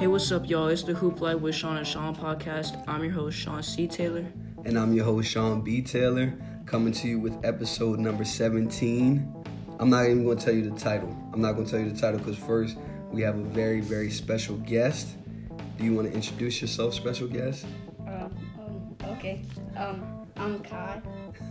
Hey, 0.00 0.06
what's 0.06 0.32
up, 0.32 0.48
y'all? 0.48 0.68
It's 0.68 0.82
the 0.82 0.94
Hoop 0.94 1.20
Life 1.20 1.40
with 1.40 1.54
Shaun 1.54 1.76
and 1.76 1.86
Shaun 1.86 2.16
podcast. 2.16 2.82
I'm 2.88 3.04
your 3.04 3.12
host, 3.12 3.38
Shaun 3.38 3.62
C. 3.62 3.86
Taylor. 3.86 4.24
And 4.64 4.78
I'm 4.78 4.94
your 4.94 5.04
host, 5.04 5.30
Shaun 5.30 5.60
B. 5.60 5.82
Taylor, 5.82 6.32
coming 6.64 6.94
to 6.94 7.06
you 7.06 7.20
with 7.20 7.34
episode 7.44 7.98
number 7.98 8.24
17. 8.24 9.44
I'm 9.78 9.90
not 9.90 10.06
even 10.06 10.24
going 10.24 10.38
to 10.38 10.42
tell 10.42 10.54
you 10.54 10.70
the 10.70 10.80
title. 10.80 11.14
I'm 11.34 11.42
not 11.42 11.52
going 11.52 11.66
to 11.66 11.70
tell 11.70 11.80
you 11.80 11.90
the 11.90 12.00
title 12.00 12.18
because 12.18 12.38
first, 12.38 12.78
we 13.12 13.20
have 13.20 13.36
a 13.36 13.42
very, 13.42 13.82
very 13.82 14.08
special 14.08 14.56
guest. 14.56 15.16
Do 15.76 15.84
you 15.84 15.92
want 15.92 16.08
to 16.08 16.14
introduce 16.14 16.62
yourself, 16.62 16.94
special 16.94 17.28
guest? 17.28 17.66
Um, 18.08 18.34
um, 18.58 18.96
okay. 19.04 19.42
Um, 19.76 20.26
I'm 20.38 20.60
Kai, 20.60 21.02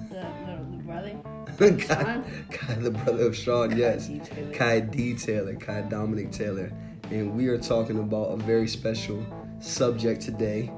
the, 0.09 0.16
the, 0.16 0.66
the 0.72 0.84
brother. 0.86 1.20
Kai, 1.86 2.23
Kai, 2.50 2.73
the 2.73 2.90
brother 2.90 3.27
of 3.27 3.36
Shaun, 3.36 3.77
yes. 3.77 4.08
D. 4.08 4.20
Kai 4.54 4.80
D. 4.80 5.13
Taylor, 5.13 5.54
Kai 5.54 5.81
Dominic 5.81 6.31
Taylor. 6.31 6.72
And 7.12 7.36
we 7.36 7.48
are 7.48 7.58
talking 7.58 7.99
about 7.99 8.26
a 8.26 8.38
very 8.38 8.68
special 8.68 9.26
subject 9.59 10.22
today, 10.22 10.72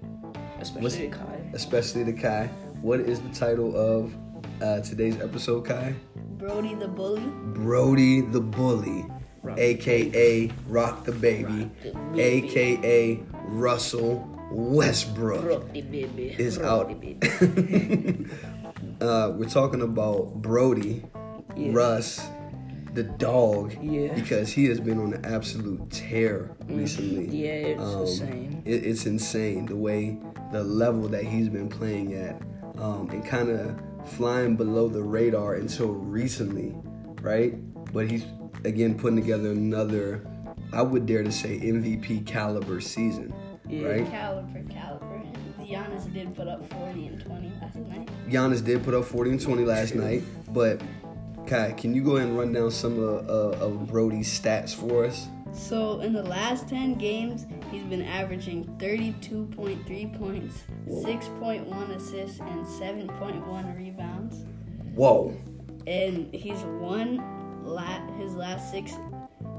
Especially 0.59 1.07
the 1.07 1.17
Kai. 1.17 1.49
especially 1.53 2.05
to 2.05 2.13
Kai. 2.13 2.47
What 2.81 2.99
is 3.01 3.19
the 3.19 3.29
title 3.29 3.75
of 3.75 4.15
uh, 4.61 4.79
today's 4.81 5.19
episode, 5.21 5.65
Kai? 5.65 5.93
Brodie 6.37 6.75
the 6.75 6.87
bully. 6.87 7.21
Brodie 7.53 8.21
the 8.21 8.39
Bully, 8.41 9.05
Rock 9.43 9.59
aka 9.59 10.49
Rock 10.67 11.03
the 11.05 11.11
Baby, 11.11 11.43
Rock 11.43 11.69
the 11.83 11.91
Baby. 11.91 12.21
aka 12.21 13.19
Russell 13.45 14.27
Westbrook, 14.51 15.41
Brodie, 15.43 15.81
baby. 15.81 16.35
is 16.37 16.57
Brodie, 16.57 16.93
out. 16.93 17.01
baby. 17.01 18.25
uh, 19.01 19.31
we're 19.35 19.49
talking 19.49 19.81
about 19.81 20.33
Brodie, 20.41 21.03
Yeah. 21.55 21.71
Russ, 21.73 22.21
the 22.93 23.03
dog, 23.03 23.73
Yeah. 23.81 24.13
because 24.13 24.49
he 24.51 24.65
has 24.65 24.79
been 24.79 24.99
on 24.99 25.13
an 25.13 25.25
absolute 25.25 25.89
tear 25.89 26.51
recently. 26.67 27.27
Mm, 27.27 27.33
Yeah, 27.33 27.49
it's 27.51 27.81
Um, 27.81 28.01
insane. 28.01 28.61
It, 28.65 28.85
it's 28.85 29.05
insane 29.05 29.65
the 29.65 29.75
way 29.77 30.17
the 30.51 30.63
level 30.63 31.07
that 31.07 31.23
he's 31.23 31.47
been 31.47 31.69
playing 31.69 32.13
at, 32.13 32.41
um, 32.77 33.09
and 33.11 33.23
kind 33.25 33.49
of 33.49 33.79
flying 34.05 34.55
below 34.57 34.89
the 34.89 35.01
radar 35.01 35.53
until 35.55 35.89
recently, 35.93 36.75
right? 37.21 37.55
But 37.93 38.09
he's 38.11 38.25
again 38.65 38.95
putting 38.95 39.15
together 39.21 39.51
another, 39.51 40.21
I 40.73 40.81
would 40.81 41.05
dare 41.05 41.23
to 41.23 41.31
say 41.31 41.59
MVP 41.61 42.19
caliber 42.25 42.81
season, 42.81 43.33
Yeah. 43.69 43.87
right? 43.87 44.05
Caliber, 44.09 44.63
caliber. 44.69 45.07
Giannis 45.61 46.11
did 46.13 46.35
put 46.35 46.49
up 46.49 46.61
40 46.73 47.07
and 47.07 47.21
20 47.21 47.51
last 47.61 47.75
night. 47.77 48.09
Giannis 48.29 48.61
did 48.63 48.83
put 48.83 48.93
up 48.93 49.05
40 49.05 49.31
and 49.31 49.39
20 49.39 49.63
last 49.63 49.95
night, 49.95 50.21
but 50.53 50.81
Kai, 51.47 51.73
can 51.73 51.93
you 51.93 52.03
go 52.03 52.15
ahead 52.17 52.29
and 52.29 52.37
run 52.37 52.53
down 52.53 52.71
some 52.71 52.97
of, 53.01 53.27
uh, 53.29 53.63
of 53.65 53.87
Brodie's 53.87 54.27
stats 54.39 54.73
for 54.73 55.05
us? 55.05 55.27
So 55.53 55.99
in 55.99 56.13
the 56.13 56.23
last 56.23 56.69
10 56.69 56.95
games, 56.95 57.45
he's 57.71 57.83
been 57.83 58.03
averaging 58.03 58.65
32.3 58.79 60.05
points, 60.17 60.63
6.1 60.87 61.89
assists, 61.95 62.39
and 62.39 62.65
7.1 62.65 63.75
rebounds. 63.77 64.45
Whoa. 64.95 65.33
And 65.87 66.33
he's 66.33 66.59
won 66.79 67.21
la- 67.65 68.07
his 68.17 68.33
last 68.35 68.71
six 68.71 68.93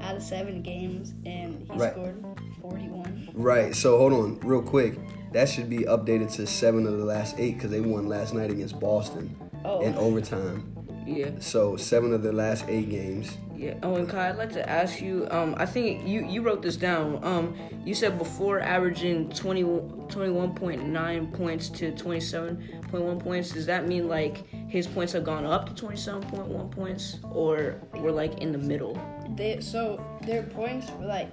out 0.01 0.15
of 0.15 0.23
seven 0.23 0.61
games, 0.63 1.13
and 1.25 1.67
he 1.71 1.77
Right. 1.77 1.91
scored 1.91 2.23
41. 2.61 3.29
Right. 3.33 3.75
So 3.75 3.97
hold 3.99 4.13
on, 4.13 4.39
real 4.39 4.61
quick. 4.63 4.97
That 5.31 5.47
should 5.49 5.69
be 5.69 5.79
updated 5.79 6.31
to 6.35 6.47
seven 6.47 6.85
of 6.87 6.97
the 6.97 7.05
last 7.05 7.35
eight 7.39 7.55
because 7.55 7.69
they 7.71 7.81
won 7.81 8.07
last 8.07 8.33
night 8.33 8.49
against 8.51 8.79
Boston 8.79 9.35
Oh. 9.65 9.81
in 9.81 9.95
overtime. 9.95 10.63
Yeah. 11.05 11.31
So 11.39 11.75
seven 11.75 12.13
of 12.13 12.23
the 12.23 12.31
last 12.31 12.65
eight 12.67 12.89
games. 12.89 13.37
Yeah. 13.55 13.75
Oh, 13.83 13.95
and 13.95 14.09
Kai, 14.09 14.29
I'd 14.29 14.37
like 14.37 14.51
to 14.53 14.69
ask 14.69 15.01
you. 15.01 15.27
Um, 15.31 15.55
I 15.57 15.65
think 15.65 16.07
you 16.07 16.25
you 16.25 16.41
wrote 16.41 16.61
this 16.61 16.75
down. 16.75 17.23
Um, 17.23 17.55
you 17.85 17.93
said 17.93 18.17
before 18.17 18.59
averaging 18.59 19.29
20, 19.29 19.63
21.9 19.63 21.33
points 21.33 21.69
to 21.69 21.91
twenty 21.91 22.19
seven 22.19 22.81
point 22.89 23.03
one 23.03 23.19
points. 23.19 23.51
Does 23.51 23.65
that 23.65 23.87
mean 23.87 24.07
like 24.07 24.47
his 24.69 24.87
points 24.87 25.13
have 25.13 25.23
gone 25.23 25.45
up 25.45 25.67
to 25.67 25.75
twenty 25.75 25.97
seven 25.97 26.21
point 26.23 26.47
one 26.47 26.69
points, 26.69 27.19
or 27.31 27.79
we're 27.95 28.11
like 28.11 28.39
in 28.39 28.51
the 28.51 28.57
middle? 28.57 28.99
They 29.35 29.61
so 29.61 30.03
their 30.23 30.43
points 30.43 30.91
were 30.91 31.05
like 31.05 31.31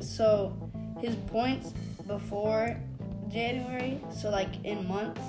so 0.00 0.56
his 1.00 1.14
points 1.16 1.72
before 2.06 2.76
January, 3.28 4.00
so 4.14 4.30
like 4.30 4.64
in 4.64 4.86
months, 4.86 5.20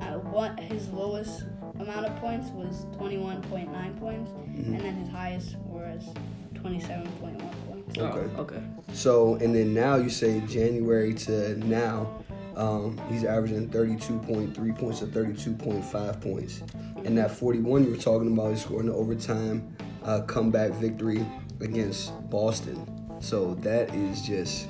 uh, 0.00 0.14
what 0.18 0.58
his 0.58 0.88
lowest 0.88 1.44
amount 1.80 2.06
of 2.06 2.16
points 2.16 2.50
was 2.50 2.86
21.9 2.98 4.00
points, 4.00 4.30
and 4.30 4.80
then 4.80 4.94
his 4.94 5.08
highest 5.08 5.56
was 5.58 6.08
27.1 6.54 7.38
points. 7.66 7.98
Okay. 7.98 8.30
Oh, 8.36 8.40
okay. 8.42 8.62
So 8.92 9.34
and 9.36 9.54
then 9.54 9.74
now 9.74 9.96
you 9.96 10.10
say 10.10 10.40
January 10.48 11.14
to 11.14 11.56
now, 11.66 12.24
um, 12.56 13.00
he's 13.08 13.24
averaging 13.24 13.68
thirty-two 13.68 14.18
point 14.20 14.54
three 14.54 14.72
points 14.72 15.00
to 15.00 15.06
thirty-two 15.06 15.54
point 15.54 15.84
five 15.84 16.20
points, 16.20 16.62
and 17.04 17.18
that 17.18 17.30
forty-one 17.30 17.84
you 17.84 17.90
were 17.90 17.96
talking 17.96 18.32
about, 18.32 18.52
he 18.52 18.56
scored 18.56 18.84
an 18.84 18.90
overtime 18.90 19.76
uh, 20.04 20.20
comeback 20.22 20.70
victory 20.72 21.26
against 21.60 22.12
Boston. 22.30 22.86
So 23.20 23.54
that 23.56 23.94
is 23.94 24.22
just 24.22 24.68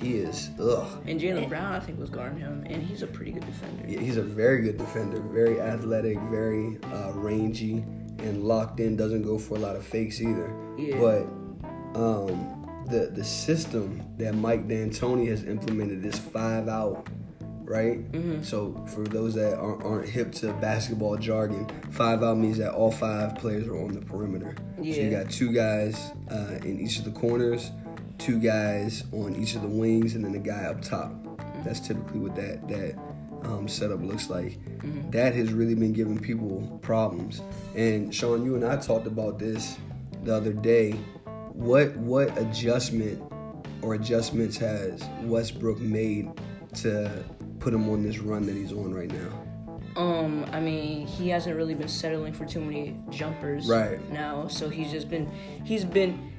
he 0.00 0.14
is 0.14 0.50
ugh. 0.60 1.02
And 1.06 1.20
Jaylen 1.20 1.48
Brown, 1.48 1.72
I 1.72 1.80
think, 1.80 1.98
was 1.98 2.10
guarding 2.10 2.38
him, 2.38 2.64
and 2.68 2.82
he's 2.82 3.02
a 3.02 3.06
pretty 3.06 3.32
good 3.32 3.46
defender. 3.46 3.84
Yeah, 3.86 4.00
he's 4.00 4.16
a 4.16 4.22
very 4.22 4.62
good 4.62 4.78
defender, 4.78 5.20
very 5.20 5.60
athletic, 5.60 6.18
very 6.30 6.78
uh, 6.92 7.12
rangy, 7.12 7.84
and 8.18 8.44
locked 8.44 8.80
in. 8.80 8.96
Doesn't 8.96 9.22
go 9.22 9.38
for 9.38 9.56
a 9.56 9.58
lot 9.58 9.76
of 9.76 9.84
fakes 9.84 10.20
either. 10.20 10.54
Yeah. 10.78 10.98
But 10.98 11.22
um, 11.94 12.84
the 12.88 13.10
the 13.12 13.24
system 13.24 14.02
that 14.16 14.34
Mike 14.34 14.68
D'Antoni 14.68 15.28
has 15.28 15.44
implemented 15.44 16.04
is 16.04 16.18
five 16.18 16.68
out, 16.68 17.08
right? 17.62 18.10
Mm-hmm. 18.12 18.42
So 18.42 18.82
for 18.94 19.04
those 19.04 19.34
that 19.34 19.58
aren't, 19.58 19.84
aren't 19.84 20.08
hip 20.08 20.32
to 20.36 20.52
basketball 20.54 21.16
jargon, 21.16 21.68
five 21.90 22.22
out 22.22 22.38
means 22.38 22.58
that 22.58 22.72
all 22.72 22.90
five 22.90 23.36
players 23.36 23.66
are 23.68 23.76
on 23.76 23.92
the 23.92 24.00
perimeter. 24.00 24.56
So 24.76 24.82
you 24.82 25.10
got 25.10 25.30
two 25.30 25.52
guys 25.52 26.12
uh, 26.30 26.58
in 26.64 26.80
each 26.80 26.98
of 26.98 27.04
the 27.04 27.12
corners, 27.12 27.70
two 28.20 28.38
guys 28.38 29.04
on 29.12 29.34
each 29.36 29.54
of 29.56 29.62
the 29.62 29.68
wings, 29.68 30.14
and 30.14 30.24
then 30.24 30.34
a 30.34 30.38
guy 30.38 30.64
up 30.64 30.82
top. 30.82 31.12
That's 31.64 31.80
typically 31.80 32.20
what 32.20 32.36
that 32.36 32.68
that 32.68 32.98
um, 33.44 33.66
setup 33.68 34.02
looks 34.02 34.30
like. 34.30 34.58
That 35.10 35.34
has 35.34 35.52
really 35.52 35.74
been 35.74 35.92
giving 35.92 36.18
people 36.18 36.78
problems. 36.82 37.42
And 37.74 38.14
Shaun, 38.14 38.44
you 38.44 38.54
and 38.54 38.64
I 38.64 38.76
talked 38.76 39.06
about 39.06 39.38
this 39.38 39.76
the 40.24 40.34
other 40.34 40.52
day. 40.52 40.92
What 41.52 41.96
what 41.96 42.36
adjustment 42.38 43.22
or 43.82 43.94
adjustments 43.94 44.56
has 44.58 45.02
Westbrook 45.22 45.80
made 45.80 46.30
to 46.76 47.24
put 47.58 47.74
him 47.74 47.88
on 47.90 48.02
this 48.02 48.18
run 48.18 48.46
that 48.46 48.54
he's 48.54 48.72
on 48.72 48.94
right 48.94 49.10
now? 49.10 49.30
Um, 49.96 50.46
I 50.52 50.60
mean, 50.60 51.06
he 51.06 51.28
hasn't 51.30 51.56
really 51.56 51.74
been 51.74 51.88
settling 51.88 52.32
for 52.32 52.46
too 52.46 52.60
many 52.60 52.96
jumpers 53.10 53.66
Right. 53.66 53.98
now, 54.12 54.46
so 54.46 54.68
he's 54.68 54.90
just 54.90 55.08
been 55.10 55.28
he's 55.64 55.84
been 55.84 56.30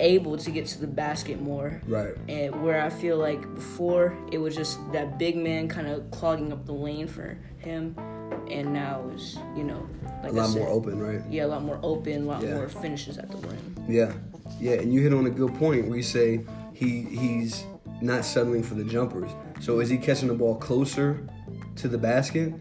able 0.00 0.36
to 0.36 0.50
get 0.50 0.66
to 0.66 0.80
the 0.80 0.86
basket 0.86 1.40
more. 1.40 1.80
Right. 1.86 2.14
And 2.28 2.62
where 2.62 2.80
I 2.82 2.90
feel 2.90 3.16
like 3.18 3.40
before 3.54 4.16
it 4.32 4.38
was 4.38 4.54
just 4.54 4.78
that 4.92 5.18
big 5.18 5.36
man 5.36 5.68
kind 5.68 5.88
of 5.88 6.10
clogging 6.10 6.52
up 6.52 6.66
the 6.66 6.72
lane 6.72 7.08
for 7.08 7.38
him, 7.58 7.94
and 8.50 8.72
now 8.72 9.10
it's 9.12 9.36
you 9.56 9.64
know 9.64 9.88
like 10.22 10.32
A 10.32 10.34
lot 10.34 10.48
said, 10.48 10.62
more 10.62 10.68
open, 10.68 11.00
right? 11.00 11.22
Yeah, 11.30 11.46
a 11.46 11.48
lot 11.48 11.62
more 11.62 11.78
open, 11.82 12.22
a 12.22 12.26
lot 12.26 12.42
Yeah. 12.42 12.54
more 12.54 12.68
finishes 12.68 13.18
at 13.18 13.30
the 13.30 13.36
rim. 13.38 13.74
Yeah, 13.88 14.12
yeah, 14.60 14.74
and 14.74 14.92
you 14.92 15.00
hit 15.00 15.12
on 15.12 15.26
a 15.26 15.30
good 15.30 15.54
point 15.54 15.88
where 15.88 15.96
you 15.96 16.02
say 16.02 16.44
he 16.72 17.02
he's 17.02 17.64
not 18.00 18.24
settling 18.24 18.62
for 18.62 18.74
the 18.74 18.84
jumpers. 18.84 19.30
So 19.60 19.80
is 19.80 19.88
he 19.88 19.98
catching 19.98 20.28
the 20.28 20.34
ball 20.34 20.54
closer 20.54 21.26
to 21.76 21.88
the 21.88 21.98
basket? 21.98 22.54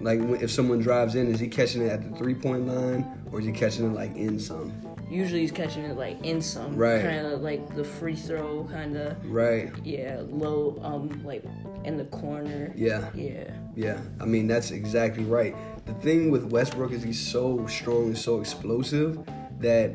Like 0.00 0.20
if 0.42 0.50
someone 0.50 0.80
drives 0.80 1.14
in, 1.14 1.28
is 1.32 1.40
he 1.40 1.48
catching 1.48 1.82
it 1.82 1.88
at 1.88 2.02
the 2.10 2.16
three 2.18 2.34
point 2.34 2.66
line 2.66 3.06
or 3.30 3.40
is 3.40 3.46
he 3.46 3.52
catching 3.52 3.86
it 3.86 3.94
like 3.94 4.14
in 4.16 4.38
some? 4.38 4.72
Usually 5.12 5.40
he's 5.42 5.52
catching 5.52 5.84
it 5.84 5.96
like 5.96 6.24
in 6.24 6.40
some 6.40 6.74
Right. 6.74 7.02
kind 7.02 7.26
of 7.26 7.42
like 7.42 7.74
the 7.76 7.84
free 7.84 8.16
throw 8.16 8.64
kind 8.72 8.96
of 8.96 9.14
Right. 9.30 9.70
yeah 9.84 10.22
low 10.26 10.78
um 10.82 11.20
like 11.24 11.44
in 11.84 11.98
the 11.98 12.04
corner. 12.06 12.72
Yeah. 12.74 13.10
Yeah. 13.14 13.50
Yeah, 13.76 13.98
I 14.20 14.24
mean 14.24 14.46
that's 14.46 14.70
exactly 14.70 15.24
right. 15.24 15.54
The 15.86 15.94
thing 15.94 16.30
with 16.30 16.44
Westbrook 16.44 16.92
is 16.92 17.02
he's 17.02 17.20
so 17.20 17.66
strong 17.66 18.06
and 18.06 18.18
so 18.18 18.40
explosive 18.40 19.18
that 19.60 19.90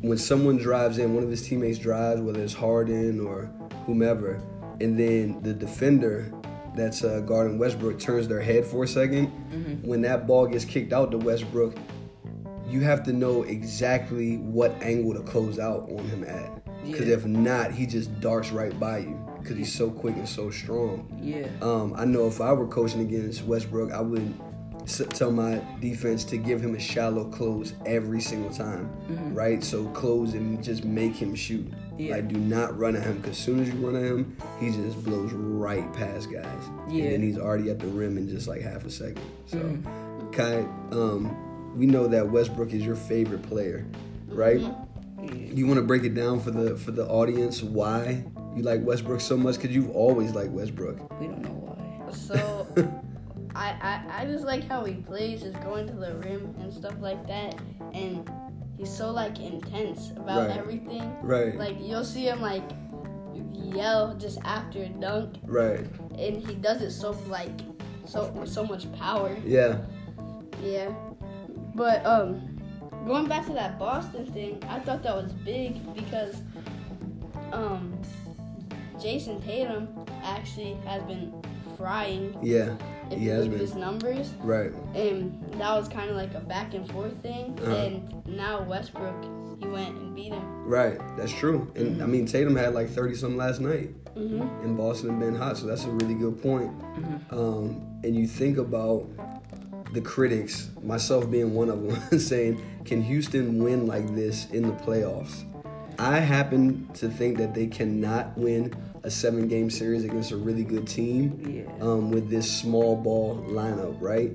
when 0.00 0.18
someone 0.18 0.56
drives 0.56 0.98
in, 0.98 1.14
one 1.14 1.22
of 1.22 1.30
his 1.30 1.46
teammates 1.46 1.78
drives, 1.78 2.20
whether 2.20 2.42
it's 2.42 2.54
Harden 2.54 3.20
or 3.20 3.50
whomever, 3.86 4.40
and 4.80 4.98
then 4.98 5.40
the 5.42 5.52
defender 5.52 6.32
that's 6.74 7.04
uh, 7.04 7.20
guarding 7.20 7.58
Westbrook 7.58 7.98
turns 7.98 8.26
their 8.28 8.40
head 8.40 8.64
for 8.64 8.84
a 8.84 8.86
2nd 8.86 9.84
when 9.84 10.00
that 10.02 10.26
ball 10.26 10.46
gets 10.46 10.64
kicked 10.64 10.92
out 10.92 11.10
to 11.10 11.18
Westbrook, 11.18 11.74
you 12.70 12.80
have 12.82 13.02
to 13.04 13.12
know 13.12 13.42
exactly 13.42 14.36
what 14.38 14.70
angle 14.82 15.14
to 15.14 15.20
close 15.22 15.58
out 15.58 15.90
on 15.90 16.04
him 16.08 16.24
at. 16.24 16.50
Because 16.84 17.08
Yeah. 17.08 17.14
if 17.16 17.26
not, 17.26 17.72
he 17.72 17.86
just 17.86 18.20
darts 18.20 18.50
right 18.52 18.78
by 18.78 18.98
you 18.98 19.18
because 19.38 19.56
he's 19.56 19.72
so 19.72 19.90
quick 19.90 20.16
and 20.16 20.28
so 20.28 20.50
strong. 20.50 21.06
Yeah. 21.22 21.46
Um, 21.62 21.94
I 21.96 22.04
know 22.04 22.26
if 22.26 22.40
I 22.40 22.52
were 22.52 22.66
coaching 22.66 23.00
against 23.00 23.44
Westbrook, 23.44 23.92
I 23.92 24.00
would 24.00 24.32
s- 24.84 25.02
tell 25.10 25.30
my 25.30 25.60
defense 25.80 26.24
to 26.24 26.36
give 26.38 26.60
him 26.62 26.74
a 26.74 26.78
shallow 26.78 27.24
close 27.24 27.74
every 27.86 28.20
single 28.20 28.50
time, 28.50 28.88
right? 29.34 29.62
So 29.62 29.84
close 29.88 30.32
and 30.34 30.62
just 30.62 30.84
make 30.84 31.14
him 31.14 31.34
shoot. 31.34 31.66
Yeah. 31.98 32.14
Like, 32.16 32.28
do 32.28 32.38
not 32.38 32.78
run 32.78 32.96
at 32.96 33.02
him 33.02 33.16
because 33.16 33.32
as 33.32 33.38
soon 33.38 33.60
as 33.60 33.68
you 33.68 33.74
run 33.86 33.96
at 33.96 34.04
him, 34.04 34.36
he 34.58 34.70
just 34.70 35.04
blows 35.04 35.32
right 35.32 35.90
past 35.92 36.32
guys. 36.32 36.44
Yeah. 36.88 37.04
And 37.04 37.12
then 37.14 37.22
he's 37.22 37.36
already 37.38 37.68
at 37.70 37.78
the 37.78 37.88
rim 37.88 38.16
in 38.16 38.26
just 38.28 38.48
like 38.48 38.62
half 38.62 38.84
a 38.86 38.90
second. 38.90 39.20
So, 39.46 39.58
Mm-hmm. 39.58 40.30
Kai, 40.30 40.60
um, 40.92 41.36
we 41.74 41.86
know 41.86 42.06
that 42.08 42.28
Westbrook 42.30 42.72
is 42.72 42.84
your 42.84 42.96
favorite 42.96 43.42
player, 43.42 43.86
right? 44.28 44.60
Mm-hmm. 44.60 45.56
You 45.56 45.66
want 45.66 45.78
to 45.78 45.84
break 45.84 46.04
it 46.04 46.14
down 46.14 46.40
for 46.40 46.50
the 46.50 46.76
for 46.76 46.90
the 46.92 47.06
audience 47.06 47.62
why 47.62 48.24
you 48.56 48.62
like 48.62 48.82
Westbrook 48.84 49.20
so 49.20 49.36
much? 49.36 49.56
Because 49.56 49.74
you've 49.74 49.90
always 49.90 50.32
liked 50.32 50.50
Westbrook. 50.50 50.98
We 51.20 51.26
don't 51.26 51.42
know 51.42 51.50
why. 51.50 52.12
So 52.12 52.66
I, 53.54 53.76
I 53.82 54.22
I 54.22 54.24
just 54.26 54.44
like 54.44 54.66
how 54.66 54.84
he 54.84 54.94
plays, 54.94 55.42
just 55.42 55.60
going 55.62 55.86
to 55.86 55.92
the 55.92 56.14
rim 56.16 56.54
and 56.60 56.72
stuff 56.72 56.94
like 57.00 57.26
that, 57.26 57.54
and 57.92 58.28
he's 58.78 58.90
so 58.94 59.10
like 59.10 59.38
intense 59.40 60.10
about 60.12 60.48
Right. 60.48 60.56
everything. 60.58 61.16
Right. 61.22 61.54
Like 61.56 61.76
you'll 61.80 62.04
see 62.04 62.24
him 62.26 62.40
like 62.40 62.64
yell 63.52 64.14
just 64.14 64.38
after 64.44 64.82
a 64.82 64.88
dunk, 64.88 65.36
Right. 65.44 65.86
and 66.18 66.44
he 66.46 66.54
does 66.54 66.80
it 66.82 66.90
so 66.92 67.10
like 67.28 67.60
so 68.06 68.32
so 68.46 68.64
much 68.64 68.90
power. 68.94 69.36
Yeah. 69.44 69.78
Yeah. 70.62 70.92
But 71.80 72.04
um 72.04 72.60
going 73.06 73.26
back 73.26 73.46
to 73.46 73.54
that 73.54 73.78
Boston 73.78 74.26
thing, 74.26 74.62
I 74.68 74.80
thought 74.80 75.02
that 75.02 75.16
was 75.16 75.32
big 75.32 75.72
because 75.94 76.42
um 77.54 77.98
Jayson 79.00 79.40
Tatum 79.42 79.88
actually 80.22 80.74
has 80.84 81.02
been 81.04 81.32
frying 81.78 82.36
Yeah. 82.42 82.76
if 83.10 83.18
He 83.18 83.28
has 83.28 83.48
been. 83.48 83.58
his 83.58 83.74
numbers. 83.74 84.28
Right. 84.40 84.72
And 84.94 85.42
that 85.54 85.72
was 85.74 85.88
kind 85.88 86.10
of 86.10 86.16
like 86.16 86.34
a 86.34 86.40
back 86.40 86.74
and 86.74 86.86
forth 86.92 87.16
thing. 87.22 87.58
Uh-huh. 87.62 87.74
And 87.74 88.26
now 88.26 88.60
Westbrook, 88.62 89.24
he 89.58 89.66
went 89.66 89.96
and 89.96 90.14
beat 90.14 90.34
him. 90.34 90.44
Right. 90.66 90.98
That's 91.16 91.32
true. 91.32 91.72
And 91.76 92.02
I 92.02 92.06
mean, 92.06 92.26
Tatum 92.26 92.56
had 92.56 92.74
like 92.74 92.90
thirty 92.90 93.14
something 93.14 93.38
last 93.38 93.58
night. 93.62 93.94
hmm 94.12 94.42
in 94.64 94.76
Boston 94.76 95.08
and 95.12 95.20
been 95.20 95.34
hot, 95.34 95.56
so 95.56 95.64
that's 95.66 95.86
a 95.86 95.90
really 95.90 96.14
good 96.14 96.42
point. 96.42 96.70
Um, 97.30 97.80
and 98.04 98.14
you 98.14 98.26
think 98.26 98.58
about 98.58 99.08
the 99.92 100.00
critics, 100.00 100.70
myself 100.82 101.30
being 101.30 101.54
one 101.54 101.68
of 101.68 101.82
them, 101.82 102.18
saying, 102.18 102.60
"Can 102.84 103.02
Houston 103.02 103.62
win 103.62 103.86
like 103.86 104.14
this 104.14 104.48
in 104.50 104.62
the 104.62 104.72
playoffs?" 104.74 105.44
I 105.98 106.18
happen 106.18 106.88
to 106.94 107.08
think 107.08 107.36
that 107.38 107.54
they 107.54 107.66
cannot 107.66 108.36
win 108.38 108.72
a 109.02 109.10
seven-game 109.10 109.68
series 109.70 110.04
against 110.04 110.30
a 110.30 110.36
really 110.36 110.64
good 110.64 110.86
team 110.86 111.40
Yeah. 111.66 111.72
um, 111.84 112.10
with 112.10 112.28
this 112.30 112.50
small 112.50 112.96
ball 112.96 113.36
lineup, 113.48 113.96
right? 114.00 114.30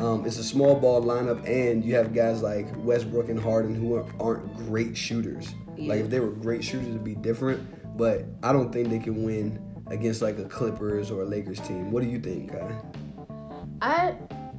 Um, 0.00 0.24
it's 0.24 0.38
a 0.38 0.44
small 0.44 0.74
ball 0.76 1.02
lineup, 1.02 1.44
and 1.48 1.84
you 1.84 1.94
have 1.96 2.14
guys 2.14 2.42
like 2.42 2.66
Westbrook 2.78 3.28
and 3.28 3.38
Harden 3.40 3.74
who 3.74 3.94
are, 3.96 4.06
aren't 4.20 4.54
great 4.56 4.96
shooters. 4.96 5.54
Like 5.76 6.00
if 6.00 6.10
they 6.10 6.20
were 6.20 6.30
great 6.30 6.62
shooters, 6.64 6.88
it'd 6.88 7.02
be 7.04 7.16
different. 7.16 7.96
But 7.98 8.24
I 8.42 8.52
don't 8.52 8.72
think 8.72 8.88
they 8.88 8.98
can 9.00 9.24
win 9.24 9.60
against 9.88 10.22
like 10.22 10.38
a 10.38 10.44
Clippers 10.44 11.10
or 11.10 11.22
a 11.22 11.24
Lakers 11.24 11.60
team. 11.60 11.90
What 11.92 12.02
do 12.02 12.08
you 12.08 12.18
think, 12.20 12.52
Kai? 12.52 12.72
I, 13.82 14.14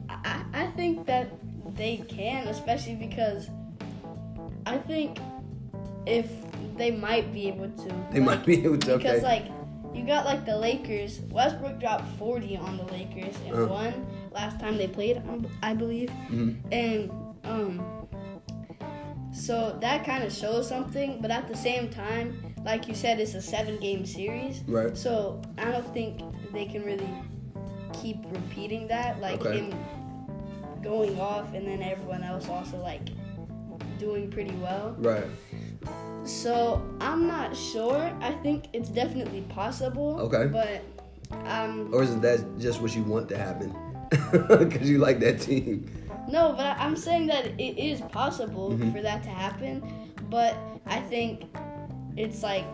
I 0.09 0.43
I 0.53 0.67
think 0.75 1.05
that 1.07 1.27
they 1.75 1.97
can, 2.07 2.47
especially 2.47 2.95
because 2.95 3.49
I 4.65 4.77
think 4.77 5.17
if 6.05 6.29
they 6.77 6.91
might 6.91 7.33
be 7.33 7.47
able 7.47 7.69
to. 7.69 7.89
They 8.11 8.19
like, 8.19 8.25
might 8.39 8.45
be 8.45 8.63
able 8.63 8.77
to. 8.79 8.97
Because 8.97 9.17
Okay. 9.17 9.21
like 9.23 9.45
you 9.95 10.05
got 10.05 10.25
like 10.25 10.45
the 10.45 10.57
Lakers. 10.57 11.21
Westbrook 11.31 11.79
dropped 11.79 12.07
40 12.17 12.57
on 12.57 12.77
the 12.77 12.83
Lakers 12.85 13.35
and 13.45 13.55
Uh. 13.55 13.67
won 13.67 14.05
last 14.31 14.59
time 14.59 14.77
they 14.77 14.87
played, 14.87 15.17
um, 15.29 15.47
I 15.63 15.73
believe. 15.73 16.09
Mhm. 16.29 16.55
And 16.71 17.11
um, 17.45 18.07
so 19.33 19.77
that 19.81 20.05
kind 20.05 20.23
of 20.23 20.31
shows 20.33 20.67
something. 20.67 21.19
But 21.21 21.31
at 21.31 21.47
the 21.47 21.55
same 21.55 21.89
time, 21.89 22.53
like 22.63 22.87
you 22.87 22.95
said, 22.95 23.19
it's 23.19 23.35
a 23.35 23.41
seven-game 23.41 24.05
series. 24.05 24.63
Right. 24.67 24.97
So 24.97 25.41
I 25.57 25.71
don't 25.71 25.93
think 25.93 26.19
they 26.51 26.65
can 26.65 26.83
really 26.83 27.07
keep 28.01 28.17
repeating 28.31 28.87
that, 28.87 29.19
like 29.21 29.41
Okay. 29.41 29.59
him 29.59 29.73
going 30.83 31.19
off 31.19 31.53
and 31.53 31.67
then 31.67 31.81
everyone 31.81 32.23
else 32.23 32.47
also 32.47 32.77
like 32.77 33.01
doing 33.99 34.29
pretty 34.29 34.55
well. 34.57 34.95
Right. 34.99 35.25
So 36.23 36.81
I'm 37.01 37.27
not 37.27 37.55
sure. 37.55 38.11
I 38.21 38.31
think 38.43 38.65
it's 38.73 38.89
definitely 38.89 39.41
possible. 39.49 40.19
Okay. 40.21 40.47
But 40.47 40.81
um, 41.47 41.89
Or 41.93 42.03
is 42.03 42.17
that 42.19 42.43
just 42.59 42.81
what 42.81 42.95
you 42.95 43.03
want 43.03 43.29
to 43.29 43.37
happen? 43.37 43.75
Because 44.47 44.89
you 44.89 44.99
like 44.99 45.19
that 45.19 45.41
team. 45.41 45.89
no, 46.29 46.53
but 46.55 46.77
I'm 46.79 46.95
saying 46.95 47.27
that 47.27 47.45
it 47.59 47.77
is 47.77 48.01
possible 48.01 48.71
Mm-hmm. 48.71 48.91
for 48.91 49.01
that 49.01 49.23
to 49.23 49.29
happen. 49.29 49.83
But 50.29 50.55
I 50.85 50.99
think 51.01 51.45
it's 52.17 52.41
like 52.43 52.65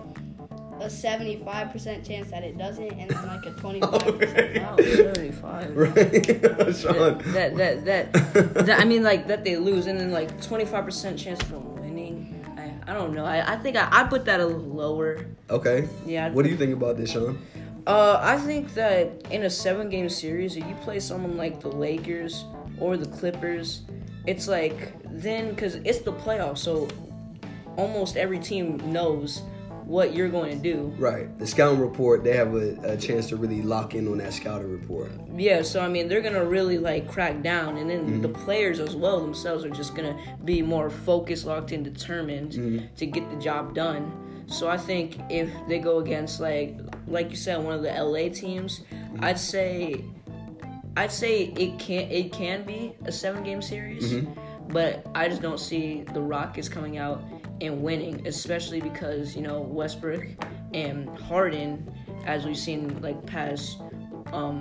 a 0.82 0.86
75% 0.86 2.06
chance 2.06 2.32
that 2.32 2.44
it 2.44 2.58
doesn't, 2.58 2.92
and 2.92 3.10
then 3.10 3.28
like 3.28 3.46
a 3.46 3.52
25%. 3.62 4.62
Wow, 4.62 4.76
75. 4.78 5.78
Right. 5.78 5.96
Shaun. 6.76 7.18
That, 7.34 7.56
that, 7.56 7.86
that, 7.86 8.14
that, 8.66 8.80
I 8.80 8.84
mean, 8.84 9.04
like, 9.04 9.28
that 9.28 9.44
they 9.44 9.58
lose, 9.58 9.88
and 9.88 10.00
then, 10.00 10.12
like, 10.12 10.40
25% 10.42 11.18
chance 11.18 11.42
for 11.44 11.60
winning. 11.60 12.44
I, 12.58 12.92
I 12.92 12.94
don't 12.94 13.14
know. 13.14 13.26
I, 13.26 13.54
I 13.54 13.58
think 13.58 13.78
I, 13.78 13.88
I 13.92 14.04
put 14.06 14.26
that 14.26 14.40
a 14.40 14.46
little 14.46 14.62
lower. 14.62 15.26
Okay. 15.50 15.88
Yeah. 16.06 16.26
I'd 16.26 16.34
What 16.34 16.44
do 16.44 16.50
you 16.50 16.58
think 16.58 16.74
about 16.74 16.98
this, 16.98 17.12
Shaun? 17.12 17.40
Uh, 17.88 18.20
I 18.22 18.38
think 18.38 18.74
that 18.76 19.10
in 19.32 19.44
a 19.44 19.50
seven 19.50 19.90
game 19.90 20.10
series, 20.10 20.56
if 20.56 20.66
you 20.68 20.76
play 20.82 21.00
someone 21.00 21.36
like 21.38 21.62
the 21.62 21.70
Lakers 21.70 22.46
or 22.80 22.96
the 22.96 23.08
Clippers, 23.08 23.82
it's 24.28 24.48
like 24.48 24.94
then 25.04 25.50
because 25.50 25.76
it's 25.76 26.00
the 26.00 26.14
playoffs, 26.14 26.60
so 26.60 26.88
almost 27.78 28.18
every 28.18 28.38
team 28.38 28.78
knows 28.92 29.42
what 29.92 30.14
you're 30.14 30.30
going 30.30 30.52
to 30.52 30.74
do. 30.74 30.94
Right. 30.98 31.38
The 31.38 31.46
scouting 31.46 31.82
report, 31.82 32.24
they 32.24 32.34
have 32.38 32.56
a, 32.56 32.94
a 32.94 32.98
chance 32.98 33.28
to 33.28 33.36
really 33.36 33.62
lock 33.62 33.94
in 33.94 34.08
on 34.08 34.20
that 34.20 34.34
scouting 34.34 34.72
report. 34.72 35.12
Yeah, 35.36 35.64
so 35.64 35.82
I 35.82 35.90
mean, 35.90 36.08
they're 36.08 36.22
gonna 36.22 36.46
really 36.46 36.78
like 36.78 37.10
crack 37.10 37.44
down, 37.44 37.78
and 37.78 37.90
then 37.90 38.22
the 38.22 38.30
mm-hmm. 38.30 38.44
players 38.46 38.80
as 38.80 38.96
well 38.96 39.20
themselves 39.20 39.66
are 39.66 39.70
just 39.70 39.94
gonna 39.94 40.18
be 40.46 40.62
more 40.62 40.90
focused, 40.90 41.46
locked 41.46 41.74
in, 41.74 41.84
determined 41.84 42.54
mm-hmm. 42.54 42.86
to 42.96 43.06
get 43.06 43.30
the 43.30 43.36
job 43.36 43.76
done. 43.76 44.46
So 44.48 44.70
I 44.70 44.78
think 44.78 45.20
if 45.30 45.50
they 45.68 45.80
go 45.80 46.00
against 46.00 46.40
like, 46.40 46.78
like 47.08 47.30
you 47.30 47.36
said, 47.36 47.62
one 47.62 47.74
of 47.74 47.84
the 47.84 47.92
LA 47.92 48.30
teams, 48.30 48.80
mm-hmm. 48.92 49.24
I'd 49.24 49.40
say, 49.40 50.06
I'd 50.96 51.12
say 51.12 51.44
it 51.44 51.80
can 51.80 52.10
it 52.10 52.32
can 52.32 52.64
be 52.64 52.94
a 53.04 53.12
seven 53.12 53.44
game 53.44 53.62
series, 53.62 54.26
but 54.70 55.06
I 55.14 55.28
just 55.28 55.42
don't 55.42 55.60
see 55.60 56.04
the 56.14 56.22
Rockets 56.22 56.70
coming 56.70 56.98
out 56.98 57.22
and 57.62 57.82
winning, 57.82 58.26
especially 58.28 58.82
because 58.82 59.36
you 59.36 59.42
know 59.42 59.62
Westbrook 59.62 60.26
and 60.74 61.08
Harden, 61.20 61.94
as 62.26 62.46
we've 62.46 62.58
seen 62.58 63.02
like 63.02 63.26
past 63.26 63.80
um, 64.34 64.60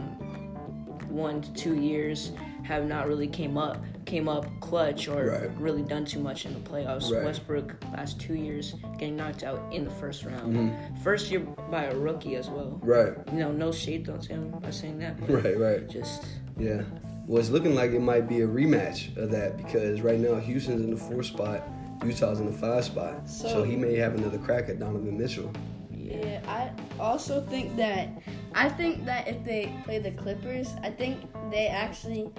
one 1.09 1.41
to 1.43 1.53
two 1.55 1.75
years 1.81 2.33
have 2.63 2.87
not 2.87 3.09
really 3.09 3.27
came 3.27 3.59
up 3.59 3.83
came 4.07 4.29
up 4.29 4.47
clutch 4.61 5.09
or 5.09 5.27
Right. 5.27 5.51
really 5.59 5.83
done 5.83 6.05
too 6.05 6.21
much 6.21 6.45
in 6.47 6.55
the 6.55 6.61
playoffs. 6.61 7.11
Right. 7.13 7.25
Westbrook 7.25 7.75
last 7.93 8.21
two 8.21 8.35
years 8.35 8.75
getting 8.99 9.17
knocked 9.17 9.45
out 9.45 9.61
in 9.73 9.85
the 9.85 9.91
first 9.91 10.25
round. 10.25 10.55
Mm-hmm. 10.57 11.03
First 11.03 11.31
year 11.31 11.41
by 11.41 11.85
a 11.85 11.97
rookie 11.97 12.35
as 12.37 12.49
well. 12.49 12.79
Right. 12.83 13.13
You 13.33 13.39
know, 13.39 13.53
no 13.53 13.73
shade 13.73 14.07
though 14.07 14.17
to 14.17 14.29
him 14.29 14.51
by 14.61 14.71
saying 14.71 14.99
that. 15.01 15.17
Right, 15.29 15.59
right. 15.59 15.89
Just 15.89 16.27
Yeah. 16.59 16.83
Well, 17.27 17.39
it's 17.39 17.51
looking 17.51 17.75
like 17.77 17.93
it 17.93 18.01
might 18.01 18.29
be 18.29 18.41
a 18.41 18.49
rematch 18.49 19.17
of 19.17 19.31
that 19.31 19.57
because 19.57 20.01
right 20.01 20.19
now 20.19 20.37
Houston's 20.37 20.83
in 20.83 20.91
the 20.91 20.97
four 20.97 21.23
spot, 21.23 21.63
Utah's 22.05 22.41
in 22.41 22.47
the 22.47 22.53
five 22.53 22.85
spot. 22.85 23.29
So, 23.29 23.49
So- 23.49 23.63
he 23.63 23.77
may 23.77 23.97
have 23.97 24.15
another 24.15 24.39
crack 24.39 24.69
at 24.69 24.79
Donovan 24.79 25.19
Mitchell. 25.19 25.51
Yeah, 25.91 26.41
I 26.49 26.73
also 27.01 27.41
think 27.41 27.77
that 27.77 28.09
I 28.55 28.69
think 28.69 29.05
that 29.05 29.29
if 29.29 29.45
they 29.45 29.73
play 29.85 29.99
the 30.01 30.11
Clippers, 30.11 30.75
I 30.83 30.91
think 30.91 31.21
they 31.51 31.69
actually 31.69 32.31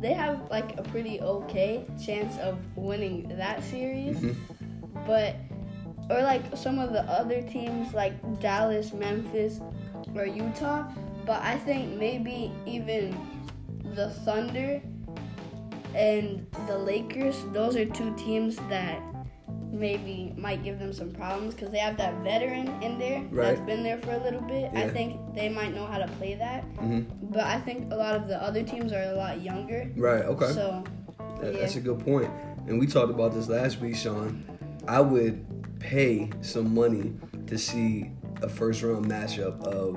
they 0.00 0.12
have 0.12 0.50
like 0.50 0.76
a 0.78 0.82
pretty 0.82 1.20
okay 1.20 1.86
chance 2.04 2.36
of 2.38 2.58
winning 2.76 3.28
that 3.36 3.62
series. 3.62 4.16
Mm-hmm. 4.16 5.06
But 5.06 5.36
or 6.10 6.22
like 6.22 6.56
some 6.56 6.78
of 6.78 6.92
the 6.92 7.02
other 7.02 7.42
teams 7.42 7.94
like 7.94 8.14
Dallas, 8.40 8.92
Memphis, 8.92 9.60
or 10.14 10.26
Utah, 10.26 10.84
but 11.24 11.40
I 11.42 11.56
think 11.58 11.96
maybe 11.96 12.52
even 12.66 13.16
the 13.94 14.10
Thunder 14.10 14.82
and 15.94 16.46
the 16.66 16.78
Lakers, 16.78 17.36
those 17.52 17.76
are 17.76 17.84
two 17.86 18.14
teams 18.16 18.56
that 18.68 19.00
maybe 19.70 20.34
might 20.36 20.62
give 20.62 20.78
them 20.78 20.92
some 20.92 21.10
problems 21.10 21.54
because 21.54 21.70
they 21.70 21.78
have 21.78 21.96
that 21.96 22.14
veteran 22.22 22.68
in 22.82 22.98
there 22.98 23.24
that's 23.32 23.60
been 23.60 23.82
there 23.82 23.98
for 23.98 24.12
a 24.12 24.22
little 24.22 24.42
bit. 24.42 24.70
I 24.74 24.88
think 24.88 25.34
they 25.34 25.48
might 25.48 25.74
know 25.74 25.86
how 25.86 25.98
to 25.98 26.06
play 26.18 26.34
that. 26.34 26.64
Mhm. 26.76 27.06
But 27.32 27.44
I 27.44 27.58
think 27.58 27.90
a 27.92 27.96
lot 27.96 28.14
of 28.14 28.28
the 28.28 28.40
other 28.42 28.62
teams 28.62 28.92
are 28.92 29.02
a 29.02 29.14
lot 29.14 29.40
younger. 29.40 29.90
Right. 29.96 30.24
Okay. 30.24 30.52
So, 30.52 30.84
That- 31.40 31.54
yeah. 31.54 31.60
That's 31.60 31.76
a 31.76 31.80
good 31.80 31.98
point. 32.04 32.30
And 32.68 32.78
we 32.78 32.86
talked 32.86 33.10
about 33.10 33.32
this 33.34 33.48
last 33.48 33.80
week, 33.80 33.96
Shaun. 33.96 34.44
I 34.86 35.00
would 35.00 35.44
pay 35.80 36.30
some 36.42 36.74
money 36.74 37.14
to 37.46 37.58
see 37.58 38.10
a 38.42 38.48
first 38.48 38.82
round 38.82 39.06
matchup 39.06 39.60
of 39.64 39.96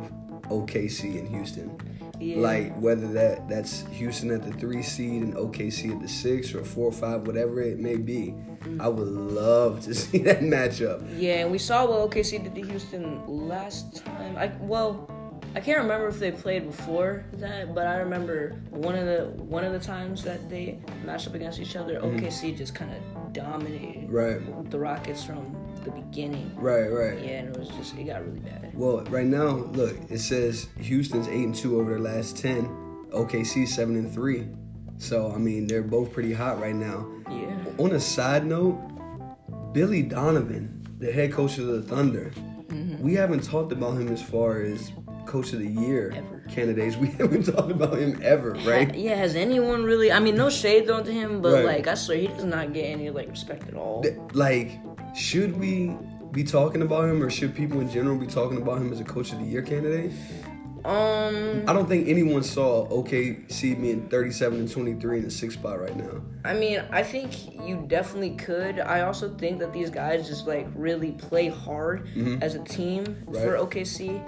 OKC 0.49 1.19
and 1.19 1.27
Houston. 1.27 1.77
Yeah. 2.19 2.37
Like 2.37 2.75
whether 2.79 3.07
that 3.13 3.47
that's 3.49 3.85
Houston 3.91 4.31
at 4.31 4.43
the 4.43 4.51
three 4.53 4.83
seed 4.83 5.21
and 5.21 5.33
OKC 5.35 5.91
at 5.95 6.01
the 6.01 6.07
six 6.07 6.53
or 6.53 6.63
four 6.63 6.87
or 6.89 6.91
five, 6.93 7.27
whatever 7.27 7.61
it 7.61 7.79
may 7.79 7.95
be. 7.97 8.33
Mm. 8.63 8.81
I 8.81 8.87
would 8.87 9.07
love 9.07 9.81
to 9.83 9.93
see 10.01 10.19
that 10.19 10.41
matchup. 10.41 11.05
Yeah, 11.17 11.35
and 11.41 11.51
we 11.51 11.57
saw 11.57 11.85
what 11.85 12.09
OKC 12.11 12.43
did 12.43 12.55
to 12.55 12.61
Houston 12.61 13.25
last 13.27 14.03
time. 14.03 14.35
I 14.37 14.51
well, 14.59 15.09
I 15.55 15.61
can't 15.61 15.77
remember 15.77 16.07
if 16.07 16.19
they 16.19 16.31
played 16.31 16.65
before 16.67 17.25
that, 17.33 17.73
but 17.73 17.87
I 17.87 17.97
remember 17.97 18.61
one 18.71 18.95
of 18.95 19.05
the 19.05 19.25
one 19.43 19.63
of 19.63 19.71
the 19.73 19.79
times 19.79 20.23
that 20.23 20.49
they 20.49 20.79
matched 21.05 21.27
up 21.27 21.35
against 21.35 21.59
each 21.59 21.75
other. 21.75 21.99
OKC 21.99 22.57
just 22.57 22.75
kind 22.75 22.91
of 22.91 23.33
dominated 23.33 24.09
Right, 24.09 24.69
the 24.71 24.79
Rockets 24.79 25.23
from 25.23 25.55
the 25.83 25.91
beginning. 25.91 26.51
right, 26.55 26.87
right. 26.91 27.19
Yeah, 27.23 27.39
and 27.39 27.55
it 27.55 27.59
was 27.59 27.69
just 27.69 27.95
it 27.97 28.05
got 28.05 28.25
really 28.25 28.39
bad. 28.39 28.64
Well, 28.75 29.01
right 29.05 29.25
now, 29.25 29.51
look, 29.73 29.95
it 30.09 30.19
says 30.19 30.67
Houston's 30.79 31.27
eight 31.27 31.45
and 31.45 31.55
two 31.55 31.79
over 31.79 31.91
their 31.91 31.99
last 31.99 32.37
ten. 32.37 32.67
OKC 33.11 33.67
seven 33.67 33.95
and 33.95 34.11
three. 34.11 34.47
So 34.97 35.31
I 35.31 35.37
mean, 35.37 35.67
they're 35.67 35.81
both 35.81 36.11
pretty 36.13 36.33
hot 36.33 36.59
right 36.59 36.75
now. 36.75 37.07
Yeah. 37.29 37.57
On 37.77 37.91
a 37.93 37.99
side 37.99 38.45
note, 38.45 38.77
Billy 39.73 40.01
Donovan, 40.01 40.85
the 40.99 41.11
head 41.11 41.31
coach 41.31 41.57
of 41.57 41.67
the 41.67 41.81
Thunder, 41.81 42.31
mm-hmm. 42.67 43.01
we 43.01 43.13
haven't 43.13 43.43
talked 43.43 43.71
about 43.71 43.93
him 43.97 44.09
as 44.09 44.21
far 44.21 44.61
as 44.61 44.91
coach 45.25 45.53
of 45.53 45.59
the 45.59 45.67
year 45.67 46.13
Ever. 46.15 46.43
candidates. 46.49 46.95
We 46.99 47.07
haven't 47.07 47.43
talked 47.43 47.71
about 47.71 47.97
him 47.97 48.19
ever, 48.23 48.51
right? 48.65 48.93
Yeah, 48.93 49.15
has 49.15 49.35
anyone 49.35 49.83
really? 49.83 50.11
I 50.11 50.19
mean, 50.19 50.35
no 50.35 50.49
shade 50.49 50.85
thrown 50.85 51.03
to 51.05 51.11
him, 51.13 51.41
but 51.41 51.53
Right. 51.53 51.65
like 51.65 51.87
I 51.87 51.95
swear 51.95 52.17
he 52.17 52.27
does 52.27 52.43
not 52.43 52.73
get 52.73 52.83
any 52.83 53.09
like 53.09 53.29
respect 53.29 53.67
at 53.67 53.75
all. 53.75 54.01
Th- 54.03 54.15
Like, 54.33 54.79
should 55.15 55.57
we 55.59 55.95
be 56.35 56.43
talking 56.43 56.81
about 56.81 57.05
him, 57.05 57.23
or 57.23 57.29
should 57.29 57.55
people 57.55 57.79
in 57.79 57.89
general 57.89 58.17
be 58.17 58.27
talking 58.27 58.61
about 58.61 58.77
him 58.79 58.91
as 58.91 58.99
a 58.99 59.05
coach 59.05 59.31
of 59.31 59.39
the 59.39 59.45
year 59.45 59.61
candidate? 59.61 60.11
Um, 60.83 61.63
I 61.67 61.73
don't 61.73 61.87
think 61.87 62.07
anyone 62.07 62.43
saw 62.43 62.87
OKC 62.89 63.81
being 63.81 64.07
37 64.07 64.59
and 64.59 64.71
23 64.71 65.17
in 65.17 65.23
the 65.23 65.31
sixth 65.31 65.57
spot 65.57 65.81
right 65.81 65.95
now. 65.95 66.21
I 66.43 66.53
mean, 66.53 66.83
I 66.91 67.01
think 67.01 67.55
you 67.65 67.85
definitely 67.87 68.35
could. 68.35 68.79
I 68.79 69.01
also 69.01 69.33
think 69.35 69.57
that 69.59 69.73
these 69.73 69.89
guys 69.89 70.27
just 70.27 70.45
like 70.45 70.67
really 70.75 71.13
play 71.13 71.47
hard 71.47 72.07
as 72.41 72.53
a 72.53 72.63
team 72.63 73.05
for 73.31 73.57
OKC, 73.57 74.23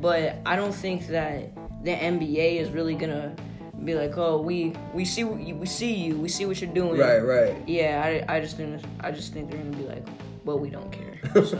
but 0.00 0.38
I 0.46 0.56
don't 0.56 0.74
think 0.74 1.08
that 1.08 1.52
the 1.84 1.92
NBA 1.92 2.56
is 2.56 2.70
really 2.70 2.94
gonna 2.94 3.36
be 3.84 3.94
like, 3.94 4.16
oh, 4.16 4.40
we 4.40 4.72
we 4.94 5.04
see 5.04 5.24
we 5.24 5.66
see 5.66 5.92
you, 5.94 6.16
we 6.16 6.30
see 6.30 6.46
what 6.46 6.58
you're 6.60 6.72
doing. 6.72 6.98
Right, 6.98 7.18
right. 7.18 7.68
Yeah, 7.68 8.02
I, 8.02 8.36
I 8.36 8.40
just 8.40 8.56
think 8.56 8.82
I 9.00 9.10
just 9.10 9.34
think 9.34 9.50
they're 9.50 9.60
gonna 9.60 9.76
be 9.76 9.84
like, 9.84 10.06
well, 10.48 10.58
we 10.58 10.70
don't 10.70 10.90
care. 10.90 11.04
So, 11.44 11.58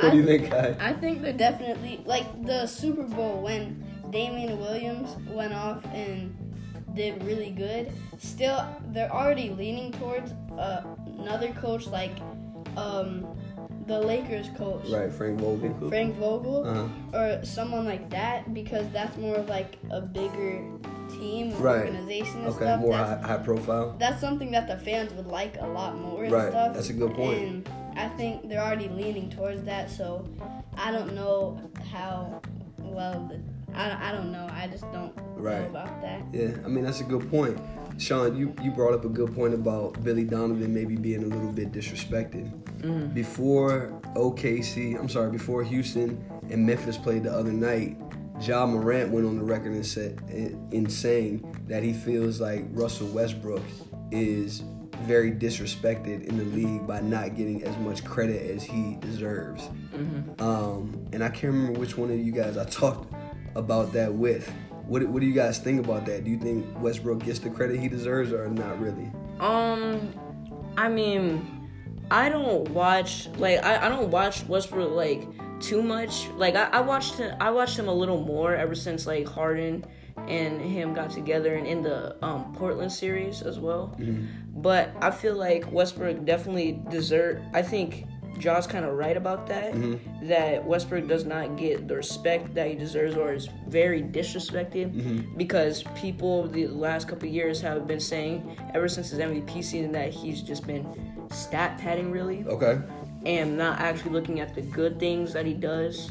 what 0.00 0.10
do 0.10 0.16
you 0.16 0.24
think, 0.26 0.50
Kai? 0.50 0.74
I 0.80 0.92
think 0.94 1.22
they're 1.22 1.32
definitely 1.32 2.02
like 2.04 2.26
the 2.44 2.66
Super 2.66 3.04
Bowl 3.04 3.40
when 3.40 3.84
Damien 4.10 4.58
Williams 4.58 5.10
went 5.28 5.54
off 5.54 5.84
and 5.94 6.34
did 6.94 7.22
really 7.22 7.50
good. 7.50 7.92
Still, 8.18 8.58
they're 8.88 9.12
already 9.12 9.50
leaning 9.50 9.92
towards 9.92 10.32
uh, 10.58 10.82
another 11.20 11.52
coach 11.52 11.86
like 11.86 12.16
um, 12.76 13.24
the 13.86 13.98
Lakers 14.00 14.48
coach 14.58 14.88
Right, 14.90 15.12
Frank 15.12 15.38
Vogel. 15.40 15.88
Frank 15.88 16.16
Vogel 16.16 16.64
Uh-huh. 16.66 17.18
or 17.18 17.44
someone 17.44 17.84
like 17.84 18.10
that 18.10 18.52
because 18.54 18.88
that's 18.90 19.16
more 19.18 19.36
of 19.36 19.48
like 19.48 19.78
a 19.92 20.00
bigger 20.00 20.64
team 21.10 21.52
Right. 21.62 21.84
organization 21.86 22.38
and 22.38 22.48
Okay, 22.48 22.64
stuff. 22.64 22.80
more 22.80 22.96
high, 22.96 23.20
high 23.22 23.38
profile. 23.38 23.94
that's 24.00 24.20
something 24.20 24.50
that 24.50 24.66
the 24.66 24.78
fans 24.78 25.12
would 25.14 25.28
like 25.28 25.54
a 25.60 25.66
lot 25.66 25.96
more 25.96 26.24
and 26.24 26.32
Right, 26.32 26.50
stuff. 26.50 26.74
that's 26.74 26.90
a 26.90 26.92
good 26.94 27.14
point. 27.14 27.38
And 27.38 27.70
I 27.96 28.08
think 28.08 28.48
they're 28.48 28.62
already 28.62 28.88
leaning 28.88 29.30
towards 29.30 29.62
that, 29.64 29.90
so 29.90 30.26
I 30.76 30.90
don't 30.90 31.14
know 31.14 31.60
how 31.90 32.40
well 32.78 33.28
the 33.30 33.40
I, 33.76 34.10
I 34.10 34.12
don't 34.12 34.30
know. 34.30 34.46
I 34.52 34.68
just 34.68 34.84
don't 34.92 35.12
Right. 35.36 35.62
know 35.62 35.68
about 35.68 36.00
that. 36.02 36.22
Yeah, 36.32 36.50
I 36.64 36.68
mean 36.68 36.84
that's 36.84 37.00
a 37.00 37.04
good 37.04 37.28
point. 37.30 37.58
Shaun, 37.98 38.36
you, 38.36 38.54
you 38.62 38.70
brought 38.72 38.94
up 38.94 39.04
a 39.04 39.08
good 39.08 39.34
point 39.34 39.54
about 39.54 40.02
Billy 40.02 40.24
Donovan 40.24 40.72
maybe 40.74 40.96
being 40.96 41.22
a 41.22 41.26
little 41.26 41.52
bit 41.52 41.70
disrespected. 41.72 42.50
Mm-hmm. 42.80 43.14
Before 43.14 43.88
OKC, 44.16 44.98
I'm 44.98 45.08
sorry, 45.08 45.30
before 45.30 45.62
Houston 45.62 46.24
and 46.50 46.66
Memphis 46.66 46.96
played 46.98 47.22
the 47.24 47.32
other 47.32 47.52
night, 47.52 47.96
Ja 48.40 48.66
Morant 48.66 49.10
went 49.12 49.26
on 49.26 49.36
the 49.36 49.44
record 49.44 49.72
and 49.72 49.86
said 49.86 50.20
eh, 50.30 50.50
in 50.72 50.88
saying 50.88 51.44
that 51.68 51.82
he 51.84 51.92
feels 51.92 52.40
like 52.40 52.64
Russell 52.70 53.06
Westbrook 53.08 53.62
is 54.10 54.64
very 55.02 55.32
disrespected 55.32 56.26
in 56.26 56.38
the 56.38 56.44
league 56.44 56.86
by 56.86 57.00
not 57.00 57.36
getting 57.36 57.62
as 57.64 57.76
much 57.78 58.04
credit 58.04 58.50
as 58.50 58.62
he 58.62 58.96
deserves. 59.00 59.68
Um, 60.38 61.06
and 61.12 61.22
I 61.22 61.28
can't 61.28 61.52
remember 61.52 61.78
which 61.78 61.96
one 61.96 62.10
of 62.10 62.18
you 62.18 62.32
guys 62.32 62.56
I 62.56 62.64
talked 62.64 63.12
about 63.54 63.92
that 63.92 64.12
with. 64.12 64.50
What, 64.86 65.02
what 65.08 65.20
do 65.20 65.26
you 65.26 65.34
guys 65.34 65.58
think 65.58 65.84
about 65.84 66.04
that? 66.06 66.24
Do 66.24 66.30
you 66.30 66.38
think 66.38 66.66
Westbrook 66.80 67.24
gets 67.24 67.38
the 67.38 67.50
credit 67.50 67.80
he 67.80 67.88
deserves 67.88 68.32
or 68.32 68.48
not 68.48 68.78
really? 68.80 69.10
Um, 69.40 70.12
I 70.76 70.88
mean, 70.88 71.68
I 72.10 72.28
don't 72.28 72.68
watch 72.70 73.28
like 73.38 73.64
I, 73.64 73.86
I 73.86 73.88
don't 73.88 74.10
watch 74.10 74.44
Westbrook 74.46 74.92
like 74.92 75.26
too 75.60 75.82
much. 75.82 76.28
Like 76.36 76.54
I, 76.54 76.64
I 76.64 76.80
watched 76.80 77.14
him 77.14 77.34
I 77.40 77.50
watched 77.50 77.78
him 77.78 77.88
a 77.88 77.94
little 77.94 78.22
more 78.22 78.54
ever 78.54 78.74
since 78.74 79.06
like 79.06 79.26
Harden 79.26 79.84
and 80.28 80.60
him 80.60 80.94
got 80.94 81.10
together 81.10 81.54
and 81.54 81.66
in 81.66 81.82
the 81.82 82.16
um, 82.24 82.52
Portland 82.54 82.92
series 82.92 83.42
as 83.42 83.58
well. 83.58 83.94
Mm-hmm. 83.98 84.60
But 84.60 84.90
I 85.00 85.10
feel 85.10 85.36
like 85.36 85.70
Westbrook 85.70 86.24
definitely 86.24 86.80
deserve. 86.90 87.42
I 87.52 87.62
think 87.62 88.06
Ja's 88.38 88.66
kind 88.66 88.84
of 88.84 88.94
right 88.94 89.16
about 89.16 89.46
that. 89.48 89.74
Mm-hmm. 89.74 90.28
That 90.28 90.64
Westbrook 90.64 91.06
does 91.08 91.24
not 91.24 91.56
get 91.56 91.88
the 91.88 91.96
respect 91.96 92.54
that 92.54 92.68
he 92.68 92.74
deserves, 92.74 93.16
or 93.16 93.32
is 93.32 93.48
very 93.68 94.02
disrespected, 94.02 94.94
mm-hmm. 94.94 95.36
because 95.36 95.84
people 95.96 96.48
the 96.48 96.68
last 96.68 97.08
couple 97.08 97.28
of 97.28 97.34
years 97.34 97.60
have 97.60 97.86
been 97.86 98.00
saying 98.00 98.56
ever 98.74 98.88
since 98.88 99.10
his 99.10 99.18
MVP 99.18 99.62
season 99.62 99.92
that 99.92 100.12
he's 100.12 100.42
just 100.42 100.66
been 100.66 100.86
stat 101.30 101.78
padding 101.78 102.10
really 102.10 102.44
Okay. 102.46 102.78
and 103.24 103.56
not 103.56 103.80
actually 103.80 104.12
looking 104.12 104.40
at 104.40 104.54
the 104.54 104.60
good 104.60 105.00
things 105.00 105.32
that 105.32 105.46
he 105.46 105.54
does. 105.54 106.10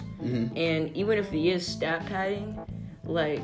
And 0.56 0.96
even 0.96 1.18
if 1.18 1.30
he 1.32 1.50
is 1.50 1.68
stat 1.68 2.06
padding, 2.06 2.58
like 3.04 3.42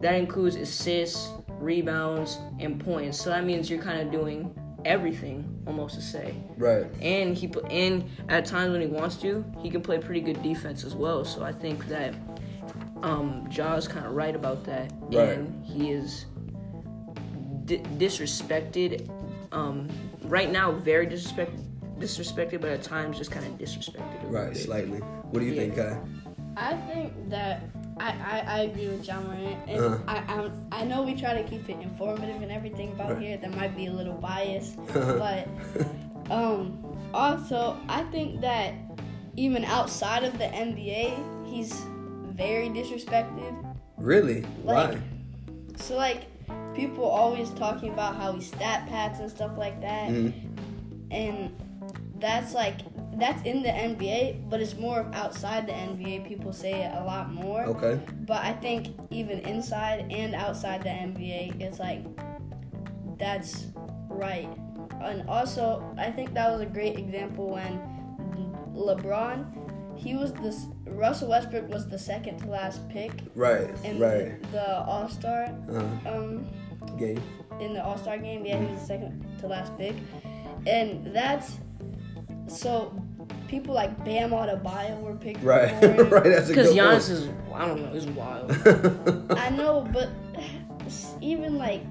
that 0.00 0.14
includes 0.14 0.56
assists, 0.56 1.28
rebounds, 1.48 2.38
and 2.58 2.78
points. 2.82 3.20
So 3.20 3.30
that 3.30 3.44
means 3.44 3.68
you're 3.70 3.82
kind 3.82 4.00
of 4.00 4.10
doing 4.10 4.54
everything 4.84 5.44
almost 5.66 5.94
to 5.96 6.00
say. 6.00 6.34
Right. 6.56 6.86
And 7.02 7.36
he 7.36 7.46
put 7.46 7.70
and 7.70 8.04
at 8.28 8.46
times 8.46 8.72
when 8.72 8.80
he 8.80 8.86
wants 8.86 9.16
to, 9.16 9.44
he 9.60 9.68
can 9.70 9.82
play 9.82 9.98
pretty 9.98 10.20
good 10.22 10.42
defense 10.42 10.84
as 10.84 10.94
well. 10.94 11.24
So 11.24 11.42
I 11.42 11.52
think 11.52 11.86
that 11.88 12.14
um 13.02 13.46
Ja's 13.50 13.86
kind 13.88 14.06
of 14.06 14.12
right 14.12 14.34
about 14.34 14.64
that, 14.64 14.90
Right. 15.02 15.38
and 15.38 15.64
he 15.64 15.90
is 15.90 16.24
di- 17.64 17.78
disrespected. 17.98 19.08
Um, 19.52 19.88
right 20.24 20.50
now, 20.50 20.72
very 20.72 21.06
disrespect 21.06 21.52
disrespected, 21.98 22.62
but 22.62 22.70
at 22.70 22.82
times 22.82 23.18
just 23.18 23.30
kind 23.30 23.44
of 23.44 23.52
disrespected. 23.58 24.24
a 24.24 24.26
Right, 24.28 24.52
bit. 24.54 24.62
slightly. 24.62 24.98
What 25.00 25.40
do 25.40 25.44
you 25.44 25.52
Yeah. 25.52 25.60
think, 25.60 25.76
Kai? 25.76 25.98
I 26.56 26.74
think 26.76 27.12
that 27.28 27.60
I, 28.00 28.08
I, 28.32 28.44
I 28.46 28.58
agree 28.60 28.88
with 28.88 29.06
Ja 29.06 29.20
Morant, 29.20 29.58
and 29.68 29.78
Uh-huh. 29.84 29.98
I, 30.08 30.16
I 30.34 30.80
I 30.80 30.84
know 30.84 31.02
we 31.02 31.14
try 31.14 31.34
to 31.34 31.44
keep 31.48 31.68
it 31.68 31.78
informative 31.80 32.40
and 32.42 32.50
everything 32.50 32.92
about 32.92 33.10
Right. 33.12 33.22
here. 33.22 33.36
That 33.36 33.54
might 33.54 33.76
be 33.76 33.86
a 33.86 33.92
little 33.92 34.14
biased, 34.14 34.76
but 34.94 35.46
um, 36.30 36.78
also 37.12 37.76
I 37.88 38.02
think 38.04 38.40
that 38.40 38.72
even 39.36 39.64
outside 39.64 40.24
of 40.24 40.32
the 40.38 40.46
NBA, 40.46 41.46
he's 41.46 41.72
very 42.32 42.68
disrespected. 42.70 43.52
Really? 43.98 44.44
Like- 44.64 44.94
Why? 44.94 45.00
So 45.76 45.96
like 45.96 46.22
people 46.74 47.04
always 47.04 47.50
talking 47.50 47.92
about 47.92 48.16
how 48.16 48.32
he 48.32 48.40
stat 48.40 48.88
pads 48.88 49.20
and 49.20 49.30
stuff 49.30 49.52
like 49.58 49.80
that, 49.82 50.08
Mhm. 50.08 50.32
and 51.10 51.52
that's 52.18 52.54
like 52.54 52.76
that's 53.14 53.42
in 53.42 53.62
the 53.62 53.68
NBA, 53.68 54.48
but 54.48 54.60
it's 54.60 54.76
more 54.76 55.00
of 55.00 55.14
outside 55.14 55.66
the 55.66 55.72
NBA. 55.72 56.26
People 56.28 56.52
say 56.52 56.82
it 56.84 56.92
a 56.94 57.04
lot 57.04 57.32
more. 57.32 57.62
Okay. 57.64 58.00
But 58.26 58.44
I 58.44 58.52
think 58.52 58.88
even 59.10 59.40
inside 59.40 60.06
and 60.10 60.34
outside 60.34 60.82
the 60.82 60.90
NBA, 60.90 61.60
it's 61.60 61.78
like 61.78 62.04
that's 63.18 63.66
right. 64.08 64.48
And 65.02 65.28
also, 65.28 65.82
I 65.98 66.10
think 66.10 66.34
that 66.34 66.50
was 66.50 66.60
a 66.60 66.66
great 66.66 66.98
example 66.98 67.48
when 67.50 67.80
LeBron, 68.74 69.96
he 69.96 70.14
was 70.16 70.32
this 70.34 70.66
Russell 70.86 71.28
Westbrook 71.28 71.68
was 71.68 71.88
the 71.88 71.98
second 71.98 72.38
to 72.40 72.46
last 72.48 72.86
pick 72.88 73.12
Right. 73.34 73.68
in 73.84 73.98
right. 73.98 74.40
the, 74.44 74.48
the 74.52 74.78
All 74.84 75.08
Star 75.08 75.44
Uh, 75.70 76.08
um 76.08 76.46
game. 76.98 77.22
in 77.60 77.74
the 77.74 77.82
All 77.84 77.96
Star 77.98 78.18
game. 78.18 78.44
Yeah, 78.44 78.58
he 78.58 78.66
was 78.72 78.80
the 78.80 78.86
second 78.86 79.26
to 79.40 79.46
last 79.46 79.76
pick, 79.78 79.94
and 80.66 81.14
that's 81.14 81.58
so 82.50 82.92
people 83.48 83.74
like 83.74 84.04
Bam 84.04 84.30
Adebayo 84.30 85.00
were 85.00 85.14
picked. 85.16 85.42
Right. 85.42 85.72
right. 86.10 86.24
That's 86.24 86.48
Because 86.48 86.68
good 86.68 86.76
Giannis 86.76 87.10
is, 87.10 87.28
I 87.54 87.66
don't 87.66 87.82
know, 87.82 87.92
is 87.94 88.06
wild. 88.06 88.50
I 89.36 89.50
know, 89.50 89.86
but 89.92 90.08
even 91.20 91.56
like 91.58 91.82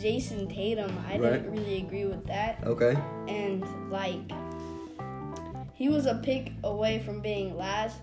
Jayson 0.00 0.48
Tatum, 0.48 0.96
I 1.08 1.18
Right. 1.18 1.32
didn't 1.32 1.52
really 1.52 1.78
agree 1.78 2.04
with 2.04 2.26
that. 2.26 2.62
okay. 2.64 2.96
And 3.28 3.64
like, 3.90 4.20
he 5.74 5.88
was 5.88 6.06
a 6.06 6.14
pick 6.16 6.52
away 6.64 6.98
from 7.00 7.20
being 7.20 7.56
last. 7.56 7.98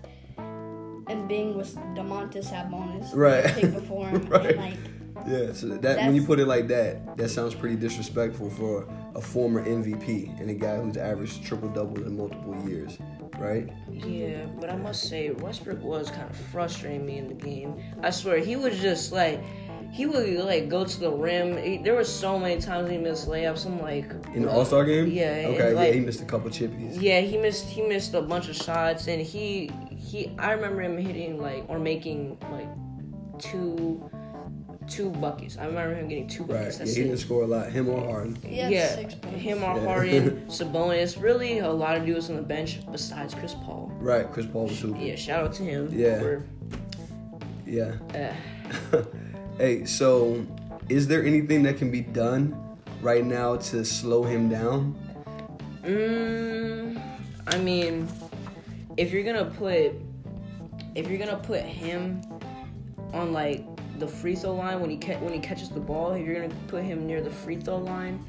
and 1.06 1.28
being 1.28 1.54
with 1.54 1.76
Domantas 1.94 2.46
Sabonis, 2.50 3.14
Right. 3.14 3.44
pick 3.44 3.74
before 3.74 4.08
him, 4.08 4.26
Right. 4.30 4.46
and 4.46 4.56
like 4.58 4.78
Yeah, 5.26 5.52
so 5.52 5.68
that 5.68 5.96
when 5.98 6.14
you 6.14 6.24
put 6.24 6.38
it 6.40 6.46
like 6.46 6.68
that, 6.68 7.16
that 7.16 7.28
sounds 7.30 7.54
pretty 7.54 7.76
disrespectful 7.76 8.50
for 8.50 8.86
a 9.14 9.20
former 9.20 9.64
MVP 9.64 10.38
and 10.40 10.50
a 10.50 10.54
guy 10.54 10.76
who's 10.76 10.96
averaged 10.96 11.44
triple 11.44 11.68
doubles 11.68 12.00
in 12.06 12.16
multiple 12.16 12.56
years, 12.68 12.98
right? 13.38 13.68
Yeah, 13.90 14.46
but 14.60 14.70
I 14.70 14.76
must 14.76 15.08
say 15.08 15.30
Westbrook 15.30 15.82
was 15.82 16.10
kind 16.10 16.28
of 16.28 16.36
frustrating 16.36 17.06
me 17.06 17.18
in 17.18 17.28
the 17.28 17.34
game. 17.34 17.76
I 18.02 18.10
swear 18.10 18.38
he 18.38 18.56
was 18.56 18.78
just 18.80 19.12
like 19.12 19.40
he 19.92 20.06
would 20.06 20.28
like 20.40 20.68
go 20.68 20.84
to 20.84 21.00
the 21.00 21.10
rim. 21.10 21.56
He- 21.56 21.78
there 21.78 21.94
were 21.94 22.02
so 22.04 22.36
many 22.38 22.60
times 22.60 22.90
he 22.90 22.98
missed 22.98 23.28
layups. 23.28 23.64
I'm 23.64 23.80
like 23.80 24.10
In 24.34 24.42
the 24.42 24.50
All 24.50 24.64
Star 24.64 24.84
game, 24.84 25.06
Yeah, 25.06 25.44
okay, 25.50 25.72
like- 25.72 25.88
yeah, 25.88 25.94
he 25.94 26.00
missed 26.00 26.20
a 26.20 26.24
couple 26.24 26.50
chippies. 26.50 27.00
Yeah, 27.00 27.20
he 27.20 27.38
missed 27.38 27.66
he 27.66 27.80
missed 27.82 28.12
a 28.14 28.20
bunch 28.22 28.48
of 28.48 28.56
shots, 28.56 29.06
and 29.06 29.22
he 29.22 29.70
he 29.96 30.32
I 30.38 30.52
remember 30.52 30.82
him 30.82 30.98
hitting 30.98 31.40
like 31.40 31.64
or 31.68 31.78
making 31.78 32.36
like 32.50 32.68
two 33.38 34.10
two 34.88 35.10
buckets. 35.10 35.56
I 35.58 35.66
remember 35.66 35.94
him 35.94 36.08
getting 36.08 36.28
two 36.28 36.44
Right, 36.44 36.58
buckets. 36.70 36.78
yeah, 36.80 36.86
he 36.86 37.02
didn't 37.08 37.18
score 37.18 37.42
a 37.42 37.46
lot. 37.46 37.70
Him 37.70 37.88
or 37.88 38.00
Harden. 38.04 38.38
yeah, 38.48 38.94
six 38.94 39.14
him 39.36 39.58
or 39.64 39.76
Yeah. 39.78 39.84
Harden, 39.84 40.44
Sabonis. 40.48 41.20
Really, 41.20 41.58
a 41.58 41.70
lot 41.70 41.96
of 41.96 42.04
dudes 42.06 42.30
on 42.30 42.36
the 42.36 42.42
bench 42.42 42.80
besides 42.90 43.34
Chris 43.34 43.54
Paul. 43.54 43.90
Right, 43.98 44.30
Chris 44.30 44.46
Paul 44.46 44.66
was 44.68 44.80
hooping. 44.80 45.00
Yeah, 45.02 45.16
shout 45.16 45.44
out 45.44 45.52
to 45.54 45.62
him. 45.62 45.88
Yeah. 45.92 46.18
For, 46.20 46.44
Yeah. 47.66 47.94
uh, 48.92 49.02
hey, 49.58 49.84
so 49.84 50.44
is 50.88 51.06
there 51.08 51.24
anything 51.24 51.62
that 51.64 51.78
can 51.78 51.90
be 51.90 52.00
done 52.02 52.54
right 53.00 53.24
now 53.24 53.56
to 53.56 53.84
slow 53.84 54.22
him 54.24 54.48
down? 54.48 54.94
Mm, 55.84 57.00
I 57.46 57.58
mean, 57.58 58.08
if 58.96 59.12
you're 59.12 59.22
gonna 59.22 59.44
put, 59.44 59.92
if 60.94 61.08
you're 61.08 61.18
gonna 61.18 61.36
put 61.42 61.60
him 61.60 62.22
on 63.12 63.32
like 63.32 63.64
the 63.98 64.06
free 64.08 64.34
throw 64.34 64.54
line 64.54 64.80
when 64.80 64.90
he 64.90 64.96
ca- 64.96 65.18
when 65.18 65.32
he 65.32 65.38
catches 65.40 65.68
the 65.70 65.80
ball, 65.80 66.12
if 66.12 66.24
you're 66.26 66.40
gonna 66.40 66.54
put 66.68 66.82
him 66.82 67.06
near 67.06 67.20
the 67.22 67.30
free 67.30 67.56
throw 67.56 67.78
line, 67.78 68.24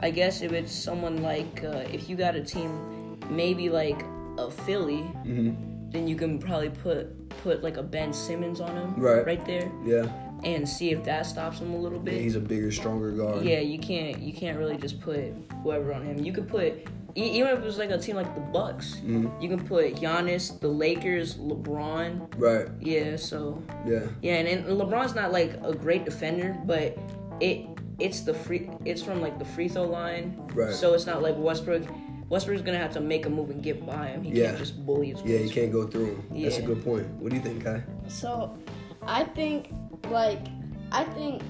I 0.00 0.10
guess 0.10 0.40
if 0.42 0.52
it's 0.52 0.72
someone 0.72 1.22
like 1.22 1.62
uh, 1.64 1.84
if 1.92 2.08
you 2.08 2.16
got 2.16 2.34
a 2.36 2.42
team, 2.42 3.18
maybe 3.28 3.68
like 3.68 4.02
a 4.38 4.50
Philly, 4.50 5.02
Mm-hmm. 5.26 5.90
then 5.90 6.08
you 6.08 6.16
can 6.16 6.38
probably 6.38 6.70
put 6.70 7.28
put 7.42 7.62
like 7.62 7.76
a 7.76 7.82
Ben 7.82 8.12
Simmons 8.12 8.60
on 8.60 8.74
him 8.76 8.94
Right. 8.96 9.24
right 9.26 9.44
there 9.46 9.70
Yeah. 9.84 10.06
And 10.44 10.68
see 10.68 10.90
if 10.90 11.04
that 11.04 11.26
stops 11.26 11.58
him 11.60 11.72
a 11.72 11.76
little 11.76 11.98
yeah, 11.98 12.04
bit. 12.04 12.20
he's 12.20 12.36
a 12.36 12.40
bigger, 12.40 12.70
stronger 12.72 13.10
guard. 13.12 13.44
Yeah, 13.44 13.60
you 13.60 13.78
can't 13.78 14.18
you 14.20 14.32
can't 14.32 14.58
really 14.58 14.76
just 14.76 15.00
put 15.00 15.32
whoever 15.62 15.92
on 15.92 16.02
him. 16.02 16.18
You 16.24 16.32
could 16.32 16.48
put 16.48 16.74
e- 17.16 17.30
even 17.38 17.48
if 17.50 17.58
it 17.58 17.64
was 17.64 17.78
like 17.78 17.90
a 17.90 17.98
team 17.98 18.16
like 18.16 18.32
the 18.34 18.40
Bucks, 18.40 18.96
Mhm. 19.04 19.42
you 19.42 19.48
can 19.48 19.64
put 19.66 19.94
Giannis, 19.96 20.58
the 20.60 20.68
Lakers, 20.68 21.36
LeBron. 21.36 22.32
Right. 22.38 22.66
Yeah, 22.80 23.16
so 23.16 23.62
Yeah. 23.86 24.06
yeah, 24.22 24.34
and, 24.34 24.48
and 24.48 24.78
LeBron's 24.80 25.14
not 25.14 25.32
like 25.32 25.52
a 25.62 25.74
great 25.74 26.04
defender, 26.04 26.56
but 26.66 26.96
it 27.40 27.66
it's 27.98 28.20
the 28.22 28.32
free 28.32 28.70
it's 28.84 29.02
from 29.02 29.20
like 29.20 29.38
the 29.38 29.44
free 29.44 29.68
throw 29.68 29.84
line. 29.84 30.40
Right. 30.54 30.72
So 30.72 30.94
it's 30.94 31.06
not 31.06 31.22
like 31.22 31.34
Westbrook. 31.36 31.82
Westbrook's 32.30 32.62
gonna 32.62 32.78
have 32.78 32.92
to 32.92 33.00
make 33.00 33.26
a 33.26 33.28
move 33.28 33.50
and 33.50 33.60
get 33.62 33.84
by 33.84 34.06
him. 34.06 34.22
He 34.22 34.38
Yeah. 34.38 34.46
can't 34.46 34.58
just 34.58 34.86
bully 34.86 35.10
his 35.10 35.22
way. 35.22 35.32
Yeah, 35.32 35.36
way 35.38 35.44
you 35.44 35.50
can't 35.50 35.72
go 35.72 35.86
through 35.86 36.06
him. 36.06 36.22
Yeah. 36.32 36.48
That's 36.48 36.60
a 36.60 36.62
good 36.62 36.82
point. 36.84 37.06
What 37.18 37.30
do 37.30 37.36
you 37.36 37.42
think, 37.42 37.64
Kai? 37.64 37.82
So, 38.08 38.56
I 39.02 39.24
think, 39.24 39.72
like, 40.08 40.46
I 40.92 41.04
think, 41.04 41.42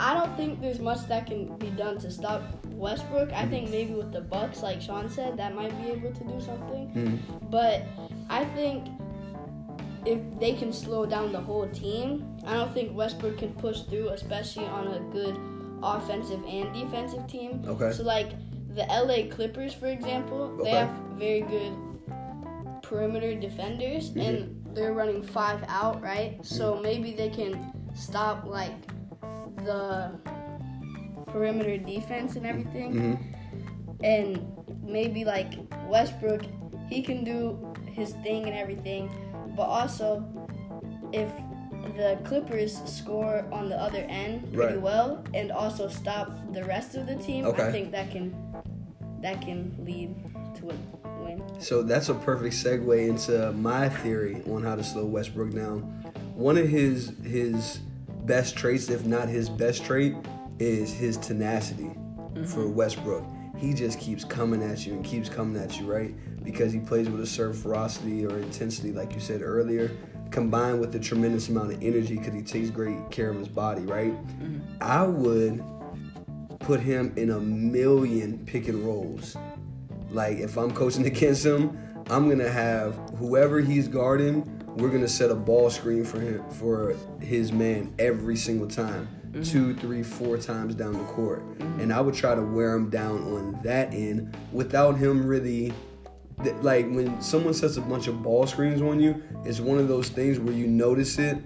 I 0.00 0.14
don't 0.14 0.36
think 0.36 0.60
there's 0.60 0.78
much 0.80 1.06
that 1.08 1.26
can 1.26 1.56
be 1.58 1.70
done 1.70 1.98
to 1.98 2.10
stop 2.10 2.42
Westbrook. 2.66 3.32
I 3.32 3.46
think 3.46 3.70
maybe 3.70 3.94
with 3.94 4.12
the 4.12 4.20
Bucks, 4.20 4.62
like 4.62 4.80
Shaun 4.80 5.08
said, 5.08 5.36
that 5.38 5.54
might 5.54 5.76
be 5.82 5.90
able 5.90 6.12
to 6.12 6.24
do 6.24 6.40
something. 6.40 6.90
Mhm. 6.94 7.50
But 7.50 7.82
I 8.30 8.44
think 8.44 8.86
if 10.04 10.18
they 10.38 10.52
can 10.52 10.72
slow 10.72 11.04
down 11.04 11.32
the 11.32 11.40
whole 11.40 11.66
team, 11.68 12.24
I 12.46 12.54
don't 12.54 12.72
think 12.72 12.96
Westbrook 12.96 13.38
can 13.38 13.52
push 13.54 13.80
through, 13.82 14.10
especially 14.10 14.66
on 14.66 14.86
a 14.88 15.00
good 15.12 15.36
offensive 15.82 16.40
and 16.46 16.72
defensive 16.72 17.26
team. 17.26 17.62
Okay. 17.66 17.90
So, 17.92 18.04
like 18.04 18.30
the 18.74 18.84
LA 18.88 19.28
Clippers, 19.28 19.74
for 19.74 19.86
example, 19.86 20.56
they 20.62 20.70
have 20.70 20.90
very 21.18 21.40
good 21.40 21.72
perimeter 22.82 23.34
defenders, 23.34 24.10
Mm-hmm. 24.10 24.20
and 24.20 24.57
they're 24.78 24.92
running 24.92 25.22
five 25.22 25.62
out, 25.68 26.00
right? 26.02 26.38
So 26.44 26.80
maybe 26.80 27.12
they 27.12 27.28
can 27.30 27.72
stop 27.94 28.44
like 28.44 28.72
the 29.64 30.12
perimeter 31.26 31.76
defense 31.76 32.36
and 32.36 32.46
everything 32.46 32.92
Mm-hmm. 32.94 34.04
and 34.04 34.46
maybe 34.82 35.24
like 35.24 35.54
Westbrook, 35.88 36.42
he 36.88 37.02
can 37.02 37.24
do 37.24 37.58
his 37.92 38.12
thing 38.24 38.44
and 38.46 38.54
everything, 38.54 39.10
but 39.56 39.64
also 39.64 40.24
if 41.12 41.28
the 41.96 42.18
Clippers 42.24 42.80
score 42.84 43.44
on 43.50 43.68
the 43.68 43.76
other 43.76 44.04
end 44.08 44.52
pretty 44.54 44.74
Right. 44.74 44.80
well 44.80 45.24
and 45.34 45.50
also 45.50 45.88
stop 45.88 46.30
the 46.52 46.64
rest 46.64 46.94
of 46.94 47.06
the 47.06 47.16
team, 47.16 47.44
Okay. 47.44 47.66
I 47.66 47.72
think 47.72 47.90
that 47.92 48.10
can 48.10 48.34
that 49.20 49.40
can 49.42 49.74
lead 49.84 50.14
to 50.56 50.70
a 50.70 50.74
win. 51.28 51.60
So 51.60 51.82
that's 51.82 52.08
a 52.08 52.14
perfect 52.14 52.54
segue 52.54 53.08
into 53.08 53.52
my 53.52 53.88
theory 53.88 54.42
on 54.50 54.62
how 54.62 54.76
to 54.76 54.84
slow 54.84 55.04
Westbrook 55.04 55.52
down. 55.52 55.82
One 56.34 56.56
of 56.56 56.68
his 56.68 57.12
his 57.24 57.80
best 58.24 58.56
traits, 58.56 58.88
if 58.90 59.04
not 59.04 59.28
his 59.28 59.48
best 59.48 59.84
trait, 59.84 60.14
is 60.58 60.92
his 60.92 61.16
tenacity 61.16 61.90
for 62.34 62.60
mm-hmm. 62.60 62.74
Westbrook. 62.74 63.24
He 63.56 63.74
just 63.74 63.98
keeps 63.98 64.22
coming 64.24 64.62
at 64.62 64.86
you 64.86 64.92
and 64.92 65.04
keeps 65.04 65.28
coming 65.28 65.60
at 65.60 65.80
you, 65.80 65.90
right? 65.90 66.14
Because 66.44 66.72
he 66.72 66.78
plays 66.78 67.08
with 67.08 67.20
a 67.20 67.26
certain 67.26 67.54
ferocity 67.54 68.24
or 68.24 68.38
intensity, 68.38 68.92
like 68.92 69.14
you 69.14 69.20
said 69.20 69.42
earlier, 69.42 69.90
combined 70.30 70.80
with 70.80 70.92
the 70.92 71.00
tremendous 71.00 71.48
amount 71.48 71.72
of 71.72 71.82
energy 71.82 72.16
because 72.18 72.34
he 72.34 72.42
takes 72.42 72.70
great 72.70 73.10
care 73.10 73.30
of 73.30 73.36
his 73.36 73.48
body, 73.48 73.82
right? 73.82 74.12
Mm-hmm. 74.12 74.60
I 74.80 75.02
would 75.04 75.64
put 76.60 76.80
him 76.80 77.12
in 77.16 77.30
a 77.30 77.40
million 77.40 78.44
pick 78.46 78.68
and 78.68 78.84
rolls. 78.84 79.36
Like 80.10 80.38
if 80.38 80.56
I'm 80.56 80.70
coaching 80.72 81.06
against 81.12 81.44
him, 81.44 81.78
I'm 82.10 82.28
gonna 82.28 82.50
have 82.50 82.94
whoever 83.18 83.60
he's 83.60 83.88
guarding. 83.88 84.54
We're 84.76 84.90
gonna 84.90 85.08
set 85.08 85.30
a 85.30 85.34
ball 85.34 85.70
screen 85.70 86.04
for 86.04 86.20
him 86.20 86.48
for 86.50 86.94
his 87.20 87.52
man 87.52 87.92
every 87.98 88.36
single 88.36 88.68
time, 88.68 89.08
mm-hmm. 89.30 89.42
two, 89.42 89.74
three, 89.74 90.02
four 90.02 90.38
times 90.38 90.74
down 90.74 90.92
the 90.92 91.04
court, 91.04 91.42
and 91.78 91.92
I 91.92 92.00
would 92.00 92.14
try 92.14 92.34
to 92.34 92.42
wear 92.42 92.74
him 92.74 92.88
down 92.88 93.22
on 93.24 93.58
that 93.64 93.92
end 93.92 94.36
without 94.52 94.96
him 94.96 95.26
really. 95.26 95.72
th- 96.42 96.54
Like 96.62 96.86
when 96.90 97.20
someone 97.20 97.54
sets 97.54 97.76
a 97.76 97.80
bunch 97.80 98.06
of 98.06 98.22
ball 98.22 98.46
screens 98.46 98.80
on 98.80 99.00
you, 99.00 99.20
it's 99.44 99.60
one 99.60 99.78
of 99.78 99.88
those 99.88 100.08
things 100.08 100.38
where 100.38 100.54
you 100.54 100.66
notice 100.66 101.18
it 101.18 101.38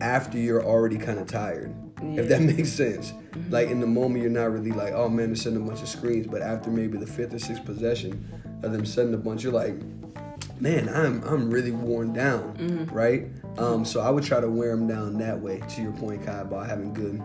after 0.00 0.38
you're 0.38 0.64
already 0.64 0.96
kind 0.96 1.18
of 1.18 1.26
tired. 1.26 1.74
If 2.02 2.28
that 2.28 2.42
makes 2.56 2.70
sense. 2.70 3.12
Like 3.50 3.68
in 3.68 3.80
the 3.80 3.86
moment, 3.86 4.22
you're 4.22 4.30
not 4.30 4.52
really 4.52 4.72
like, 4.72 4.92
oh 4.92 5.08
man, 5.08 5.28
they're 5.28 5.36
sending 5.36 5.62
a 5.62 5.66
bunch 5.66 5.82
of 5.82 5.88
screens. 5.88 6.26
But 6.26 6.42
after 6.42 6.70
maybe 6.70 6.98
the 6.98 7.06
fifth 7.06 7.34
or 7.34 7.38
sixth 7.38 7.64
possession 7.64 8.28
of 8.62 8.72
them 8.72 8.84
sending 8.84 9.14
a 9.14 9.18
bunch, 9.18 9.42
you're 9.42 9.52
like, 9.52 9.74
man, 10.60 10.88
I'm 10.88 11.22
I'm 11.24 11.50
really 11.50 11.72
worn 11.72 12.12
down, 12.12 12.88
right? 12.92 13.26
Um, 13.58 13.84
so 13.84 14.00
I 14.00 14.10
would 14.10 14.24
try 14.24 14.40
to 14.40 14.48
wear 14.48 14.70
them 14.76 14.86
down 14.86 15.18
that 15.18 15.40
way. 15.40 15.62
To 15.70 15.82
your 15.82 15.92
point, 15.92 16.24
Kai, 16.24 16.40
about 16.40 16.66
having 16.66 16.92
good 16.92 17.22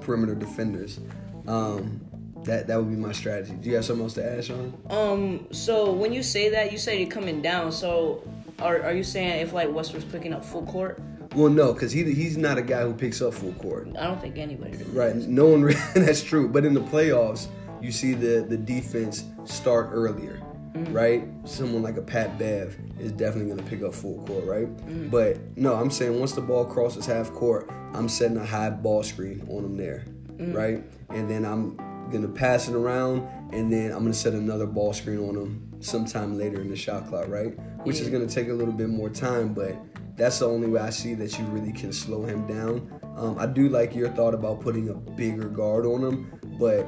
perimeter 0.00 0.34
defenders. 0.34 1.00
Um, 1.46 2.00
that 2.44 2.66
that 2.66 2.76
would 2.76 2.90
be 2.90 2.96
my 2.96 3.12
strategy. 3.12 3.54
Do 3.54 3.70
you 3.70 3.76
have 3.76 3.84
something 3.84 4.04
else 4.04 4.14
to 4.14 4.24
add, 4.24 4.44
Shaun? 4.44 4.74
Um. 4.90 5.46
So 5.52 5.92
when 5.92 6.12
you 6.12 6.22
say 6.22 6.50
that, 6.50 6.72
you 6.72 6.78
say 6.78 7.00
you're 7.00 7.10
coming 7.10 7.40
down. 7.40 7.72
So 7.72 8.22
are 8.58 8.82
are 8.82 8.92
you 8.92 9.04
saying 9.04 9.40
if 9.40 9.52
like 9.52 9.72
Westbrook's 9.72 10.04
picking 10.04 10.32
up 10.32 10.44
full 10.44 10.66
court? 10.66 11.00
Well, 11.34 11.50
no, 11.50 11.72
because 11.72 11.92
he 11.92 12.04
he's 12.12 12.36
not 12.36 12.58
a 12.58 12.62
guy 12.62 12.82
who 12.82 12.94
picks 12.94 13.20
up 13.20 13.34
full 13.34 13.52
court. 13.54 13.88
I 13.98 14.04
don't 14.04 14.20
think 14.20 14.38
anybody. 14.38 14.76
Really 14.76 14.90
Right. 14.90 15.16
No 15.16 15.46
one. 15.46 15.62
That's 15.94 16.22
true. 16.22 16.48
But 16.48 16.64
in 16.64 16.74
the 16.74 16.80
playoffs, 16.80 17.48
you 17.80 17.92
see 17.92 18.14
the 18.14 18.46
the 18.48 18.56
defense 18.56 19.24
start 19.44 19.90
earlier, 19.92 20.40
mm. 20.72 20.92
right? 20.94 21.24
Someone 21.44 21.82
like 21.82 21.96
a 21.96 22.02
Pat 22.02 22.38
Bev 22.38 22.76
is 22.98 23.12
definitely 23.12 23.52
going 23.52 23.58
to 23.58 23.70
pick 23.70 23.82
up 23.82 23.94
full 23.94 24.24
court, 24.26 24.44
right? 24.44 24.76
Mm. 24.86 25.10
But 25.10 25.38
no, 25.56 25.74
I'm 25.74 25.90
saying 25.90 26.18
once 26.18 26.32
the 26.32 26.40
ball 26.40 26.64
crosses 26.64 27.06
half 27.06 27.32
court, 27.32 27.70
I'm 27.92 28.08
setting 28.08 28.36
a 28.36 28.46
high 28.46 28.70
ball 28.70 29.02
screen 29.02 29.46
on 29.50 29.62
them 29.62 29.76
there, 29.76 30.04
mm. 30.36 30.54
right? 30.54 30.82
And 31.10 31.30
then 31.30 31.44
I'm 31.44 31.76
gonna 32.10 32.28
pass 32.28 32.68
it 32.68 32.74
around, 32.74 33.26
and 33.52 33.72
then 33.72 33.92
I'm 33.92 33.98
gonna 33.98 34.14
set 34.14 34.34
another 34.34 34.66
ball 34.66 34.92
screen 34.92 35.18
on 35.28 35.34
them 35.34 35.72
sometime 35.80 36.38
later 36.38 36.60
in 36.60 36.68
the 36.68 36.76
shot 36.76 37.08
clock, 37.08 37.28
right? 37.28 37.58
Which 37.84 38.00
is 38.00 38.08
gonna 38.08 38.26
take 38.26 38.48
a 38.48 38.52
little 38.52 38.72
bit 38.72 38.88
more 38.88 39.10
time, 39.10 39.52
but 39.52 39.76
that's 40.16 40.38
the 40.38 40.48
only 40.48 40.68
way 40.68 40.80
I 40.80 40.90
see 40.90 41.14
that 41.14 41.38
you 41.38 41.44
really 41.46 41.72
can 41.72 41.92
slow 41.92 42.24
him 42.24 42.46
down. 42.46 43.00
Um, 43.16 43.38
I 43.38 43.46
do 43.46 43.68
like 43.68 43.94
your 43.94 44.08
thought 44.10 44.34
about 44.34 44.60
putting 44.60 44.88
a 44.88 44.94
bigger 44.94 45.48
guard 45.48 45.86
on 45.86 46.02
him, 46.02 46.40
but 46.58 46.86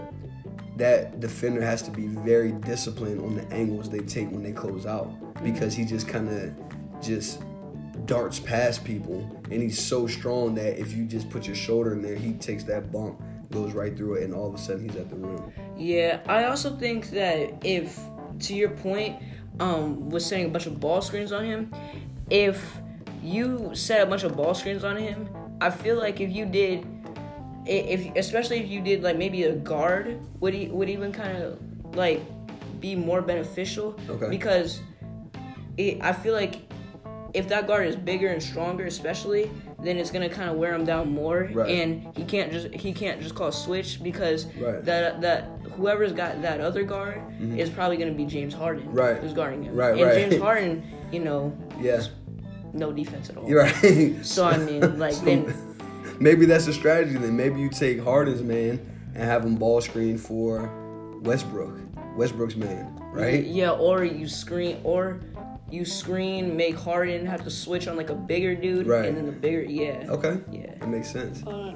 that 0.76 1.20
defender 1.20 1.62
has 1.62 1.82
to 1.82 1.90
be 1.90 2.06
very 2.06 2.52
disciplined 2.52 3.20
on 3.20 3.34
the 3.34 3.46
angles 3.52 3.88
they 3.88 4.00
take 4.00 4.30
when 4.30 4.42
they 4.42 4.52
close 4.52 4.86
out 4.86 5.10
because 5.42 5.74
he 5.74 5.84
just 5.84 6.06
kind 6.06 6.28
of 6.28 6.52
just 7.00 7.42
darts 8.04 8.38
past 8.38 8.84
people 8.84 9.20
and 9.50 9.62
he's 9.62 9.82
so 9.82 10.06
strong 10.06 10.54
that 10.54 10.78
if 10.78 10.92
you 10.92 11.04
just 11.04 11.30
put 11.30 11.46
your 11.46 11.56
shoulder 11.56 11.94
in 11.94 12.02
there 12.02 12.14
he 12.14 12.34
takes 12.34 12.62
that 12.62 12.92
bump 12.92 13.20
goes 13.50 13.72
right 13.72 13.96
through 13.96 14.14
it 14.14 14.24
and 14.24 14.34
all 14.34 14.46
of 14.46 14.54
a 14.54 14.58
sudden 14.58 14.86
he's 14.86 14.96
at 14.96 15.08
the 15.08 15.16
rim 15.16 15.42
Yeah, 15.76 16.20
I 16.26 16.44
also 16.44 16.74
think 16.74 17.10
that 17.10 17.64
if, 17.64 17.98
to 18.40 18.54
your 18.54 18.70
point, 18.70 19.22
um, 19.60 20.08
was 20.08 20.24
setting 20.24 20.46
a 20.46 20.48
bunch 20.48 20.66
of 20.66 20.80
ball 20.80 21.02
screens 21.02 21.32
on 21.32 21.44
him, 21.44 21.72
if 22.30 22.78
you 23.26 23.74
set 23.74 24.00
a 24.02 24.06
bunch 24.06 24.22
of 24.22 24.36
ball 24.36 24.54
screens 24.54 24.84
on 24.84 24.96
him. 24.96 25.28
I 25.60 25.70
feel 25.70 25.96
like 25.96 26.20
if 26.20 26.30
you 26.30 26.46
did, 26.46 26.86
if 27.66 28.14
especially 28.16 28.58
if 28.60 28.68
you 28.68 28.80
did 28.80 29.02
like 29.02 29.16
maybe 29.16 29.44
a 29.44 29.54
guard, 29.54 30.20
would 30.40 30.54
he 30.54 30.68
would 30.68 30.88
even 30.88 31.12
kind 31.12 31.36
of 31.42 31.58
like 31.96 32.20
be 32.80 32.94
more 32.94 33.20
beneficial? 33.22 33.98
Okay. 34.08 34.28
Because 34.28 34.80
it, 35.76 35.98
I 36.02 36.12
feel 36.12 36.34
like 36.34 36.62
if 37.34 37.48
that 37.48 37.66
guard 37.66 37.86
is 37.86 37.96
bigger 37.96 38.28
and 38.28 38.42
stronger, 38.42 38.86
especially, 38.86 39.50
then 39.82 39.96
it's 39.98 40.10
gonna 40.10 40.28
kind 40.28 40.48
of 40.48 40.56
wear 40.56 40.74
him 40.74 40.84
down 40.84 41.10
more, 41.12 41.50
Right. 41.52 41.68
and 41.70 42.16
he 42.16 42.24
can't 42.24 42.52
just 42.52 42.72
he 42.74 42.92
can't 42.92 43.20
just 43.20 43.34
call 43.34 43.50
switch 43.52 44.02
because 44.02 44.46
Right. 44.58 44.82
that 44.84 45.20
that 45.22 45.48
whoever's 45.76 46.12
got 46.12 46.40
that 46.42 46.60
other 46.60 46.84
guard 46.84 47.20
is 47.56 47.68
probably 47.68 47.96
gonna 47.96 48.12
be 48.12 48.24
James 48.24 48.54
Harden, 48.54 48.84
Mm-hmm. 48.86 48.96
Right. 48.98 49.16
Who's 49.18 49.32
guarding 49.34 49.64
him, 49.64 49.74
Right, 49.74 49.92
And 49.98 50.02
right. 50.02 50.14
James 50.30 50.40
Harden, 50.46 50.84
you 51.12 51.20
know, 51.20 51.52
Yeah, 51.80 52.02
no 52.76 52.92
defense 52.92 53.30
at 53.30 53.36
all. 53.36 53.48
you're 53.48 53.62
right. 53.62 54.16
So 54.24 54.44
I 54.44 54.58
mean, 54.58 54.98
like 54.98 55.14
So, 55.14 55.24
then, 55.24 55.76
maybe 56.20 56.46
that's 56.46 56.66
a 56.66 56.72
strategy. 56.72 57.16
Then 57.16 57.36
maybe 57.36 57.60
you 57.60 57.68
take 57.70 58.00
Harden's 58.02 58.42
man 58.42 58.80
and 59.14 59.24
have 59.24 59.44
him 59.44 59.56
ball 59.56 59.80
screen 59.80 60.18
for 60.18 60.70
Westbrook, 61.22 61.78
Westbrook's 62.16 62.56
man, 62.56 62.94
right? 63.12 63.44
Yeah, 63.44 63.70
or 63.72 64.04
you 64.04 64.28
screen, 64.28 64.78
or 64.84 65.20
you 65.70 65.84
screen, 65.84 66.56
make 66.56 66.76
Harden 66.76 67.26
have 67.26 67.42
to 67.44 67.50
switch 67.50 67.88
on 67.88 67.96
like 67.96 68.10
a 68.10 68.14
bigger 68.14 68.54
dude, 68.54 68.86
Right. 68.86 69.06
and 69.06 69.16
then 69.16 69.26
the 69.26 69.32
bigger, 69.32 69.62
yeah, 69.62 70.04
Okay, 70.08 70.38
yeah. 70.52 70.74
that 70.78 70.88
makes 70.88 71.10
sense. 71.10 71.42
Uh, 71.46 71.72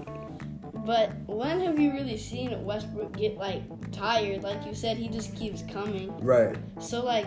but 0.86 1.10
when 1.26 1.60
have 1.60 1.78
you 1.78 1.92
really 1.92 2.16
seen 2.16 2.64
Westbrook 2.64 3.16
get 3.16 3.36
like 3.36 3.62
tired? 3.90 4.42
Like 4.42 4.64
you 4.66 4.74
said, 4.74 4.96
he 4.96 5.08
just 5.08 5.34
keeps 5.36 5.62
coming. 5.62 6.16
Right, 6.20 6.56
So 6.78 7.04
like, 7.04 7.26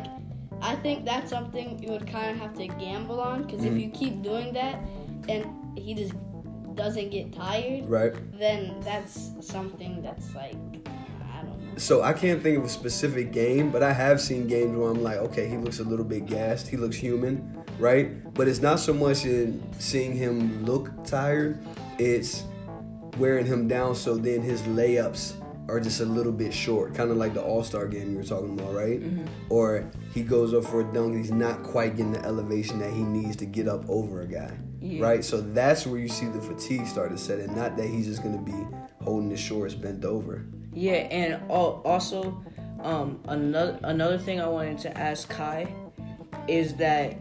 I 0.63 0.75
think 0.77 1.05
that's 1.05 1.29
something 1.29 1.81
you 1.83 1.91
would 1.91 2.07
kind 2.07 2.31
of 2.31 2.37
have 2.37 2.53
to 2.55 2.67
gamble 2.67 3.19
on 3.19 3.43
because 3.43 3.59
Mm-hmm. 3.61 3.75
if 3.77 3.83
you 3.83 3.89
keep 3.91 4.21
doing 4.23 4.53
that 4.53 4.79
and 5.27 5.45
he 5.77 5.93
just 5.93 6.13
doesn't 6.75 7.09
get 7.11 7.33
tired, 7.33 7.87
right. 7.87 8.13
then 8.39 8.79
that's 8.81 9.31
something 9.41 10.01
that's 10.01 10.33
like, 10.33 10.55
I 11.33 11.41
don't 11.43 11.59
know. 11.59 11.77
So 11.77 12.01
I 12.01 12.13
can't 12.13 12.41
think 12.41 12.57
of 12.57 12.63
a 12.63 12.69
specific 12.69 13.31
game, 13.31 13.71
but 13.71 13.83
I 13.83 13.93
have 13.93 14.19
seen 14.21 14.47
games 14.47 14.75
where 14.75 14.89
I'm 14.89 15.03
like, 15.03 15.17
okay, 15.17 15.47
he 15.47 15.57
looks 15.57 15.79
a 15.79 15.83
little 15.83 16.05
bit 16.05 16.25
gassed. 16.25 16.67
He 16.67 16.77
looks 16.77 16.95
human, 16.95 17.63
right? 17.77 18.33
But 18.33 18.47
it's 18.47 18.61
not 18.61 18.79
so 18.79 18.93
much 18.93 19.25
in 19.25 19.61
seeing 19.79 20.13
him 20.15 20.65
look 20.65 20.89
tired. 21.05 21.59
It's 21.99 22.45
wearing 23.17 23.45
him 23.45 23.67
down 23.67 23.95
so 23.95 24.15
then 24.15 24.41
his 24.41 24.61
layups 24.63 25.33
are 25.69 25.79
just 25.79 26.01
a 26.01 26.05
little 26.05 26.31
bit 26.33 26.53
short, 26.53 26.93
kind 26.93 27.09
of 27.09 27.17
like 27.17 27.33
the 27.33 27.41
All 27.41 27.63
Star 27.63 27.87
game 27.87 28.11
you 28.11 28.17
were 28.17 28.23
talking 28.23 28.59
about, 28.59 28.73
right? 28.73 29.01
Or 29.49 29.89
he 30.13 30.21
goes 30.21 30.53
up 30.53 30.65
for 30.65 30.81
a 30.81 30.83
dunk 30.83 31.13
and 31.13 31.17
he's 31.17 31.31
not 31.31 31.63
quite 31.63 31.95
getting 31.95 32.11
the 32.13 32.23
elevation 32.25 32.79
that 32.79 32.91
he 32.91 33.03
needs 33.03 33.35
to 33.37 33.45
get 33.45 33.67
up 33.67 33.87
over 33.89 34.21
a 34.21 34.27
guy, 34.27 34.51
Yeah. 34.81 35.03
right? 35.05 35.23
So 35.23 35.39
that's 35.39 35.87
where 35.87 35.99
you 35.99 36.09
see 36.09 36.25
the 36.27 36.41
fatigue 36.41 36.85
start 36.87 37.11
to 37.11 37.17
set 37.17 37.39
in. 37.39 37.55
Not 37.55 37.77
that 37.77 37.87
he's 37.87 38.07
just 38.07 38.23
going 38.23 38.37
to 38.37 38.43
be 38.43 38.57
holding 39.03 39.29
his 39.29 39.39
shorts 39.39 39.73
bent 39.73 40.03
over. 40.03 40.45
Yeah, 40.73 40.93
and 41.11 41.41
also, 41.49 42.43
um, 42.81 43.19
another 43.29 43.79
another 43.83 44.17
thing 44.17 44.41
I 44.41 44.47
wanted 44.49 44.79
to 44.79 44.97
ask 44.97 45.29
Kai 45.29 45.73
is 46.49 46.73
that 46.75 47.13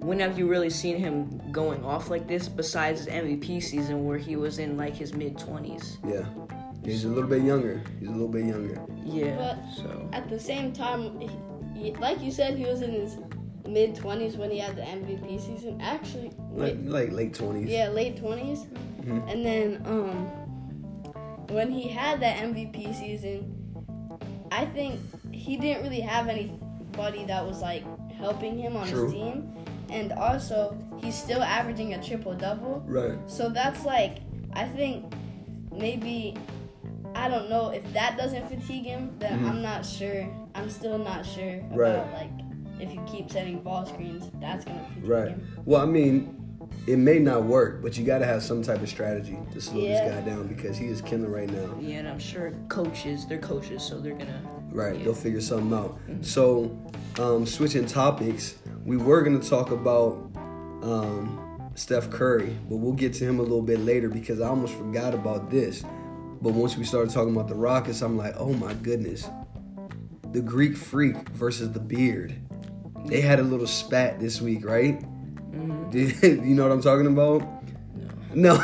when 0.00 0.18
have 0.18 0.36
you 0.36 0.48
really 0.48 0.70
seen 0.70 0.96
him 0.96 1.40
going 1.52 1.84
off 1.84 2.10
like 2.10 2.26
this 2.26 2.48
besides 2.48 3.04
his 3.04 3.08
MVP 3.08 3.62
season 3.62 4.04
where 4.04 4.18
he 4.18 4.34
was 4.34 4.58
in 4.58 4.76
like 4.76 4.94
his 4.96 5.14
mid 5.14 5.38
twenties? 5.38 5.98
Yeah. 6.04 6.24
He's 6.84 7.04
a 7.04 7.08
little 7.08 7.28
bit 7.28 7.42
younger. 7.42 7.80
He's 8.00 8.08
a 8.08 8.12
little 8.12 8.28
bit 8.28 8.44
younger. 8.46 8.80
Yeah. 9.04 9.36
But- 9.36 9.58
so 9.76 10.08
At 10.12 10.28
the 10.28 10.38
same 10.40 10.72
time, 10.72 11.18
he, 11.20 11.30
he- 11.80 11.94
like 11.96 12.20
you 12.20 12.30
said, 12.30 12.56
he 12.56 12.64
was 12.64 12.82
in 12.82 12.90
his 12.92 13.16
mid 13.68 13.94
20s 13.94 14.36
when 14.36 14.50
he 14.50 14.58
had 14.58 14.74
the 14.76 14.82
MVP 14.82 15.40
season. 15.40 15.80
Actually, 15.80 16.30
Like 16.50 16.74
wait, 16.76 16.84
like 16.86 17.12
late 17.12 17.34
twenties. 17.34 17.68
yeah, 17.68 17.88
late 17.88 18.16
20s. 18.20 18.66
Mhm. 19.02 19.32
And 19.32 19.44
then 19.46 19.82
um, 19.86 20.26
when 21.54 21.70
he 21.70 21.88
had 21.88 22.20
that 22.20 22.38
MVP 22.38 22.92
season, 22.94 23.54
I 24.50 24.64
think 24.66 24.98
he 25.32 25.56
didn't 25.56 25.82
really 25.84 26.00
have 26.00 26.28
anybody 26.28 27.24
that 27.26 27.44
was 27.46 27.60
like 27.62 27.84
helping 28.12 28.58
him 28.58 28.76
on 28.76 28.86
True. 28.88 29.04
his 29.04 29.12
team. 29.12 29.48
And 29.90 30.12
also, 30.12 30.76
he's 31.02 31.14
still 31.14 31.42
averaging 31.42 31.94
a 31.94 32.02
triple 32.02 32.34
double. 32.34 32.82
Right. 32.86 33.18
So 33.26 33.48
that's 33.50 33.84
like, 33.84 34.18
I 34.54 34.64
think 34.64 35.12
maybe, 35.70 36.34
I 37.14 37.28
don't 37.28 37.48
know, 37.50 37.68
if 37.70 37.90
that 37.92 38.16
doesn't 38.16 38.48
fatigue 38.48 38.84
him, 38.84 39.12
then 39.18 39.40
Mhm. 39.40 39.48
I'm 39.50 39.62
not 39.62 39.84
sure. 39.84 40.26
I'm 40.54 40.70
still 40.70 40.98
not 40.98 41.24
sure 41.26 41.58
about 41.70 41.76
Right. 41.78 42.12
like 42.14 42.30
if 42.80 42.92
you 42.92 43.00
keep 43.06 43.30
setting 43.30 43.60
ball 43.60 43.86
screens, 43.86 44.30
that's 44.40 44.64
gonna 44.64 44.80
fatigue 44.88 45.04
him. 45.04 45.10
Right. 45.10 45.28
him. 45.28 45.42
Well, 45.64 45.80
I 45.82 45.86
mean, 45.86 46.38
it 46.86 46.96
may 46.98 47.18
not 47.18 47.44
work, 47.44 47.80
but 47.82 47.96
you 47.98 48.04
got 48.04 48.18
to 48.18 48.24
have 48.24 48.42
some 48.42 48.62
type 48.62 48.82
of 48.82 48.88
strategy 48.88 49.38
to 49.52 49.60
slow 49.60 49.80
Yeah. 49.80 50.04
this 50.04 50.14
guy 50.14 50.20
down 50.30 50.46
because 50.48 50.76
he 50.76 50.86
is 50.86 51.00
killing 51.02 51.30
right 51.30 51.48
now. 51.52 51.68
yeah, 51.80 51.98
and 51.98 52.08
I'm 52.08 52.18
sure 52.18 52.52
coaches, 52.68 53.26
they're 53.26 53.38
coaches, 53.38 53.82
so 53.82 54.00
they're 54.00 54.14
gonna. 54.14 54.40
Right. 54.72 54.96
Yeah. 54.98 55.04
They'll 55.04 55.14
figure 55.14 55.40
something 55.40 55.72
out. 55.78 55.98
So, 56.22 56.70
um, 57.20 57.44
switching 57.46 57.84
topics, 57.86 58.56
we 58.86 58.96
were 58.96 59.22
going 59.22 59.38
to 59.38 59.48
talk 59.48 59.70
about 59.70 60.16
um, 60.82 61.38
Steph 61.76 62.10
Curry, 62.10 62.56
but 62.68 62.76
we'll 62.76 62.92
get 62.94 63.12
to 63.14 63.24
him 63.24 63.38
a 63.38 63.42
little 63.42 63.62
bit 63.62 63.78
later 63.80 64.08
because 64.08 64.40
I 64.40 64.48
almost 64.48 64.74
forgot 64.74 65.14
about 65.14 65.48
this. 65.50 65.84
But 66.42 66.54
once 66.54 66.76
we 66.76 66.84
started 66.84 67.12
talking 67.12 67.32
about 67.34 67.46
the 67.48 67.54
Rockets, 67.54 68.02
I'm 68.02 68.16
like, 68.16 68.34
oh 68.36 68.52
my 68.54 68.74
goodness. 68.74 69.28
The 70.32 70.40
Greek 70.40 70.76
Freak 70.76 71.28
versus 71.30 71.70
the 71.72 71.78
Beard. 71.80 72.34
They 73.06 73.20
had 73.20 73.38
a 73.38 73.42
little 73.42 73.66
spat 73.66 74.18
this 74.18 74.40
week, 74.40 74.64
right? 74.64 75.00
Did, 75.90 76.20
you 76.22 76.54
know 76.54 76.64
what 76.64 76.72
I'm 76.72 76.82
talking 76.82 77.06
about? 77.06 77.42
No. 78.34 78.54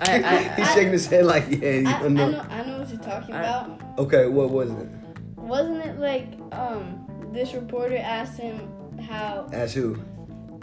I- 0.00 0.22
I- 0.24 0.54
He's 0.56 0.66
I- 0.68 0.74
shaking 0.74 0.92
his 0.92 1.06
head 1.06 1.26
like, 1.26 1.44
yeah, 1.50 1.70
you 1.72 1.88
I, 1.88 1.92
I 2.04 2.08
know. 2.08 2.30
know, 2.30 2.40
I 2.48 2.64
know 2.64 2.78
what 2.78 2.88
you're 2.88 3.00
talking 3.00 3.34
I- 3.34 3.40
about. 3.40 3.82
Okay, 3.98 4.26
what 4.28 4.50
was 4.50 4.70
it? 4.70 4.88
Wasn't 5.36 5.84
it 5.84 5.98
like 5.98 6.34
um 6.52 7.02
this 7.32 7.52
reporter 7.54 7.96
asked 7.98 8.38
him 8.38 8.68
how 9.00 9.48
Asked 9.52 9.74
who? 9.74 9.96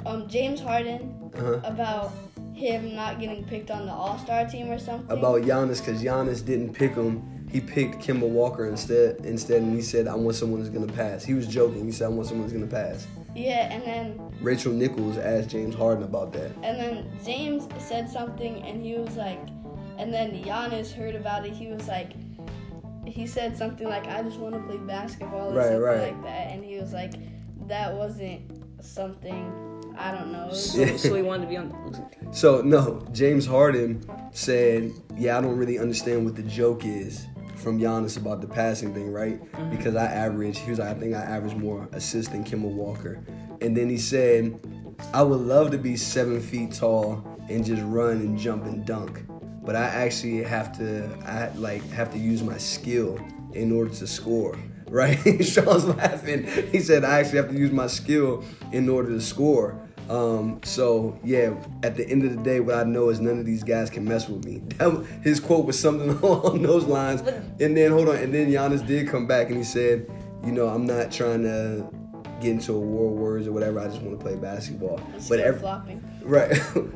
um 0.05 0.27
James 0.27 0.59
Harden 0.59 1.31
Uh-huh. 1.35 1.59
about 1.63 2.11
him 2.53 2.95
not 2.95 3.19
getting 3.19 3.43
picked 3.45 3.71
on 3.71 3.85
the 3.85 3.91
All 3.91 4.17
Star 4.19 4.45
team 4.47 4.69
or 4.71 4.79
something? 4.79 5.09
about 5.15 5.41
Giannis 5.41 5.83
because 5.83 6.01
Giannis 6.03 6.45
didn't 6.45 6.73
pick 6.73 6.93
him. 6.95 7.29
He 7.51 7.59
picked 7.61 7.95
Kemba 8.03 8.27
Walker 8.27 8.67
instead. 8.67 9.17
Instead, 9.25 9.61
and 9.61 9.73
he 9.75 9.81
said, 9.81 10.07
"I 10.07 10.15
want 10.15 10.35
someone 10.35 10.59
who's 10.59 10.69
gonna 10.69 10.91
pass." 10.91 11.23
He 11.23 11.33
was 11.35 11.45
joking. 11.47 11.85
He 11.85 11.91
said, 11.91 12.05
"I 12.05 12.09
want 12.09 12.27
someone 12.27 12.47
who's 12.49 12.53
gonna 12.53 12.65
pass." 12.71 13.05
yeah, 13.35 13.71
and 13.73 13.83
then 13.83 14.19
Rachel 14.41 14.71
Nichols 14.73 15.17
asked 15.17 15.49
James 15.49 15.73
Harden 15.75 16.03
about 16.03 16.33
that. 16.33 16.51
and 16.63 16.77
then 16.79 17.11
James 17.25 17.67
said 17.79 18.09
something, 18.09 18.61
and 18.63 18.83
he 18.83 18.95
was 18.95 19.15
like, 19.17 19.39
and 19.97 20.11
then 20.13 20.31
Giannis 20.43 20.91
heard 20.93 21.15
about 21.15 21.45
it. 21.45 21.53
He 21.53 21.67
was 21.67 21.87
like, 21.87 22.11
he 23.05 23.25
said 23.27 23.55
something 23.57 23.87
like, 23.87 24.07
"I 24.07 24.21
just 24.23 24.39
want 24.39 24.55
to 24.55 24.61
play 24.61 24.77
basketball" 24.77 25.51
or 25.51 25.53
Right, 25.55 25.63
something 25.65 25.81
right. 25.81 26.01
like 26.13 26.23
that, 26.23 26.51
and 26.51 26.63
he 26.63 26.77
was 26.77 26.91
like, 26.93 27.13
that 27.67 27.93
wasn't 27.95 28.41
something 28.83 29.72
I 29.97 30.11
don't 30.11 30.31
know. 30.31 30.39
So, 30.53 30.97
so 30.97 31.15
he 31.15 31.21
wanted 31.21 31.43
to 31.43 31.49
be 31.49 31.57
on 31.57 31.69
the. 31.69 32.35
So 32.35 32.61
no, 32.61 33.07
James 33.11 33.45
Harden 33.45 34.05
said, 34.31 34.91
"Yeah, 35.17 35.37
I 35.37 35.41
don't 35.41 35.57
really 35.57 35.79
understand 35.79 36.25
what 36.25 36.35
the 36.35 36.43
joke 36.43 36.85
is 36.85 37.25
from 37.55 37.79
Giannis 37.79 38.17
about 38.17 38.41
the 38.41 38.47
passing 38.47 38.93
thing, 38.93 39.11
right? 39.11 39.41
Mm-hmm. 39.53 39.71
Because 39.71 39.95
I 39.95 40.05
average, 40.05 40.59
he 40.59 40.69
was 40.69 40.79
like, 40.79 40.95
I 40.95 40.99
think 40.99 41.15
I 41.15 41.21
average 41.21 41.55
more 41.55 41.87
assists 41.91 42.31
than 42.31 42.43
Kemba 42.43 42.71
Walker." 42.71 43.23
And 43.61 43.75
then 43.75 43.89
he 43.89 43.97
said, 43.97 44.59
"I 45.13 45.23
would 45.23 45.39
love 45.41 45.71
to 45.71 45.77
be 45.77 45.97
seven 45.97 46.39
feet 46.39 46.73
tall 46.73 47.25
and 47.49 47.65
just 47.65 47.81
run 47.83 48.17
and 48.17 48.37
jump 48.37 48.65
and 48.65 48.85
dunk, 48.85 49.23
but 49.63 49.75
I 49.75 49.85
actually 49.85 50.43
have 50.43 50.77
to, 50.77 51.09
I 51.25 51.49
like 51.57 51.83
have 51.89 52.11
to 52.13 52.19
use 52.19 52.43
my 52.43 52.57
skill 52.57 53.19
in 53.53 53.71
order 53.71 53.89
to 53.95 54.07
score." 54.07 54.57
Right? 54.93 55.17
Shaun's 55.43 55.85
laughing. 55.85 56.45
He 56.71 56.79
said, 56.79 57.03
"I 57.03 57.19
actually 57.19 57.37
have 57.37 57.49
to 57.49 57.57
use 57.57 57.71
my 57.71 57.87
skill 57.87 58.43
in 58.71 58.87
order 58.87 59.09
to 59.09 59.21
score." 59.21 59.83
Um, 60.07 60.59
so 60.63 61.17
yeah, 61.23 61.55
at 61.81 61.95
the 61.95 62.07
end 62.07 62.23
of 62.25 62.35
the 62.35 62.43
day, 62.43 62.59
what 62.59 62.75
I 62.75 62.83
know 62.83 63.09
is 63.09 63.19
none 63.19 63.39
of 63.39 63.45
these 63.45 63.63
guys 63.63 63.89
can 63.89 64.05
mess 64.05 64.29
with 64.29 64.45
me. 64.45 64.61
That, 64.77 65.05
his 65.23 65.39
quote 65.39 65.65
was 65.65 65.79
something 65.79 66.09
along 66.23 66.61
those 66.61 66.85
lines. 66.85 67.21
And 67.59 67.75
then 67.75 67.91
hold 67.91 68.09
on, 68.09 68.17
and 68.17 68.31
then 68.31 68.51
Giannis 68.51 68.85
did 68.85 69.07
come 69.07 69.25
back 69.25 69.47
and 69.47 69.57
he 69.57 69.63
said, 69.63 70.07
you 70.45 70.51
know, 70.51 70.67
I'm 70.67 70.85
not 70.85 71.11
trying 71.11 71.41
to 71.43 71.89
get 72.39 72.51
into 72.51 72.75
a 72.75 72.79
war 72.79 73.07
of 73.07 73.13
words 73.13 73.47
or 73.47 73.51
whatever. 73.51 73.79
I 73.79 73.87
just 73.87 74.01
want 74.01 74.19
to 74.19 74.23
play 74.23 74.35
basketball. 74.35 75.01
But 75.27 75.39
every, 75.39 75.59
flopping. 75.59 76.03
Right. 76.21 76.55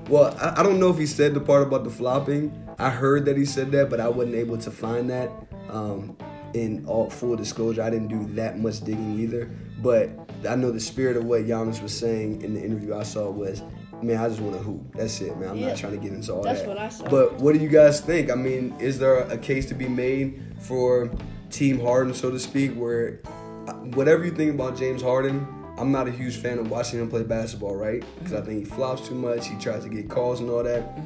well, 0.09 0.37
I, 0.39 0.59
I 0.59 0.63
don't 0.63 0.79
know 0.79 0.89
if 0.89 0.97
he 0.97 1.07
said 1.07 1.33
the 1.33 1.39
part 1.39 1.63
about 1.65 1.83
the 1.83 1.89
flopping. 1.89 2.51
I 2.77 2.89
heard 2.89 3.25
that 3.25 3.37
he 3.37 3.45
said 3.45 3.71
that, 3.71 3.89
but 3.89 3.99
I 3.99 4.09
wasn't 4.09 4.35
able 4.35 4.57
to 4.59 4.69
find 4.69 5.09
that. 5.09 5.31
Um, 5.69 6.17
in 6.53 6.85
all 6.87 7.09
full 7.09 7.35
disclosure, 7.35 7.81
I 7.81 7.89
didn't 7.89 8.07
do 8.07 8.25
that 8.35 8.59
much 8.59 8.81
digging 8.83 9.19
either. 9.19 9.49
But 9.81 10.09
I 10.47 10.55
know 10.55 10.71
the 10.71 10.79
spirit 10.79 11.17
of 11.17 11.25
what 11.25 11.41
Giannis 11.45 11.81
was 11.81 11.97
saying 11.97 12.41
in 12.41 12.53
the 12.53 12.63
interview 12.63 12.95
I 12.95 13.03
saw 13.03 13.29
was, 13.29 13.61
man, 14.01 14.17
I 14.17 14.27
just 14.29 14.39
want 14.41 14.55
to 14.55 14.61
hoop. 14.61 14.95
That's 14.95 15.19
it, 15.21 15.37
man. 15.37 15.49
I'm 15.49 15.57
Yeah. 15.57 15.67
not 15.69 15.77
trying 15.77 15.93
to 15.93 15.99
get 15.99 16.13
into 16.13 16.33
all 16.33 16.41
That's 16.43 16.61
that. 16.61 16.67
what 16.67 16.77
I 16.77 16.89
saw. 16.89 17.09
But 17.09 17.39
what 17.39 17.53
do 17.53 17.59
you 17.59 17.69
guys 17.69 17.99
think? 18.01 18.31
I 18.31 18.35
mean, 18.35 18.73
is 18.79 18.99
there 18.99 19.17
a 19.19 19.37
case 19.37 19.65
to 19.67 19.73
be 19.75 19.87
made 19.87 20.41
for 20.59 21.09
Team 21.49 21.79
Harden, 21.79 22.13
so 22.13 22.31
to 22.31 22.39
speak, 22.39 22.73
where 22.73 23.19
uh, 23.67 23.73
whatever 23.95 24.23
you 24.25 24.31
think 24.31 24.53
about 24.53 24.77
James 24.77 25.01
Harden, 25.01 25.47
I'm 25.77 25.91
not 25.91 26.07
a 26.07 26.11
huge 26.11 26.37
fan 26.37 26.57
of 26.57 26.71
watching 26.71 26.99
him 26.99 27.07
play 27.09 27.23
basketball, 27.23 27.75
right? 27.75 28.03
Because 28.17 28.33
I 28.33 28.41
think 28.41 28.59
he 28.59 28.65
flops 28.65 29.07
too 29.07 29.15
much. 29.15 29.47
He 29.47 29.55
tries 29.57 29.83
to 29.83 29.89
get 29.89 30.09
calls 30.09 30.39
and 30.39 30.49
all 30.49 30.63
that, 30.63 30.97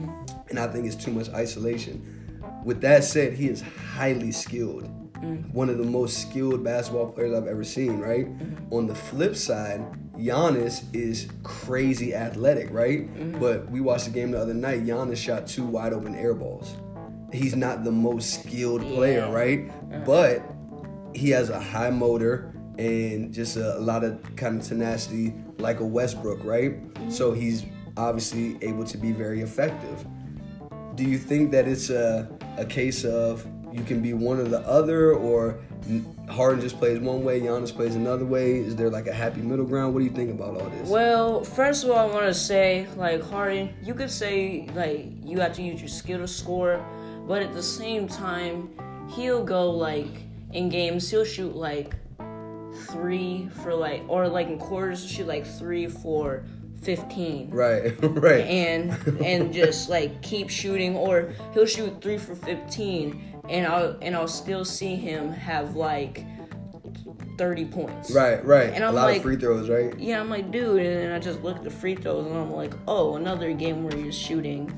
and 0.49 0.57
I 0.57 0.67
think 0.67 0.85
it's 0.85 0.95
too 0.95 1.11
much 1.11 1.29
isolation. 1.29 2.01
With 2.63 2.79
that 2.81 3.03
said, 3.03 3.33
he 3.33 3.47
is 3.49 3.61
highly 3.61 4.31
skilled. 4.31 4.89
Mm-hmm. 5.21 5.53
One 5.53 5.69
of 5.69 5.77
the 5.77 5.83
most 5.85 6.19
skilled 6.21 6.63
basketball 6.63 7.11
players 7.11 7.35
I've 7.35 7.47
ever 7.47 7.63
seen, 7.63 7.99
right? 7.99 8.25
Mm-hmm. 8.27 8.73
On 8.73 8.87
the 8.87 8.95
flip 8.95 9.35
side, 9.35 9.81
Giannis 10.17 10.83
is 10.93 11.27
crazy 11.43 12.13
athletic, 12.13 12.69
right? 12.71 13.01
Mm-hmm. 13.13 13.39
But 13.39 13.69
we 13.69 13.81
watched 13.81 14.05
the 14.05 14.11
game 14.11 14.31
the 14.31 14.39
other 14.39 14.53
night. 14.53 14.83
Giannis 14.85 15.17
shot 15.17 15.47
two 15.47 15.63
wide 15.65 15.93
open 15.93 16.15
air 16.15 16.33
balls. 16.33 16.75
He's 17.33 17.55
not 17.55 17.83
the 17.83 17.91
most 17.91 18.41
skilled 18.41 18.81
player, 18.81 19.25
Yeah. 19.27 19.31
right? 19.33 19.69
Uh-huh. 19.69 20.03
But 20.05 20.43
he 21.15 21.29
has 21.31 21.49
a 21.49 21.59
high 21.59 21.89
motor 21.89 22.53
and 22.77 23.33
just 23.33 23.57
a, 23.57 23.77
a 23.77 23.79
lot 23.79 24.03
of 24.03 24.19
kind 24.35 24.59
of 24.59 24.67
tenacity 24.67 25.33
like 25.57 25.79
a 25.79 25.85
Westbrook, 25.85 26.43
right? 26.43 26.73
So 27.09 27.31
he's 27.31 27.65
obviously 27.97 28.57
able 28.61 28.83
to 28.85 28.97
be 28.97 29.11
very 29.11 29.41
effective. 29.41 30.05
Do 30.95 31.03
you 31.03 31.17
think 31.17 31.51
that 31.51 31.67
it's 31.67 31.89
a, 31.89 32.29
a 32.57 32.65
case 32.65 33.05
of 33.05 33.45
you 33.73 33.83
can 33.83 34.01
be 34.01 34.13
one 34.13 34.39
or 34.39 34.43
the 34.43 34.59
other, 34.61 35.13
or 35.13 35.59
Harden 36.29 36.61
just 36.61 36.77
plays 36.77 36.99
one 36.99 37.23
way, 37.23 37.41
Giannis 37.41 37.73
plays 37.73 37.95
another 37.95 38.25
way? 38.25 38.57
Is 38.57 38.75
there 38.75 38.89
like 38.89 39.07
a 39.07 39.13
happy 39.13 39.41
middle 39.41 39.65
ground? 39.65 39.93
What 39.93 39.99
do 39.99 40.05
you 40.05 40.11
think 40.11 40.31
about 40.31 40.61
all 40.61 40.69
this? 40.69 40.89
Well, 40.89 41.43
first 41.43 41.83
of 41.83 41.91
all, 41.91 41.97
I 42.09 42.13
want 42.13 42.25
to 42.25 42.33
say, 42.33 42.87
like, 42.95 43.21
Harden, 43.21 43.73
you 43.83 43.93
could 43.93 44.11
say, 44.11 44.67
like, 44.75 45.07
you 45.23 45.39
have 45.39 45.53
to 45.55 45.61
use 45.61 45.79
your 45.79 45.89
skill 45.89 46.19
to 46.19 46.27
score, 46.27 46.83
but 47.27 47.41
at 47.41 47.53
the 47.53 47.63
same 47.63 48.07
time, 48.07 48.69
he'll 49.09 49.43
go, 49.43 49.69
like, 49.69 50.23
in 50.53 50.69
games, 50.69 51.09
he'll 51.09 51.25
shoot, 51.25 51.55
like, 51.55 51.95
three 52.89 53.49
for, 53.63 53.73
like, 53.73 54.03
or, 54.07 54.27
like, 54.27 54.47
in 54.47 54.57
quarters, 54.57 55.05
shoot, 55.05 55.27
like, 55.27 55.45
three 55.45 55.87
for 55.87 56.43
15. 56.81 57.51
Right, 57.51 57.93
right. 58.01 58.43
And 58.43 58.91
and 59.23 59.53
just 59.53 59.89
like 59.89 60.21
keep 60.21 60.49
shooting, 60.49 60.95
or 60.95 61.33
he'll 61.53 61.65
shoot 61.65 62.01
three 62.01 62.17
for 62.17 62.35
fifteen, 62.35 63.30
and 63.49 63.65
I'll 63.67 63.97
and 64.01 64.15
I'll 64.15 64.27
still 64.27 64.65
see 64.65 64.95
him 64.95 65.31
have 65.31 65.75
like 65.75 66.25
thirty 67.37 67.65
points. 67.65 68.11
Right, 68.11 68.43
right. 68.45 68.71
And 68.73 68.83
a 68.83 68.87
I'm 68.87 68.95
lot 68.95 69.05
like- 69.05 69.17
of 69.17 69.23
free 69.23 69.35
throws, 69.37 69.69
right? 69.69 69.97
Yeah, 69.97 70.19
I'm 70.19 70.29
like, 70.29 70.51
dude, 70.51 70.81
and 70.81 70.97
then 70.97 71.11
I 71.11 71.19
just 71.19 71.41
look 71.41 71.57
at 71.57 71.63
the 71.63 71.69
free 71.71 71.95
throws 71.95 72.25
and 72.25 72.35
I'm 72.35 72.51
like, 72.51 72.73
oh, 72.87 73.15
another 73.15 73.51
game 73.53 73.83
where 73.83 73.97
you're 73.97 74.11
shooting 74.11 74.71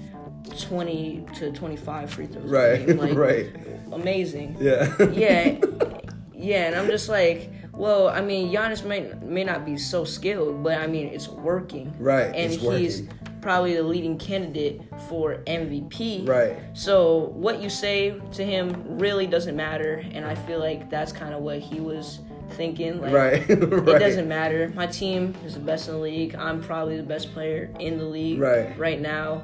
20 0.62 1.26
to 1.36 1.52
25 1.52 2.10
free 2.12 2.28
throws. 2.28 2.46
Right. 2.50 2.88
Like, 2.98 3.16
right. 3.16 3.50
Amazing. 3.92 4.58
Yeah. 4.60 4.94
Yeah, 5.12 5.58
yeah, 6.34 6.68
and 6.68 6.76
I'm 6.76 6.88
just 6.88 7.10
like, 7.10 7.52
well, 7.74 8.08
I 8.08 8.22
mean, 8.22 8.52
Giannis 8.54 8.84
may 8.86 9.12
may 9.22 9.44
not 9.44 9.66
be 9.66 9.78
so 9.78 10.04
skilled, 10.04 10.64
but 10.64 10.78
I 10.80 10.88
mean, 10.88 11.08
it's 11.08 11.28
working. 11.28 11.94
Right, 12.00 12.26
and 12.28 12.52
it's 12.54 12.56
he's 12.62 13.02
working. 13.04 13.20
Probably 13.44 13.76
the 13.76 13.84
leading 13.84 14.18
candidate 14.18 14.82
for 15.10 15.36
MVP. 15.46 16.28
Right. 16.28 16.58
So 16.74 17.26
what 17.36 17.62
you 17.62 17.70
say 17.70 18.20
to 18.32 18.44
him 18.44 18.98
really 18.98 19.28
doesn't 19.28 19.56
matter, 19.56 20.04
and 20.14 20.26
I 20.26 20.34
feel 20.34 20.60
like 20.60 20.90
that's 20.90 21.12
kind 21.12 21.34
of 21.34 21.42
what 21.42 21.60
he 21.60 21.80
was 21.80 22.20
thinking. 22.52 23.02
Like, 23.02 23.14
Right, 23.14 23.50
It 23.50 24.00
doesn't 24.00 24.28
matter. 24.28 24.72
My 24.74 24.88
team 24.88 25.36
is 25.46 25.56
the 25.56 25.60
best 25.60 25.88
in 25.90 25.96
the 25.96 26.00
league. 26.00 26.36
I'm 26.36 26.62
probably 26.62 26.98
the 26.98 27.04
best 27.04 27.34
player 27.34 27.70
in 27.80 27.98
the 27.98 28.06
league 28.06 28.40
Right. 28.40 28.78
right 28.80 29.00
now. 29.02 29.44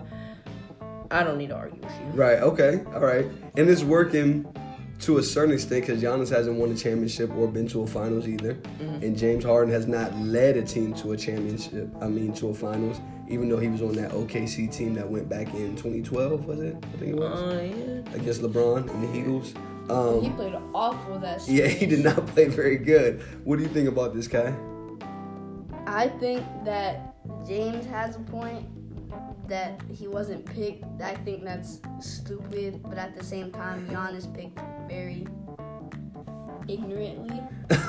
I 1.12 1.24
don't 1.24 1.38
need 1.38 1.50
to 1.50 1.56
argue 1.56 1.82
with 1.82 1.92
you. 2.00 2.06
Right. 2.14 2.38
Okay. 2.40 2.82
All 2.94 3.02
right. 3.02 3.26
And 3.58 3.70
it's 3.70 3.84
working 3.84 4.46
to 5.00 5.18
a 5.18 5.24
certain 5.24 5.54
extent 5.54 5.88
because 5.88 6.02
Giannis 6.04 6.30
hasn't 6.30 6.58
won 6.58 6.72
a 6.72 6.76
championship 6.76 7.34
or 7.36 7.48
been 7.48 7.68
to 7.70 7.82
a 7.84 7.88
finals 7.88 8.28
either, 8.28 8.54
Mm-hmm. 8.54 9.04
and 9.04 9.18
James 9.18 9.44
Harden 9.44 9.74
has 9.74 9.88
not 9.88 10.16
led 10.20 10.56
a 10.58 10.62
team 10.62 10.94
to 10.96 11.14
a 11.14 11.18
championship. 11.18 11.90
I 12.02 12.08
mean, 12.08 12.34
to 12.34 12.50
a 12.50 12.54
finals, 12.54 13.00
even 13.30 13.48
though 13.48 13.58
he 13.58 13.68
was 13.70 13.82
on 13.82 13.94
that 13.94 14.12
OKC 14.12 14.72
team 14.72 14.94
that 14.96 15.08
went 15.10 15.30
back 15.30 15.54
in 15.54 15.76
2012. 15.76 16.46
Was 16.46 16.60
it? 16.60 16.76
I 16.76 16.98
think 16.98 17.12
it 17.12 17.16
was 17.16 17.42
Uh, 17.42 17.62
yeah. 17.62 18.16
against 18.16 18.42
LeBron 18.42 18.90
and 18.90 19.04
the 19.04 19.18
Eagles. 19.18 19.54
Um, 19.90 20.22
He 20.22 20.30
played 20.32 20.56
awful 20.74 21.20
that 21.20 21.48
yeah, 21.48 21.68
he 21.68 21.86
did 21.86 22.04
not 22.04 22.26
play 22.34 22.46
very 22.48 22.78
good. 22.78 23.22
What 23.44 23.58
do 23.58 23.64
you 23.64 23.70
think 23.70 23.88
about 23.88 24.14
this 24.14 24.28
guy? 24.28 24.54
I 25.88 26.08
think 26.08 26.44
that 26.66 27.16
James 27.48 27.86
has 27.88 28.16
a 28.16 28.20
point 28.20 28.66
that 29.48 29.82
he 29.92 30.08
wasn't 30.08 30.46
picked. 30.46 30.84
I 31.02 31.16
think 31.16 31.44
that's 31.44 31.80
stupid, 32.00 32.82
but 32.84 32.98
at 33.00 33.16
the 33.18 33.24
same 33.24 33.52
time, 33.52 33.88
Giannis 33.88 34.32
picked 34.34 34.60
very 34.88 35.26
ignorantly. 36.68 37.42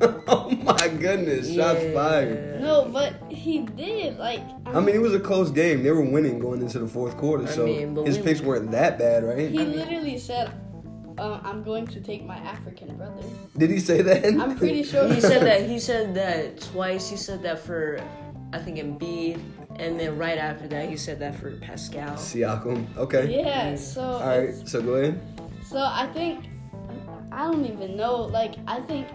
oh 0.28 0.50
my 0.62 0.88
goodness! 0.88 1.52
Shots 1.54 1.80
Yeah. 1.82 1.92
fired. 1.94 2.60
No, 2.60 2.88
but 2.92 3.14
he 3.30 3.60
did. 3.60 4.18
Like, 4.18 4.40
I 4.66 4.80
mean, 4.80 4.94
it 4.94 5.00
was 5.00 5.14
a 5.14 5.20
close 5.20 5.50
game. 5.50 5.82
They 5.82 5.90
were 5.90 6.00
winning 6.04 6.38
going 6.38 6.60
into 6.62 6.78
the 6.78 6.88
fourth 6.88 7.16
quarter, 7.16 7.44
I 7.44 7.50
so 7.50 7.64
mean, 7.66 7.96
his 8.06 8.16
we- 8.18 8.24
picks 8.24 8.40
weren't 8.40 8.70
that 8.70 8.98
bad, 8.98 9.24
right? 9.24 9.50
he 9.50 9.58
literally 9.58 10.18
said, 10.18 10.52
uh, 11.18 11.40
"I'm 11.42 11.62
going 11.62 11.86
to 11.88 12.00
take 12.00 12.24
my 12.24 12.36
African 12.38 12.96
brother." 12.96 13.22
Did 13.56 13.70
he 13.70 13.78
say 13.78 14.02
that? 14.02 14.24
I'm 14.24 14.56
pretty 14.56 14.82
sure 14.90 15.06
He 15.12 15.20
said 15.20 15.42
that. 15.42 15.68
He 15.68 15.78
said 15.78 16.14
that 16.14 16.60
twice. 16.60 17.08
He 17.10 17.16
said 17.16 17.42
that 17.42 17.58
for, 17.58 18.00
I 18.52 18.58
think, 18.58 18.78
Embiid, 18.78 19.40
and 19.76 19.98
then 20.00 20.16
right 20.18 20.38
after 20.38 20.66
that, 20.68 20.88
he 20.88 20.96
said 20.96 21.18
that 21.20 21.34
for 21.36 21.50
Pascal. 21.58 22.16
Siakam. 22.16 22.86
Okay. 22.96 23.36
Yeah. 23.42 23.74
So. 23.76 24.02
All 24.02 24.26
right. 24.38 24.54
So 24.68 24.80
go 24.82 24.94
ahead. 24.94 25.20
So 25.64 25.78
I 25.78 26.06
think 26.12 26.46
I 27.32 27.44
don't 27.50 27.64
even 27.64 27.96
know. 27.96 28.16
Like 28.22 28.54
I 28.66 28.80
think 28.80 29.06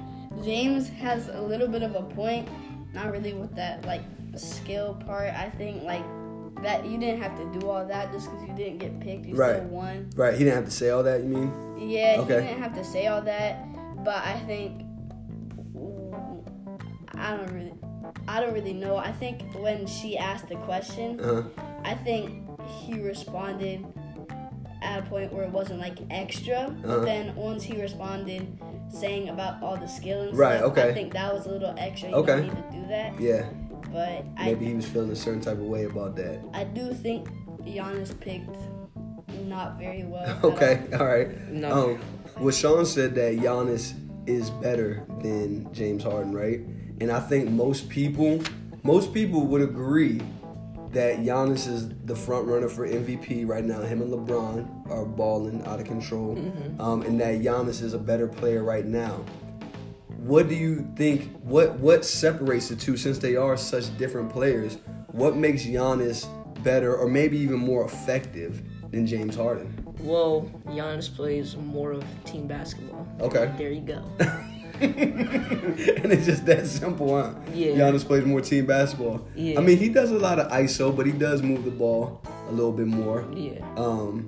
James 0.44 0.90
has 0.90 1.28
a 1.30 1.42
little 1.42 1.68
bit 1.68 1.82
of 1.84 1.96
a 1.96 2.02
point. 2.04 2.48
Not 2.94 3.12
really 3.12 3.34
with 3.34 3.56
that 3.56 3.86
like 3.86 4.02
skill 4.36 4.96
part. 5.06 5.34
I 5.34 5.50
think 5.50 5.84
like 5.84 6.04
that 6.64 6.86
you 6.86 6.98
didn't 6.98 7.22
have 7.22 7.36
to 7.38 7.60
do 7.60 7.70
all 7.70 7.86
that 7.86 8.12
just 8.14 8.30
because 8.32 8.48
you 8.48 8.54
didn't 8.56 8.78
get 8.80 9.00
picked. 9.00 9.26
You 9.26 9.36
Right. 9.36 9.56
still 9.58 9.68
won. 9.68 10.10
Right. 10.16 10.34
He 10.34 10.44
didn't 10.44 10.56
have 10.56 10.66
to 10.66 10.72
say 10.72 10.90
all 10.90 11.04
that. 11.04 11.22
You 11.22 11.30
mean? 11.30 11.52
Yeah, 11.78 12.16
Okay. 12.20 12.42
he 12.42 12.48
didn't 12.48 12.64
have 12.64 12.74
to 12.76 12.84
say 12.84 13.08
all 13.08 13.22
that. 13.24 13.66
But 14.04 14.24
I 14.26 14.40
think 14.46 14.82
I 17.18 17.36
don't 17.38 17.52
really. 17.54 17.74
I 18.28 18.40
don't 18.40 18.54
really 18.54 18.74
know. 18.74 18.98
I 18.98 19.12
think 19.12 19.42
when 19.56 19.86
she 19.88 20.18
asked 20.18 20.48
the 20.50 20.56
question, 20.58 21.20
Uh 21.20 21.42
huh. 21.42 21.44
I 21.84 21.94
think 21.96 22.44
he 22.82 23.00
responded 23.00 23.86
at 24.82 25.00
a 25.00 25.02
point 25.04 25.32
where 25.34 25.44
it 25.44 25.52
wasn't 25.52 25.80
like 25.80 25.98
extra. 26.10 26.58
Uh-huh. 26.60 26.74
But 26.84 27.06
then 27.06 27.36
once 27.36 27.64
he 27.64 27.80
responded 27.82 28.48
saying 28.90 29.30
about 29.30 29.62
all 29.62 29.76
the 29.78 29.88
skill 29.88 30.22
and 30.22 30.38
Right, 30.38 30.60
stuff, 30.60 30.72
okay. 30.72 30.90
I 30.90 30.94
think 30.94 31.14
that 31.14 31.34
was 31.34 31.46
a 31.46 31.50
little 31.50 31.74
extra. 31.78 32.10
You 32.10 32.16
Okay. 32.16 32.32
don't 32.38 32.44
need 32.48 32.56
to 32.56 32.82
do 32.82 32.88
that. 32.88 33.20
Yeah. 33.20 33.46
But 33.92 34.26
I, 34.38 34.46
Maybe 34.46 34.66
he 34.66 34.74
was 34.74 34.86
feeling 34.86 35.12
a 35.12 35.16
certain 35.16 35.42
type 35.42 35.58
of 35.58 35.64
way 35.64 35.86
about 35.86 36.16
that. 36.18 36.40
I 36.54 36.64
do 36.66 36.94
think 36.94 37.30
Giannis 37.64 38.18
picked 38.20 38.56
not 39.48 39.78
very 39.78 40.04
well. 40.04 40.26
at 40.38 40.44
Okay. 40.44 40.82
All 41.00 41.06
right. 41.06 41.30
No. 41.52 41.92
Um, 41.92 42.00
well, 42.40 42.52
Shaun 42.52 42.86
said 42.86 43.16
that 43.16 43.36
Giannis 43.38 43.94
is 44.28 44.50
better 44.50 45.06
than 45.22 45.72
James 45.74 46.04
Harden, 46.04 46.34
right? 46.34 46.60
And 47.00 47.12
I 47.12 47.20
think 47.20 47.50
most 47.50 47.90
people, 47.90 48.42
most 48.84 49.14
people 49.14 49.42
would 49.48 49.62
agree 49.62 50.22
that 50.96 51.18
Giannis 51.20 51.68
is 51.68 51.90
the 52.06 52.16
front 52.16 52.48
runner 52.48 52.70
for 52.70 52.88
MVP 52.88 53.46
right 53.46 53.66
now. 53.66 53.82
Him 53.82 54.02
and 54.02 54.14
LeBron 54.14 54.90
are 54.90 55.04
balling 55.04 55.62
out 55.66 55.82
of 55.82 55.86
control, 55.86 56.38
um, 56.80 57.02
and 57.02 57.20
that 57.20 57.42
Giannis 57.42 57.82
is 57.82 57.94
a 57.94 58.00
better 58.00 58.30
player 58.30 58.64
right 58.64 58.86
now. 58.86 59.18
What 60.20 60.48
do 60.48 60.56
you 60.56 60.90
think? 60.96 61.38
What 61.42 61.78
what 61.80 62.06
separates 62.06 62.70
the 62.70 62.78
two 62.78 62.96
since 62.96 63.18
they 63.18 63.36
are 63.36 63.58
such 63.58 63.96
different 63.98 64.32
players? 64.32 64.78
What 65.08 65.36
makes 65.36 65.64
Giannis 65.64 66.30
better, 66.64 66.96
or 66.96 67.10
maybe 67.10 67.38
even 67.40 67.60
more 67.60 67.84
effective 67.84 68.64
than 68.92 69.06
James 69.06 69.36
Harden? 69.36 69.78
Well, 70.00 70.50
Giannis 70.68 71.14
plays 71.14 71.58
more 71.58 71.92
of 71.92 72.06
team 72.24 72.48
basketball. 72.48 73.06
Okay. 73.20 73.52
There 73.58 73.72
you 73.72 73.82
go. 73.82 74.02
and 74.82 76.12
it's 76.12 76.26
just 76.26 76.46
that 76.46 76.68
simple, 76.68 77.16
huh? 77.16 77.34
Yeah. 77.54 77.72
Giannis 77.72 78.06
plays 78.06 78.26
more 78.26 78.42
team 78.42 78.66
basketball. 78.66 79.28
Yeah. 79.36 79.60
I 79.60 79.64
mean, 79.64 79.78
he 79.78 79.90
does 79.90 80.12
a 80.12 80.18
lot 80.18 80.40
of 80.40 80.52
ISO, 80.52 80.96
but 80.96 81.06
he 81.06 81.12
does 81.12 81.42
move 81.42 81.66
the 81.66 81.72
ball 81.72 82.22
a 82.48 82.52
little 82.52 82.72
bit 82.72 82.88
more. 82.88 83.26
Yeah. 83.34 83.66
Um, 83.78 84.28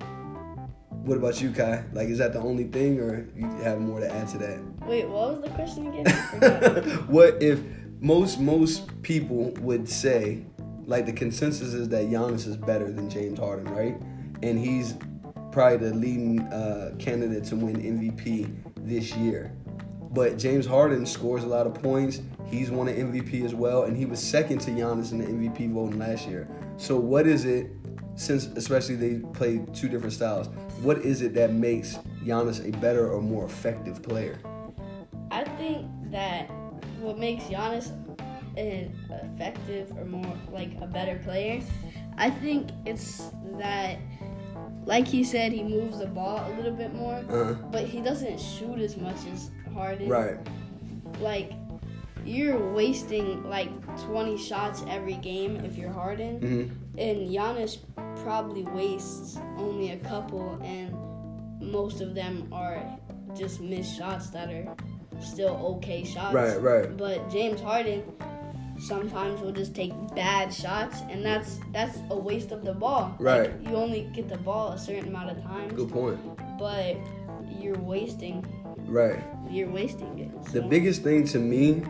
what 0.89 1.17
about 1.17 1.41
you, 1.41 1.51
Kai? 1.51 1.83
Like, 1.93 2.09
is 2.09 2.17
that 2.17 2.33
the 2.33 2.39
only 2.39 2.65
thing, 2.65 2.99
or 2.99 3.27
you 3.35 3.47
have 3.63 3.79
more 3.79 3.99
to 3.99 4.11
add 4.11 4.27
to 4.29 4.37
that? 4.39 4.59
Wait, 4.85 5.07
what 5.07 5.33
was 5.33 5.41
the 5.41 5.49
question 5.49 5.87
again? 5.87 7.07
What 7.07 7.41
if 7.41 7.61
most 7.99 8.39
most 8.39 9.01
people 9.01 9.51
would 9.59 9.89
say, 9.89 10.43
like, 10.85 11.05
the 11.05 11.13
consensus 11.13 11.73
is 11.73 11.89
that 11.89 12.05
Giannis 12.05 12.47
is 12.47 12.57
better 12.57 12.91
than 12.91 13.09
James 13.09 13.39
Harden, 13.39 13.73
right? 13.73 13.97
And 14.43 14.59
he's 14.59 14.95
probably 15.51 15.89
the 15.89 15.95
leading 15.95 16.41
uh, 16.41 16.93
candidate 16.99 17.43
to 17.45 17.55
win 17.55 17.77
MVP 17.77 18.53
this 18.85 19.15
year. 19.15 19.51
But 20.17 20.39
James 20.39 20.65
Harden 20.65 21.05
scores 21.05 21.43
a 21.43 21.47
lot 21.47 21.67
of 21.67 21.75
points. 21.75 22.21
He's 22.47 22.71
won 22.71 22.87
an 22.87 23.13
MVP 23.13 23.45
as 23.45 23.53
well, 23.53 23.83
and 23.83 23.95
he 23.95 24.05
was 24.05 24.19
second 24.19 24.57
to 24.61 24.71
Giannis 24.71 25.11
in 25.11 25.19
the 25.19 25.25
MVP 25.25 25.71
voting 25.71 25.99
last 25.99 26.27
year. 26.27 26.47
So 26.77 26.97
what 26.97 27.27
is 27.27 27.45
it, 27.45 27.69
since 28.15 28.45
especially 28.47 28.95
they 28.95 29.19
play 29.33 29.63
two 29.75 29.87
different 29.87 30.13
styles, 30.13 30.47
what 30.81 30.97
is 31.05 31.21
it 31.21 31.35
that 31.35 31.53
makes 31.53 31.99
Giannis 32.25 32.67
a 32.67 32.75
better 32.79 33.11
or 33.11 33.21
more 33.21 33.45
effective 33.45 34.01
player? 34.01 34.39
I 35.29 35.43
think 35.43 35.85
that 36.09 36.49
what 36.99 37.19
makes 37.19 37.43
Giannis 37.43 37.91
an 38.57 38.91
effective 39.11 39.95
or 39.99 40.05
more 40.05 40.35
like 40.51 40.71
a 40.81 40.87
better 40.87 41.21
player. 41.23 41.61
I 42.17 42.31
think 42.31 42.71
it's 42.87 43.29
that, 43.59 43.99
like 44.83 45.07
he 45.07 45.23
said, 45.23 45.51
he 45.51 45.61
moves 45.61 45.99
the 45.99 46.07
ball 46.07 46.43
a 46.51 46.55
little 46.55 46.71
bit 46.75 46.95
more, 46.95 47.23
Uh, 47.29 47.53
but 47.71 47.83
he 47.83 48.01
doesn't 48.01 48.39
shoot 48.39 48.79
as 48.79 48.97
much 48.97 49.17
as 49.31 49.51
Harden. 49.77 50.09
right. 50.09 50.37
Like, 51.21 51.51
you're 52.25 52.57
wasting 52.73 53.47
like 53.49 53.69
20 54.05 54.37
shots 54.37 54.83
every 54.89 55.13
game 55.15 55.57
if 55.63 55.77
you're 55.77 55.91
Harden, 55.91 56.39
hmm 56.39 56.99
and 56.99 57.29
Giannis 57.29 57.77
probably 58.23 58.63
wastes 58.63 59.37
only 59.57 59.91
a 59.91 59.97
couple, 59.97 60.59
and 60.63 60.91
most 61.61 62.01
of 62.01 62.15
them 62.15 62.47
are 62.51 62.81
just 63.37 63.61
missed 63.61 63.95
shots 63.95 64.31
that 64.31 64.49
are 64.49 64.75
still 65.21 65.55
okay 65.77 66.03
shots. 66.03 66.33
Right, 66.33 66.59
right. 66.59 66.97
But 66.97 67.29
James 67.29 67.61
Harden 67.61 68.03
sometimes 68.79 69.41
will 69.41 69.51
just 69.51 69.75
take 69.75 69.93
bad 70.15 70.51
shots, 70.53 71.01
and 71.09 71.23
that's 71.23 71.59
that's 71.71 71.99
a 72.09 72.17
waste 72.17 72.51
of 72.51 72.65
the 72.65 72.73
ball. 72.73 73.15
Right. 73.19 73.41
Like, 73.51 73.69
you 73.69 73.75
only 73.75 74.09
get 74.13 74.27
the 74.27 74.37
ball 74.37 74.71
a 74.71 74.77
certain 74.79 75.07
amount 75.09 75.37
of 75.37 75.43
times, 75.43 75.73
Good 75.73 75.89
point. 75.89 76.19
but 76.57 76.97
you're 77.59 77.77
wasting 77.79 78.43
Right. 78.87 79.19
You're 79.49 79.69
wasting 79.69 80.19
it. 80.19 80.43
The 80.51 80.61
biggest 80.61 81.03
thing 81.03 81.25
to 81.27 81.39
me, 81.39 81.83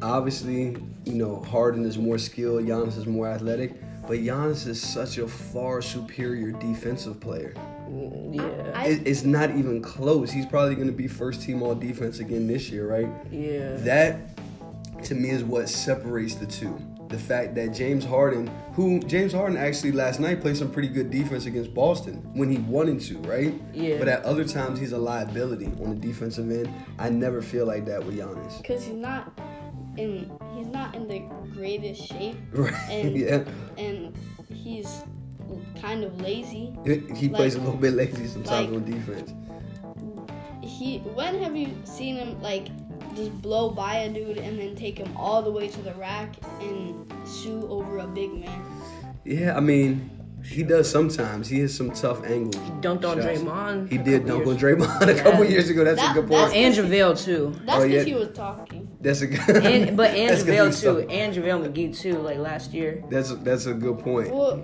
obviously, 0.00 0.76
you 1.04 1.14
know, 1.14 1.40
Harden 1.42 1.84
is 1.84 1.98
more 1.98 2.18
skilled, 2.18 2.64
Giannis 2.64 2.96
is 2.98 3.06
more 3.06 3.28
athletic, 3.28 3.74
but 4.02 4.18
Giannis 4.18 4.66
is 4.66 4.80
such 4.80 5.18
a 5.18 5.28
far 5.28 5.80
superior 5.82 6.52
defensive 6.52 7.20
player. 7.20 7.54
Mm, 7.88 8.34
yeah. 8.36 8.72
I- 8.74 8.86
It, 8.88 9.06
it's 9.06 9.24
not 9.24 9.50
even 9.56 9.82
close. 9.82 10.30
He's 10.30 10.46
probably 10.46 10.74
going 10.74 10.86
to 10.88 10.92
be 10.92 11.08
first 11.08 11.42
team 11.42 11.62
all 11.62 11.74
defense 11.74 12.18
again 12.20 12.46
this 12.46 12.70
year, 12.70 12.88
right? 12.88 13.08
yeah. 13.30 13.76
That 13.76 14.20
to 15.04 15.14
me 15.14 15.30
is 15.30 15.42
what 15.42 15.68
separates 15.68 16.36
the 16.36 16.46
two. 16.46 16.78
The 17.12 17.18
fact 17.18 17.54
that 17.56 17.74
James 17.74 18.06
Harden, 18.06 18.50
who 18.72 18.98
James 19.00 19.34
Harden 19.34 19.58
actually 19.58 19.92
last 19.92 20.18
night 20.18 20.40
played 20.40 20.56
some 20.56 20.70
pretty 20.70 20.88
good 20.88 21.10
defense 21.10 21.44
against 21.44 21.74
Boston 21.74 22.14
when 22.32 22.50
he 22.50 22.56
wanted 22.56 23.00
to, 23.02 23.18
right? 23.18 23.52
Yeah. 23.74 23.98
But 23.98 24.08
at 24.08 24.24
other 24.24 24.44
times 24.44 24.80
he's 24.80 24.92
a 24.92 24.98
liability 24.98 25.66
on 25.66 25.90
the 25.90 25.94
defensive 26.06 26.50
end. 26.50 26.72
I 26.98 27.10
never 27.10 27.42
feel 27.42 27.66
like 27.66 27.84
that 27.84 28.02
with 28.02 28.16
Giannis. 28.16 28.56
because 28.62 28.82
he's 28.84 28.94
not 28.96 29.38
in 29.98 30.32
he's 30.56 30.68
not 30.68 30.94
in 30.94 31.06
the 31.06 31.18
greatest 31.52 32.02
shape 32.08 32.36
Right. 32.52 32.72
And- 32.88 33.14
yeah. 33.14 33.44
and 33.76 34.16
he's 34.48 35.02
kind 35.82 36.02
of 36.02 36.18
lazy. 36.22 36.74
He 37.14 37.28
plays 37.28 37.56
a 37.56 37.58
little 37.60 37.76
bit 37.76 37.92
lazy 37.92 38.26
sometimes 38.26 38.70
like- 38.70 38.74
on 38.74 38.90
defense. 38.90 39.34
He 40.62 40.98
when 41.00 41.42
have 41.42 41.54
you 41.54 41.74
seen 41.84 42.16
him 42.16 42.40
like 42.40 42.68
just 43.16 43.32
blow 43.42 43.70
by 43.70 43.96
a 43.96 44.08
dude 44.12 44.38
and 44.38 44.58
then 44.58 44.74
take 44.76 44.98
him 44.98 45.14
all 45.16 45.42
the 45.42 45.50
way 45.50 45.68
to 45.68 45.82
the 45.82 45.92
rack 45.94 46.34
and 46.60 47.10
shoot 47.26 47.64
over 47.68 47.98
a 47.98 48.06
big 48.06 48.32
man? 48.34 48.64
Yeah, 49.24 49.56
I 49.56 49.60
mean, 49.60 50.10
he 50.44 50.62
does 50.64 50.90
sometimes. 50.90 51.48
He 51.48 51.60
has 51.60 51.74
some 51.74 51.90
tough 51.92 52.24
angles. 52.24 52.56
He 52.56 52.70
Dunked 52.80 53.04
on 53.04 53.18
shots. 53.22 53.38
Draymond. 53.40 53.90
He 53.90 53.98
did 53.98 54.26
dunk 54.26 54.46
on 54.46 54.58
years- 54.58 54.62
Draymond 54.78 55.08
a 55.18 55.22
couple 55.22 55.44
years 55.44 55.68
ago. 55.70 55.84
That's 55.84 56.00
That- 56.00 56.16
a 56.16 56.20
good 56.20 56.28
point. 56.30 56.54
And 56.54 56.74
JaVale 56.74 57.24
too. 57.24 57.54
That's 57.64 57.78
Oh, 57.78 57.86
because 57.86 58.06
yeah. 58.06 58.12
he 58.12 58.14
was 58.14 58.28
talking. 58.36 58.88
That's 59.00 59.20
a 59.20 59.26
good. 59.28 59.64
And, 59.64 59.96
but 59.96 60.10
and 60.16 60.30
that's 60.30 60.42
'cause 60.42 60.50
JaVale 60.74 60.80
too. 60.80 61.00
tough. 61.02 61.10
And 61.10 61.34
JaVale 61.34 61.72
McGee 61.72 61.96
too, 61.96 62.18
like 62.18 62.38
last 62.38 62.72
year. 62.72 63.04
That's 63.10 63.30
a, 63.30 63.36
that's 63.36 63.66
a 63.66 63.74
good 63.74 63.98
point. 64.00 64.34
Well, 64.34 64.56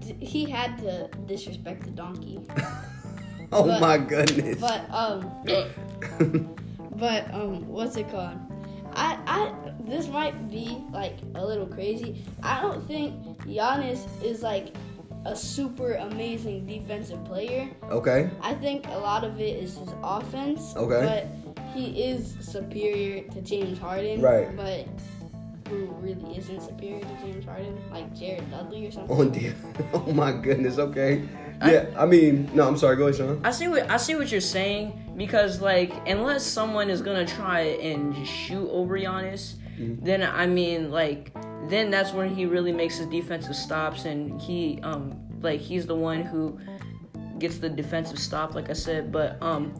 d- 0.00 0.14
he 0.24 0.48
had 0.48 0.78
to 0.78 1.08
disrespect 1.26 1.84
the 1.84 1.90
donkey. 1.90 2.40
Oh 3.52 3.66
but- 3.66 3.80
my 3.80 3.98
goodness. 3.98 4.58
But 4.60 4.90
um, 4.90 5.30
but 6.96 7.32
um, 7.34 7.66
what's 7.68 7.96
it 7.96 8.10
called? 8.10 8.38
I 8.94 9.18
I 9.26 9.52
this 9.80 10.08
might 10.08 10.50
be 10.50 10.84
like 10.92 11.16
a 11.34 11.44
little 11.44 11.66
crazy. 11.66 12.22
I 12.42 12.60
don't 12.60 12.86
think 12.86 13.22
Giannis 13.42 14.06
is 14.22 14.42
like 14.42 14.74
a 15.26 15.34
super 15.34 15.94
amazing 15.94 16.66
defensive 16.66 17.24
player. 17.24 17.68
okay. 17.90 18.30
I 18.42 18.54
think 18.54 18.86
a 18.88 18.98
lot 18.98 19.24
of 19.24 19.40
it 19.40 19.56
is 19.62 19.76
his 19.76 19.88
offense. 20.02 20.74
Okay. 20.76 21.26
But 21.54 21.54
he 21.74 22.02
is 22.04 22.36
superior 22.40 23.24
to 23.30 23.40
James 23.40 23.78
Harden. 23.78 24.20
Right. 24.20 24.54
But 24.54 24.86
who 25.68 25.86
really 26.00 26.36
isn't 26.36 26.60
superior 26.62 27.00
to 27.00 27.16
James 27.22 27.44
Harden? 27.44 27.78
Like 27.90 28.14
Jared 28.14 28.50
Dudley 28.50 28.86
or 28.86 28.90
something. 28.90 29.16
Oh 29.16 29.24
dear. 29.24 29.54
Oh 29.94 30.12
my 30.12 30.32
goodness. 30.32 30.78
Okay. 30.78 31.22
Yeah. 31.64 31.86
I 31.96 32.04
mean, 32.06 32.50
no. 32.54 32.66
I'm 32.66 32.76
sorry. 32.76 32.96
Go 32.96 33.04
ahead, 33.04 33.16
Shaun. 33.16 33.40
I 33.44 33.50
see 33.50 33.68
what 33.68 33.90
I 33.90 33.96
see 33.96 34.14
what 34.16 34.30
you're 34.30 34.40
saying 34.40 35.14
because 35.16 35.60
like 35.60 35.92
unless 36.06 36.44
someone 36.44 36.90
is 36.90 37.00
gonna 37.00 37.26
try 37.26 37.60
and 37.60 38.14
just 38.14 38.32
shoot 38.32 38.68
over 38.70 38.98
Giannis, 38.98 39.54
then 39.78 40.22
I 40.22 40.46
mean 40.46 40.90
like 40.90 41.32
then 41.68 41.90
that's 41.90 42.12
when 42.12 42.34
he 42.34 42.44
really 42.44 42.72
makes 42.72 42.98
his 42.98 43.06
defensive 43.06 43.56
stops 43.56 44.04
and 44.04 44.40
he 44.40 44.80
um 44.82 45.16
like 45.40 45.60
he's 45.60 45.86
the 45.86 45.94
one 45.94 46.22
who 46.22 46.58
gets 47.38 47.58
the 47.58 47.68
defensive 47.70 48.18
stop 48.18 48.54
like 48.54 48.68
I 48.68 48.74
said. 48.74 49.10
But 49.12 49.40
um 49.42 49.74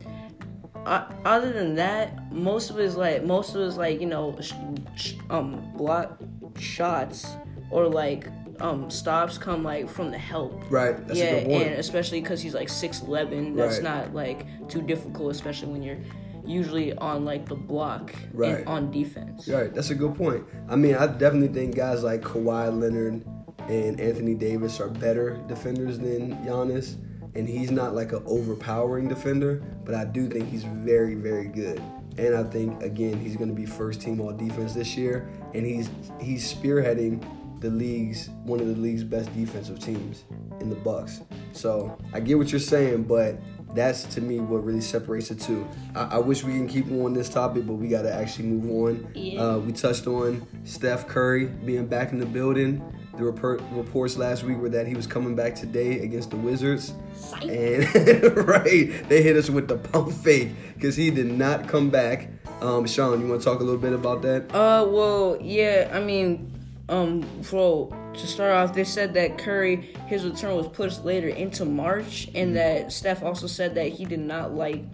uh, 0.86 1.04
other 1.24 1.52
than 1.52 1.74
that, 1.76 2.32
most 2.32 2.70
of 2.70 2.76
his 2.76 2.96
like 2.96 3.24
most 3.24 3.54
of 3.54 3.60
his 3.62 3.76
like 3.76 4.00
you 4.00 4.06
know 4.06 4.36
sh- 4.40 4.52
sh- 4.96 5.14
um 5.30 5.72
block 5.76 6.18
shots 6.58 7.26
or 7.70 7.88
like 7.88 8.28
um 8.60 8.90
stops 8.90 9.36
come 9.38 9.64
like 9.64 9.88
from 9.88 10.10
the 10.10 10.18
help. 10.18 10.62
Right. 10.70 10.96
That's 11.06 11.18
yeah, 11.18 11.24
a 11.36 11.44
good 11.44 11.62
and 11.66 11.74
especially 11.80 12.20
because 12.20 12.40
he's 12.40 12.54
like 12.54 12.68
six 12.68 13.02
eleven, 13.02 13.56
that's 13.56 13.76
Right. 13.76 13.82
not 13.84 14.14
like 14.14 14.68
too 14.68 14.82
difficult, 14.82 15.32
especially 15.32 15.72
when 15.72 15.82
you're 15.82 15.98
usually 16.46 16.92
on 16.98 17.24
like 17.24 17.48
the 17.48 17.54
block 17.54 18.14
Right. 18.32 18.66
on 18.66 18.90
defense. 18.90 19.48
Right, 19.48 19.72
that's 19.74 19.90
a 19.90 19.94
good 19.94 20.14
point. 20.14 20.44
I 20.68 20.76
mean, 20.76 20.94
I 20.94 21.06
definitely 21.06 21.48
think 21.48 21.74
guys 21.74 22.04
like 22.04 22.20
Kawhi 22.20 22.78
Leonard 22.78 23.24
and 23.68 23.98
Anthony 23.98 24.34
Davis 24.34 24.78
are 24.78 24.88
better 24.90 25.40
defenders 25.48 25.98
than 25.98 26.36
Giannis, 26.44 26.96
and 27.34 27.48
he's 27.48 27.70
not 27.70 27.94
like 27.94 28.12
an 28.12 28.22
overpowering 28.26 29.08
defender, 29.08 29.62
but 29.84 29.94
I 29.94 30.04
do 30.04 30.28
think 30.28 30.48
he's 30.48 30.64
very, 30.64 31.14
very 31.14 31.48
good. 31.48 31.82
And 32.16 32.36
I 32.36 32.44
think 32.44 32.82
again 32.82 33.18
he's 33.18 33.36
going 33.36 33.48
to 33.48 33.54
be 33.54 33.66
first 33.66 34.00
team 34.00 34.20
all 34.20 34.32
defense 34.32 34.74
this 34.74 34.96
year, 34.96 35.28
and 35.52 35.66
he's 35.66 35.90
he's 36.20 36.52
spearheading 36.52 37.24
the 37.60 37.70
league's 37.70 38.28
one 38.44 38.60
of 38.60 38.66
the 38.66 38.74
league's 38.74 39.02
best 39.02 39.34
defensive 39.34 39.78
teams 39.78 40.24
in 40.60 40.68
the 40.68 40.76
Bucks. 40.76 41.22
So 41.52 41.96
I 42.12 42.20
get 42.20 42.38
what 42.38 42.52
you're 42.52 42.60
saying, 42.60 43.04
but 43.04 43.36
that's 43.74 44.04
to 44.04 44.20
me 44.20 44.38
what 44.38 44.64
really 44.64 44.80
separates 44.80 45.30
the 45.30 45.34
two. 45.34 45.66
I, 45.94 46.02
I 46.04 46.18
wish 46.18 46.44
we 46.44 46.52
can 46.52 46.68
keep 46.68 46.90
on 46.92 47.14
this 47.14 47.28
topic, 47.28 47.66
but 47.66 47.74
we 47.74 47.88
got 47.88 48.02
to 48.02 48.14
actually 48.14 48.48
move 48.48 48.70
on. 48.70 49.08
Yeah. 49.14 49.40
Uh, 49.40 49.58
we 49.58 49.72
touched 49.72 50.06
on 50.06 50.46
Steph 50.64 51.08
Curry 51.08 51.46
being 51.46 51.86
back 51.86 52.12
in 52.12 52.18
the 52.18 52.26
building. 52.26 52.82
The 53.16 53.24
report, 53.24 53.62
reports 53.70 54.16
last 54.16 54.42
week 54.42 54.58
were 54.58 54.68
that 54.70 54.88
he 54.88 54.94
was 54.94 55.06
coming 55.06 55.36
back 55.36 55.54
today 55.54 56.00
against 56.00 56.30
the 56.30 56.36
Wizards. 56.36 56.94
Psych. 57.14 57.44
And 57.44 58.36
right, 58.48 59.08
they 59.08 59.22
hit 59.22 59.36
us 59.36 59.48
with 59.48 59.68
the 59.68 59.76
pump 59.76 60.12
fake 60.12 60.50
because 60.74 60.96
he 60.96 61.10
did 61.10 61.26
not 61.26 61.68
come 61.68 61.90
back. 61.90 62.28
Um, 62.60 62.86
Shaun, 62.86 63.20
you 63.20 63.28
want 63.28 63.40
to 63.40 63.44
talk 63.44 63.60
a 63.60 63.64
little 63.64 63.80
bit 63.80 63.92
about 63.92 64.22
that? 64.22 64.52
Uh, 64.54 64.86
well, 64.88 65.38
yeah. 65.40 65.90
I 65.92 66.00
mean, 66.00 66.50
um, 66.88 67.22
for 67.42 67.94
to 68.14 68.26
start 68.26 68.52
off, 68.52 68.74
they 68.74 68.84
said 68.84 69.14
that 69.14 69.38
Curry 69.38 69.76
his 70.06 70.24
return 70.24 70.56
was 70.56 70.68
pushed 70.68 71.04
later 71.04 71.28
into 71.28 71.64
March, 71.64 72.28
and 72.34 72.56
that 72.56 72.92
Steph 72.92 73.22
also 73.22 73.46
said 73.46 73.74
that 73.76 73.88
he 73.88 74.04
did 74.04 74.20
not 74.20 74.54
like, 74.54 74.84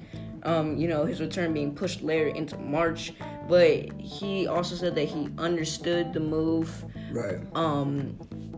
um, 0.42 0.76
you 0.76 0.88
know, 0.88 1.04
his 1.04 1.20
return 1.20 1.52
being 1.52 1.74
pushed 1.74 2.02
later 2.02 2.28
into 2.28 2.56
March. 2.58 3.12
But 3.48 3.92
he 4.00 4.46
also 4.46 4.76
said 4.76 4.94
that 4.94 5.08
he 5.08 5.28
understood 5.38 6.12
the 6.12 6.20
move, 6.20 6.84
Right. 7.10 7.38
um, 7.54 8.16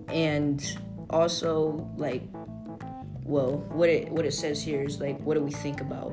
and 0.09 0.63
also 1.11 1.89
like, 1.97 2.23
well, 3.25 3.59
what 3.71 3.89
it 3.89 4.11
what 4.11 4.25
it 4.25 4.33
says 4.35 4.63
here 4.63 4.83
is 4.83 5.01
like, 5.01 5.19
what 5.21 5.35
do 5.35 5.43
we 5.43 5.51
think 5.53 5.81
about 5.81 6.13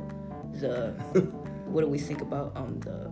the, 0.59 0.91
what 1.65 1.81
do 1.81 1.87
we 1.87 1.97
think 1.99 2.21
about 2.21 2.51
um 2.55 2.79
the 2.81 3.11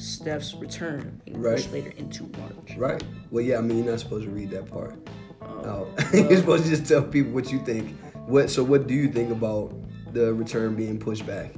Steph's 0.00 0.54
return 0.54 1.20
Right. 1.30 1.68
later 1.72 1.92
into 1.96 2.24
March? 2.38 2.76
Right. 2.76 3.02
Well, 3.30 3.44
yeah. 3.44 3.58
I 3.58 3.60
mean, 3.60 3.78
you're 3.78 3.90
not 3.92 4.00
supposed 4.00 4.24
to 4.24 4.30
read 4.30 4.50
that 4.50 4.66
part. 4.70 4.96
Um, 5.42 5.66
out. 5.66 5.88
you're 6.14 6.36
supposed 6.36 6.64
to 6.64 6.70
just 6.70 6.86
tell 6.86 7.02
people 7.02 7.32
what 7.32 7.50
you 7.50 7.58
think. 7.64 7.98
What? 8.26 8.48
So, 8.48 8.62
what 8.62 8.86
do 8.86 8.94
you 8.94 9.08
think 9.08 9.30
about 9.32 9.74
the 10.14 10.32
return 10.32 10.76
being 10.76 10.98
pushed 11.00 11.26
back? 11.26 11.52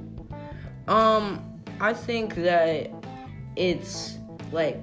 Um, 0.89 1.63
I 1.81 1.93
think 1.93 2.35
that 2.37 2.91
it's 3.57 4.19
like 4.53 4.81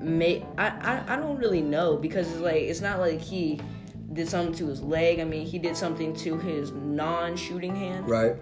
may 0.00 0.44
I, 0.56 0.68
I 0.68 1.14
I 1.14 1.16
don't 1.16 1.36
really 1.36 1.62
know 1.62 1.96
because 1.96 2.30
it's 2.30 2.40
like 2.40 2.62
it's 2.62 2.80
not 2.80 3.00
like 3.00 3.20
he 3.20 3.60
did 4.12 4.28
something 4.28 4.54
to 4.54 4.66
his 4.66 4.82
leg. 4.82 5.20
I 5.20 5.24
mean, 5.24 5.46
he 5.46 5.58
did 5.58 5.76
something 5.76 6.14
to 6.16 6.38
his 6.38 6.72
non-shooting 6.72 7.76
hand. 7.76 8.08
Right. 8.08 8.36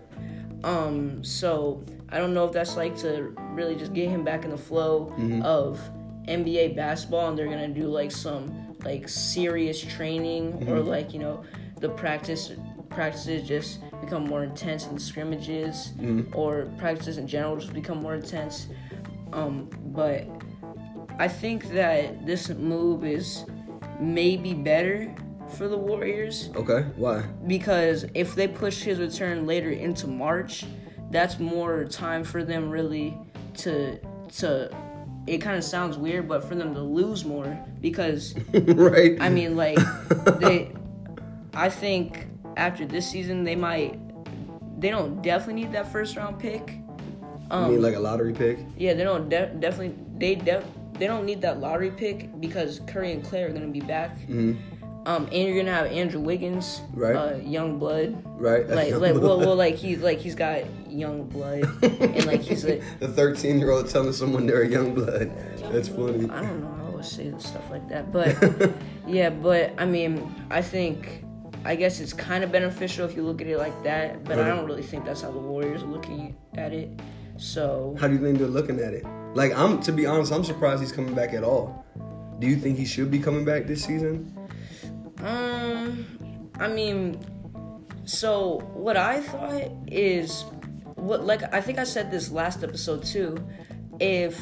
Um, 0.65 1.23
so 1.23 1.85
I 2.09 2.19
don't 2.19 2.35
know 2.35 2.47
if 2.47 2.53
that's 2.53 2.77
like 2.77 2.97
to 2.99 3.35
really 3.51 3.75
just 3.75 3.93
get 3.93 4.09
him 4.09 4.25
back 4.25 4.45
in 4.45 4.51
the 4.51 4.57
flow 4.57 5.13
of 5.43 5.81
NBA 6.27 6.77
basketball, 6.77 7.29
and 7.29 7.39
they're 7.39 7.49
gonna 7.49 7.69
do 7.69 7.89
like 7.89 8.11
some 8.11 8.77
like 8.85 9.09
serious 9.09 9.81
training 9.81 10.69
or 10.69 10.81
like 10.81 11.13
you 11.13 11.19
know 11.19 11.43
the 11.81 11.89
practice 11.89 12.53
practices 12.89 13.47
just 13.47 13.81
become 14.01 14.25
more 14.25 14.45
intense 14.45 14.87
in 14.87 14.95
the 14.95 15.01
scrimmages 15.01 15.93
or 16.33 16.67
practices 16.79 17.19
in 17.19 17.27
general 17.27 17.57
just 17.57 17.73
become 17.73 18.01
more 18.01 18.15
intense. 18.15 18.69
Um, 19.33 19.69
but 19.87 20.27
I 21.19 21.29
think 21.29 21.71
that 21.71 22.27
this 22.27 22.49
move 22.51 23.05
is 23.05 23.45
maybe 24.01 24.53
better 24.53 25.15
for 25.57 25.69
the 25.69 25.77
Warriors 25.77 26.51
Okay, 26.57 26.83
why? 26.97 27.23
because 27.47 28.05
if 28.15 28.35
they 28.35 28.49
push 28.49 28.83
his 28.83 28.99
return 28.99 29.47
later 29.47 29.71
into 29.71 30.07
March, 30.07 30.65
that's 31.11 31.39
more 31.39 31.85
time 31.85 32.25
for 32.25 32.43
them 32.45 32.69
really 32.71 33.17
to 33.59 33.99
to. 34.39 34.71
It 35.27 35.39
kind 35.39 35.57
of 35.57 35.65
sounds 35.65 35.97
weird, 35.99 36.29
but 36.29 36.45
for 36.45 36.55
them 36.55 36.73
to 36.75 36.81
lose 36.81 37.25
more 37.25 37.59
because 37.81 38.35
right? 38.53 39.17
I 39.21 39.29
mean, 39.29 39.57
like 39.57 39.79
they. 40.39 40.73
I 41.55 41.69
think 41.71 42.27
after 42.57 42.85
this 42.85 43.09
season, 43.11 43.43
they 43.45 43.57
might. 43.57 43.99
They 44.81 44.91
don't 44.91 45.23
definitely 45.23 45.63
need 45.65 45.73
that 45.73 45.91
first 45.91 46.17
round 46.17 46.39
pick. 46.39 46.79
I 47.51 47.69
mean, 47.69 47.77
um, 47.79 47.83
like 47.83 47.95
a 47.95 48.01
lottery 48.01 48.35
pick. 48.35 48.59
Yeah, 48.77 48.95
they 48.95 49.05
don't 49.05 49.29
de- 49.29 49.55
definitely 49.59 49.95
they 50.19 50.35
de- 50.35 50.63
they 50.99 51.07
don't 51.07 51.25
need 51.25 51.43
that 51.43 51.61
lottery 51.61 51.91
pick 51.91 52.41
because 52.41 52.81
Curry 52.87 53.13
and 53.13 53.23
Clay 53.25 53.43
are 53.43 53.51
gonna 53.53 53.67
be 53.69 53.81
back. 53.81 54.17
Um, 55.07 55.27
and 55.27 55.33
you're 55.33 55.57
gonna 55.57 55.73
have 55.73 55.87
Andrew 55.87 56.21
Wiggins, 56.21 56.81
Right. 56.93 57.15
Uh, 57.15 57.37
young 57.37 57.79
blood, 57.79 58.21
Right? 58.25 58.69
Like, 58.69 58.93
like, 58.95 59.15
well, 59.15 59.39
well, 59.39 59.55
like 59.55 59.77
he's 59.77 60.01
like 60.01 60.19
he's 60.19 60.35
got 60.35 60.63
young 60.91 61.25
blood, 61.29 61.63
and 61.83 62.27
like 62.27 62.41
he's 62.41 62.65
like 62.65 62.83
the 62.99 63.07
13 63.07 63.61
year 63.61 63.71
old 63.71 63.89
telling 63.89 64.13
someone 64.13 64.47
they're 64.47 64.63
a 64.63 64.69
young 64.69 64.95
blood. 64.95 65.31
That's 65.71 65.89
funny. 65.89 66.29
I 66.29 66.43
don't 66.43 66.61
know. 66.61 66.77
I 66.83 66.87
always 66.91 67.09
say 67.09 67.33
stuff 67.39 67.71
like 67.71 67.89
that, 67.89 68.11
but 68.11 68.35
yeah, 69.07 69.31
but 69.31 69.73
I 69.79 69.87
mean, 69.87 70.35
I 70.51 70.61
think. 70.63 71.23
I 71.65 71.75
guess 71.75 71.99
it's 71.99 72.13
kind 72.13 72.45
of 72.45 72.53
beneficial 72.53 73.05
if 73.09 73.17
you 73.17 73.25
look 73.25 73.41
at 73.41 73.49
it 73.49 73.59
like 73.59 73.83
that, 73.83 74.23
but 74.23 74.39
I 74.39 74.47
don't 74.47 74.67
really 74.67 74.85
think 74.85 75.05
that's 75.05 75.23
how 75.23 75.33
the 75.33 75.39
Warriors 75.41 75.83
are 75.83 75.87
looking 75.87 76.37
at 76.55 76.73
it. 76.73 76.91
So 77.39 77.97
How 77.99 78.07
do 78.07 78.15
you 78.15 78.21
think 78.21 78.39
they're 78.39 78.47
looking 78.47 78.79
at 78.79 78.95
it? 78.95 79.05
Like, 79.37 79.53
I'm 79.55 79.81
to 79.83 79.93
be 79.93 80.07
honest, 80.07 80.33
I'm 80.33 80.45
surprised 80.45 80.81
he's 80.81 80.93
coming 80.93 81.15
back 81.15 81.35
at 81.35 81.45
all. 81.45 81.85
Do 82.39 82.47
you 82.47 82.57
think 82.57 82.79
he 82.79 82.87
should 82.87 83.11
be 83.11 83.19
coming 83.19 83.45
back 83.45 83.67
this 83.67 83.85
season? 83.85 84.35
Um, 85.23 86.07
I 86.59 86.69
mean, 86.69 87.21
so 88.05 88.61
what 88.73 88.97
I 88.97 89.21
thought 89.21 89.71
is 89.89 90.43
what 90.95 91.25
like 91.25 91.43
I 91.55 91.61
think 91.61 91.79
I 91.79 91.85
said 91.85 92.11
this 92.11 92.31
last 92.31 92.65
episode 92.65 93.05
too. 93.05 93.37
If 94.01 94.41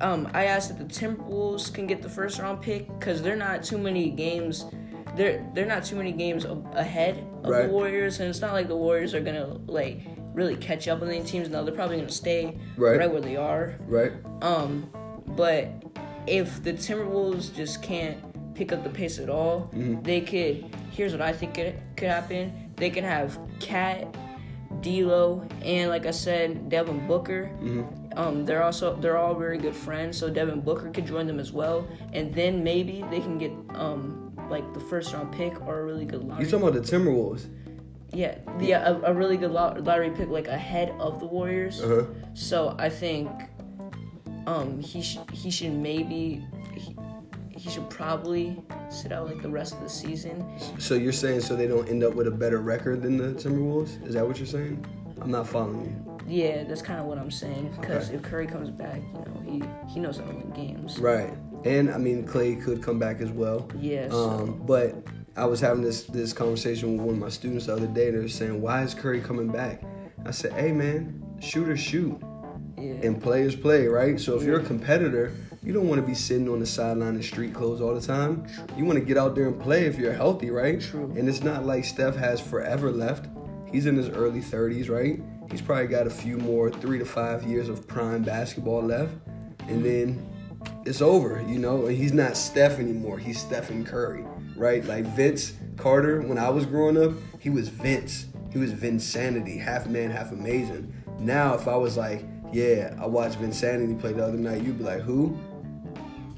um 0.00 0.30
I 0.32 0.44
asked 0.46 0.70
if 0.70 0.78
the 0.78 0.84
Timberwolves 0.84 1.72
can 1.72 1.86
get 1.86 2.00
the 2.00 2.08
first 2.08 2.38
round 2.38 2.62
pick 2.62 2.86
because 2.98 3.20
they're 3.22 3.36
not 3.36 3.62
too 3.62 3.78
many 3.78 4.10
games. 4.10 4.64
They're 5.16 5.46
they're 5.54 5.66
not 5.66 5.84
too 5.84 5.96
many 5.96 6.12
games 6.12 6.44
ahead 6.72 7.18
of 7.42 7.50
Right. 7.50 7.66
the 7.66 7.72
Warriors, 7.72 8.20
and 8.20 8.28
it's 8.30 8.40
not 8.40 8.52
like 8.52 8.68
the 8.68 8.76
Warriors 8.76 9.12
are 9.14 9.20
gonna 9.20 9.58
like 9.66 10.00
really 10.34 10.56
catch 10.56 10.86
up 10.88 11.00
with 11.00 11.08
any 11.08 11.22
teams. 11.22 11.48
No, 11.48 11.64
they're 11.64 11.74
probably 11.74 11.96
gonna 11.96 12.10
stay 12.10 12.58
Right. 12.76 12.98
right 12.98 13.10
where 13.10 13.20
they 13.22 13.36
are. 13.36 13.76
Right? 13.86 14.12
Um, 14.42 14.90
but 15.28 15.68
if 16.26 16.62
the 16.62 16.72
Timberwolves 16.74 17.54
just 17.54 17.82
can't 17.82 18.18
pick 18.54 18.72
up 18.72 18.84
the 18.84 18.90
pace 18.90 19.18
at 19.18 19.30
all, 19.30 19.70
they 20.02 20.20
could. 20.20 20.64
Here's 20.90 21.12
what 21.12 21.22
I 21.22 21.32
think 21.32 21.54
could, 21.54 21.74
could 21.96 22.08
happen: 22.08 22.72
they 22.76 22.90
can 22.90 23.04
have 23.04 23.38
KAT, 23.60 24.14
D'Lo, 24.80 25.46
and 25.62 25.90
like 25.90 26.06
I 26.06 26.10
said, 26.10 26.68
Devin 26.68 27.06
Booker. 27.06 27.50
Um, 28.16 28.44
they're 28.44 28.62
also 28.62 28.94
they're 28.96 29.16
all 29.18 29.34
very 29.34 29.58
good 29.58 29.74
friends, 29.74 30.16
so 30.18 30.30
Devin 30.30 30.60
Booker 30.60 30.90
could 30.90 31.06
join 31.06 31.26
them 31.26 31.40
as 31.40 31.52
well, 31.52 31.86
and 32.12 32.32
then 32.32 32.62
maybe 32.62 33.04
they 33.10 33.20
can 33.20 33.38
get 33.38 33.50
um 33.74 34.20
like 34.50 34.72
the 34.74 34.80
first 34.80 35.12
round 35.14 35.32
pick 35.32 35.60
or 35.66 35.80
a 35.80 35.84
really 35.84 36.04
good 36.04 36.22
lottery. 36.22 36.44
You 36.44 36.50
talking 36.50 36.68
about 36.68 36.80
the 36.84 36.96
Timberwolves? 36.96 37.46
Yeah, 38.14 38.38
yeah, 38.60 38.88
a, 38.88 39.10
a 39.10 39.14
really 39.14 39.36
good 39.36 39.50
lottery 39.50 40.10
pick 40.10 40.28
like 40.28 40.48
ahead 40.48 40.94
of 40.98 41.20
the 41.20 41.26
Warriors. 41.26 41.80
Uh 41.82 41.88
huh. 42.06 42.14
So 42.34 42.74
I 42.78 42.88
think 42.88 43.30
um 44.46 44.80
he 44.80 45.02
sh- 45.02 45.18
he 45.32 45.50
should 45.50 45.72
maybe 45.72 46.44
he, 46.74 46.96
he 47.56 47.70
should 47.70 47.88
probably 47.90 48.62
sit 48.90 49.10
out 49.12 49.26
like 49.26 49.42
the 49.42 49.48
rest 49.48 49.74
of 49.74 49.80
the 49.80 49.88
season. 49.88 50.44
So 50.78 50.94
you're 50.94 51.12
saying 51.12 51.40
so 51.40 51.56
they 51.56 51.66
don't 51.66 51.88
end 51.88 52.04
up 52.04 52.14
with 52.14 52.26
a 52.26 52.30
better 52.30 52.58
record 52.60 53.02
than 53.02 53.16
the 53.16 53.32
Timberwolves? 53.34 54.06
Is 54.06 54.14
that 54.14 54.26
what 54.26 54.38
you're 54.38 54.46
saying? 54.46 54.84
I'm 55.20 55.30
not 55.30 55.48
following 55.48 55.84
you. 55.86 56.10
Yeah, 56.26 56.64
that's 56.64 56.82
kind 56.82 56.98
of 57.00 57.06
what 57.06 57.18
I'm 57.18 57.30
saying. 57.30 57.74
Because 57.80 58.08
Okay. 58.08 58.16
if 58.16 58.22
Curry 58.22 58.46
comes 58.46 58.70
back, 58.70 59.00
you 59.12 59.20
know 59.24 59.42
he 59.44 59.92
he 59.92 60.00
knows 60.00 60.18
how 60.18 60.24
to 60.24 60.34
win 60.34 60.50
games. 60.50 60.98
Right. 60.98 61.32
And 61.64 61.90
I 61.90 61.96
mean, 61.98 62.26
Clay 62.26 62.56
could 62.56 62.82
come 62.82 62.98
back 62.98 63.20
as 63.22 63.30
well. 63.30 63.66
Yeah. 63.78 64.08
So, 64.10 64.30
Um, 64.30 64.62
but 64.66 65.02
I 65.36 65.46
was 65.46 65.60
having 65.60 65.82
this 65.82 66.04
this 66.04 66.32
conversation 66.32 66.96
with 66.96 67.06
one 67.06 67.14
of 67.16 67.20
my 67.20 67.28
students 67.28 67.66
the 67.66 67.74
other 67.74 67.86
day. 67.86 68.08
And 68.08 68.18
they 68.18 68.22
were 68.22 68.28
saying, 68.28 68.60
"Why 68.60 68.82
is 68.82 68.94
Curry 68.94 69.20
coming 69.20 69.48
back?" 69.48 69.82
I 70.24 70.30
said, 70.30 70.52
"Hey, 70.52 70.72
man, 70.72 71.22
shooters 71.40 71.80
shoot 71.80 72.20
yeah. 72.78 72.92
and 73.02 73.22
players 73.22 73.56
play, 73.56 73.86
right? 73.86 74.18
So 74.20 74.36
if 74.36 74.44
you're 74.44 74.60
a 74.60 74.64
competitor, 74.64 75.32
you 75.62 75.72
don't 75.72 75.88
want 75.88 76.00
to 76.00 76.06
be 76.06 76.14
sitting 76.14 76.48
on 76.48 76.60
the 76.60 76.66
sideline 76.66 77.16
in 77.16 77.22
street 77.22 77.54
clothes 77.54 77.80
all 77.80 77.94
the 77.94 78.06
time. 78.06 78.46
You 78.76 78.84
want 78.84 78.98
to 78.98 79.04
get 79.04 79.16
out 79.16 79.34
there 79.34 79.46
and 79.46 79.60
play 79.60 79.86
if 79.86 79.98
you're 79.98 80.12
healthy, 80.12 80.50
right? 80.50 80.80
True. 80.80 81.12
And 81.16 81.28
it's 81.28 81.42
not 81.42 81.64
like 81.64 81.84
Steph 81.84 82.16
has 82.16 82.40
forever 82.40 82.90
left. 82.90 83.28
He's 83.72 83.86
in 83.86 83.96
his 83.96 84.10
early 84.10 84.40
30s, 84.40 84.90
right? 84.90 85.20
He's 85.50 85.62
probably 85.62 85.86
got 85.86 86.06
a 86.06 86.10
few 86.10 86.36
more 86.36 86.70
three 86.70 86.98
to 86.98 87.04
five 87.04 87.44
years 87.44 87.68
of 87.68 87.86
prime 87.88 88.22
basketball 88.22 88.82
left, 88.82 89.14
and 89.68 89.84
then 89.84 90.26
it's 90.84 91.00
over, 91.00 91.42
you 91.48 91.58
know. 91.58 91.86
And 91.86 91.96
he's 91.96 92.12
not 92.12 92.36
Steph 92.36 92.78
anymore. 92.78 93.18
He's 93.18 93.40
Stephen 93.40 93.84
Curry, 93.84 94.24
right? 94.56 94.84
Like 94.84 95.04
Vince 95.04 95.54
Carter, 95.76 96.20
when 96.22 96.38
I 96.38 96.50
was 96.50 96.66
growing 96.66 96.96
up, 96.96 97.12
he 97.40 97.50
was 97.50 97.68
Vince. 97.68 98.26
He 98.52 98.58
was 98.58 98.72
Vinsanity, 98.72 99.58
half 99.60 99.86
man, 99.86 100.10
half 100.10 100.30
amazing. 100.32 100.92
Now, 101.18 101.54
if 101.54 101.66
I 101.66 101.76
was 101.76 101.96
like, 101.96 102.24
yeah, 102.52 102.96
I 103.00 103.06
watched 103.06 103.40
Vinsanity 103.40 103.98
play 103.98 104.12
the 104.12 104.24
other 104.24 104.36
night, 104.36 104.62
you'd 104.62 104.78
be 104.78 104.84
like, 104.84 105.00
who? 105.00 105.36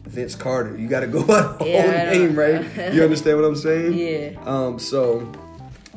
Vince 0.05 0.35
Carter. 0.35 0.77
You 0.79 0.89
got 0.89 1.01
to 1.01 1.07
go 1.09 1.23
by 1.27 1.43
the 1.43 1.49
whole 1.49 1.67
name, 1.67 2.35
right? 2.35 2.95
You 2.95 3.03
understand 3.03 3.39
what 3.39 3.47
I'm 3.47 3.57
saying? 3.57 3.93
Yeah. 3.97 4.41
Um. 4.45 4.79
So, 4.79 5.31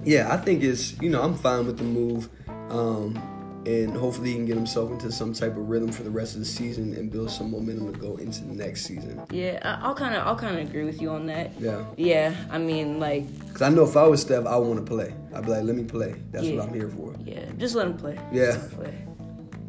yeah, 0.04 0.34
I 0.34 0.38
think 0.38 0.64
it's 0.64 1.00
you 1.02 1.10
know 1.10 1.22
I'm 1.22 1.36
fine 1.36 1.66
with 1.66 1.78
the 1.78 1.84
move, 1.84 2.28
um, 2.70 3.22
and 3.66 3.95
hopefully 3.95 4.30
he 4.30 4.36
can 4.36 4.45
get 4.45 4.55
himself 4.55 4.89
into 4.91 5.12
some 5.12 5.34
type 5.34 5.51
of 5.57 5.70
rhythm 5.70 5.91
for 5.91 6.03
the 6.03 6.10
rest 6.10 6.34
of 6.34 6.39
the 6.39 6.45
season 6.45 6.93
and 6.93 7.12
build 7.12 7.30
some 7.30 7.51
momentum 7.51 7.91
to 7.93 7.99
go 7.99 8.16
into 8.18 8.43
the 8.43 8.53
next 8.53 8.86
season. 8.86 9.22
Yeah, 9.32 9.60
I- 9.64 9.86
I'll 9.86 9.95
kind 9.95 10.16
of 10.16 10.26
I'll 10.26 10.36
kind 10.36 10.57
of 10.57 10.68
agree 10.68 10.84
with 10.86 11.01
you 11.01 11.10
on 11.10 11.26
that. 11.28 11.51
Yeah. 11.60 11.84
Yeah, 11.97 12.34
I 12.49 12.57
mean 12.57 12.99
like 12.99 13.26
Cause 13.53 13.62
I 13.62 13.70
know 13.70 13.84
if 13.84 13.97
I 13.97 14.07
was 14.07 14.22
Steph, 14.22 14.45
I 14.45 14.55
would 14.55 14.68
want 14.68 14.80
to 14.86 14.86
play. 14.86 15.14
I'd 15.36 15.45
be 15.45 15.51
like, 15.51 15.64
let 15.64 15.76
me 15.76 15.84
play. 15.84 16.16
That's 16.32 16.45
Yeah. 16.45 16.55
what 16.60 16.68
I'm 16.70 16.74
here 16.74 16.89
for. 16.89 17.16
yeah, 17.26 17.45
just 17.57 17.76
let 17.76 17.88
him 17.88 17.97
play. 17.97 18.18
Yeah. 18.32 18.53
Him 18.53 18.70
play. 18.72 18.93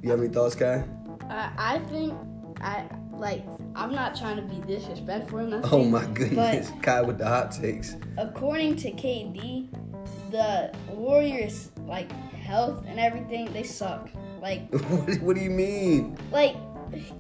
You 0.03 0.11
have 0.11 0.21
any 0.21 0.29
thoughts, 0.29 0.55
Kai? 0.55 0.85
I, 1.29 1.51
I 1.59 1.79
think 1.91 2.15
I 2.61 2.89
like 3.13 3.45
I'm 3.77 3.93
not 3.95 4.17
trying 4.17 4.37
to 4.37 4.43
be 4.43 4.61
disrespectful 4.67 5.41
or 5.41 5.43
nothing. 5.47 5.71
Oh 5.73 5.85
my 5.85 6.05
goodness, 6.07 6.71
But 6.71 6.83
Kai 6.83 7.03
with 7.03 7.19
the 7.19 7.27
hot 7.29 7.53
takes. 7.53 7.97
according 8.19 8.77
to 8.77 8.91
KD, 8.93 9.69
the 10.31 10.73
Warriors 10.89 11.71
like 11.87 12.11
health 12.51 12.85
and 12.87 12.99
everything 12.99 13.53
they 13.53 13.63
suck. 13.63 14.11
Like 14.43 14.71
what, 14.91 15.21
what 15.23 15.37
do 15.37 15.43
you 15.43 15.51
mean? 15.51 16.17
like 16.33 16.57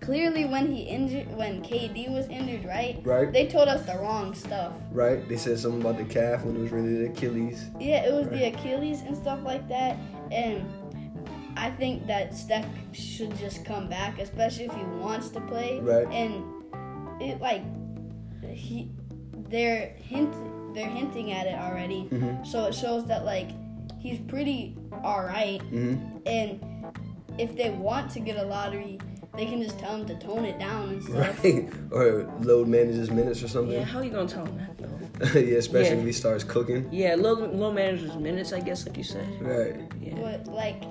clearly 0.01 0.45
when 0.45 0.72
he 0.72 0.83
injured 0.83 1.33
when 1.37 1.62
KD 1.62 2.12
was 2.12 2.26
injured, 2.28 2.64
right? 2.64 3.01
Right. 3.05 3.33
They 3.33 3.47
told 3.47 3.68
us 3.68 3.87
the 3.87 3.97
wrong 3.99 4.35
stuff. 4.35 4.72
Right? 4.91 5.26
They 5.28 5.37
said 5.37 5.59
something 5.59 5.81
about 5.81 5.97
the 5.97 6.05
calf 6.05 6.45
when 6.45 6.57
it 6.57 6.61
was 6.61 6.72
really 6.72 6.95
the 7.05 7.11
Achilles. 7.11 7.66
Yeah, 7.78 8.05
it 8.05 8.12
was 8.12 8.28
the 8.28 8.49
Achilles 8.49 9.03
and 9.03 9.16
stuff 9.16 9.41
like 9.45 9.68
that. 9.68 9.97
And 10.33 10.68
I 11.57 11.70
think 11.70 12.07
that 12.09 12.35
Steph 12.35 12.66
should 12.93 13.37
just 13.39 13.64
come 13.64 13.89
back, 13.89 14.18
especially 14.18 14.64
if 14.64 14.74
he 14.74 14.83
wants 14.83 15.28
to 15.31 15.41
play. 15.43 15.78
Right. 15.81 16.07
And 16.09 16.45
it 17.20 17.41
like 17.41 17.62
he 18.43 18.91
they're 19.49 19.95
hint 19.97 20.35
they're 20.74 20.89
hinting 20.89 21.31
at 21.33 21.47
it 21.47 21.59
already. 21.59 22.09
Mhm. 22.11 22.45
So 22.47 22.66
it 22.66 22.74
shows 22.74 23.07
that 23.07 23.24
like 23.24 23.51
he's 23.99 24.18
pretty 24.18 24.76
alright. 24.93 25.62
hmm 25.62 25.97
And 26.26 26.61
if 27.38 27.57
they 27.57 27.70
want 27.70 28.11
to 28.12 28.20
get 28.20 28.36
a 28.36 28.43
lottery, 28.45 28.99
they 29.36 29.47
can 29.47 29.62
just 29.62 29.78
tell 29.78 29.97
him 29.97 30.07
to 30.07 30.14
tone 30.18 30.45
it 30.45 30.59
down 30.59 30.88
and 30.91 31.03
stuff. 31.03 31.45
Right? 31.45 31.68
or 31.93 32.30
load 32.41 32.68
manages 32.68 33.11
minutes 33.11 33.43
or 33.43 33.49
something. 33.49 33.72
Yeah, 33.72 33.84
how 33.84 34.01
you 34.03 34.11
gonna 34.11 34.28
tell 34.28 34.45
him 34.45 34.59
that 34.59 34.76
though? 34.78 35.38
yeah, 35.41 35.59
especially 35.59 35.95
Yeah. 35.97 36.01
if 36.01 36.07
he 36.07 36.12
starts 36.12 36.45
cooking. 36.45 36.88
Yeah, 36.91 37.14
low 37.14 37.34
low 37.34 37.72
managers 37.72 38.16
minutes, 38.16 38.53
I 38.53 38.61
guess, 38.61 38.86
like 38.86 38.97
you 38.97 39.05
said. 39.05 39.26
Right. 39.41 39.76
Yeah. 40.01 40.14
But 40.16 40.47
like 40.49 40.82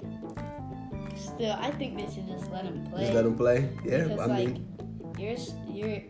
still 1.17 1.55
I 1.59 1.71
think 1.71 1.97
they 1.97 2.11
should 2.13 2.27
just 2.27 2.49
let 2.51 2.65
him 2.65 2.85
play. 2.87 3.01
Just 3.01 3.13
let 3.13 3.25
him 3.25 3.35
play. 3.35 3.69
Yeah, 3.85 4.03
because 4.03 4.19
I 4.19 4.25
like 4.25 4.47
mean, 4.47 5.13
you're 5.17 5.35
you're 5.67 6.01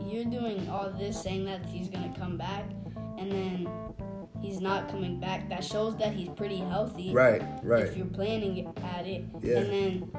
you're 0.00 0.24
doing 0.24 0.68
all 0.68 0.90
this 0.90 1.20
saying 1.20 1.44
that 1.46 1.64
he's 1.66 1.88
gonna 1.88 2.12
come 2.18 2.36
back 2.36 2.64
and 3.18 3.30
then 3.32 3.68
he's 4.40 4.60
not 4.60 4.88
coming 4.88 5.18
back 5.20 5.48
that 5.48 5.64
shows 5.64 5.96
that 5.96 6.12
he's 6.12 6.28
pretty 6.30 6.58
healthy 6.58 7.12
right, 7.12 7.42
right. 7.62 7.86
if 7.86 7.96
you're 7.96 8.06
planning 8.06 8.72
at 8.94 9.06
it 9.06 9.24
Yeah. 9.42 9.58
and 9.58 9.72
then 9.72 10.12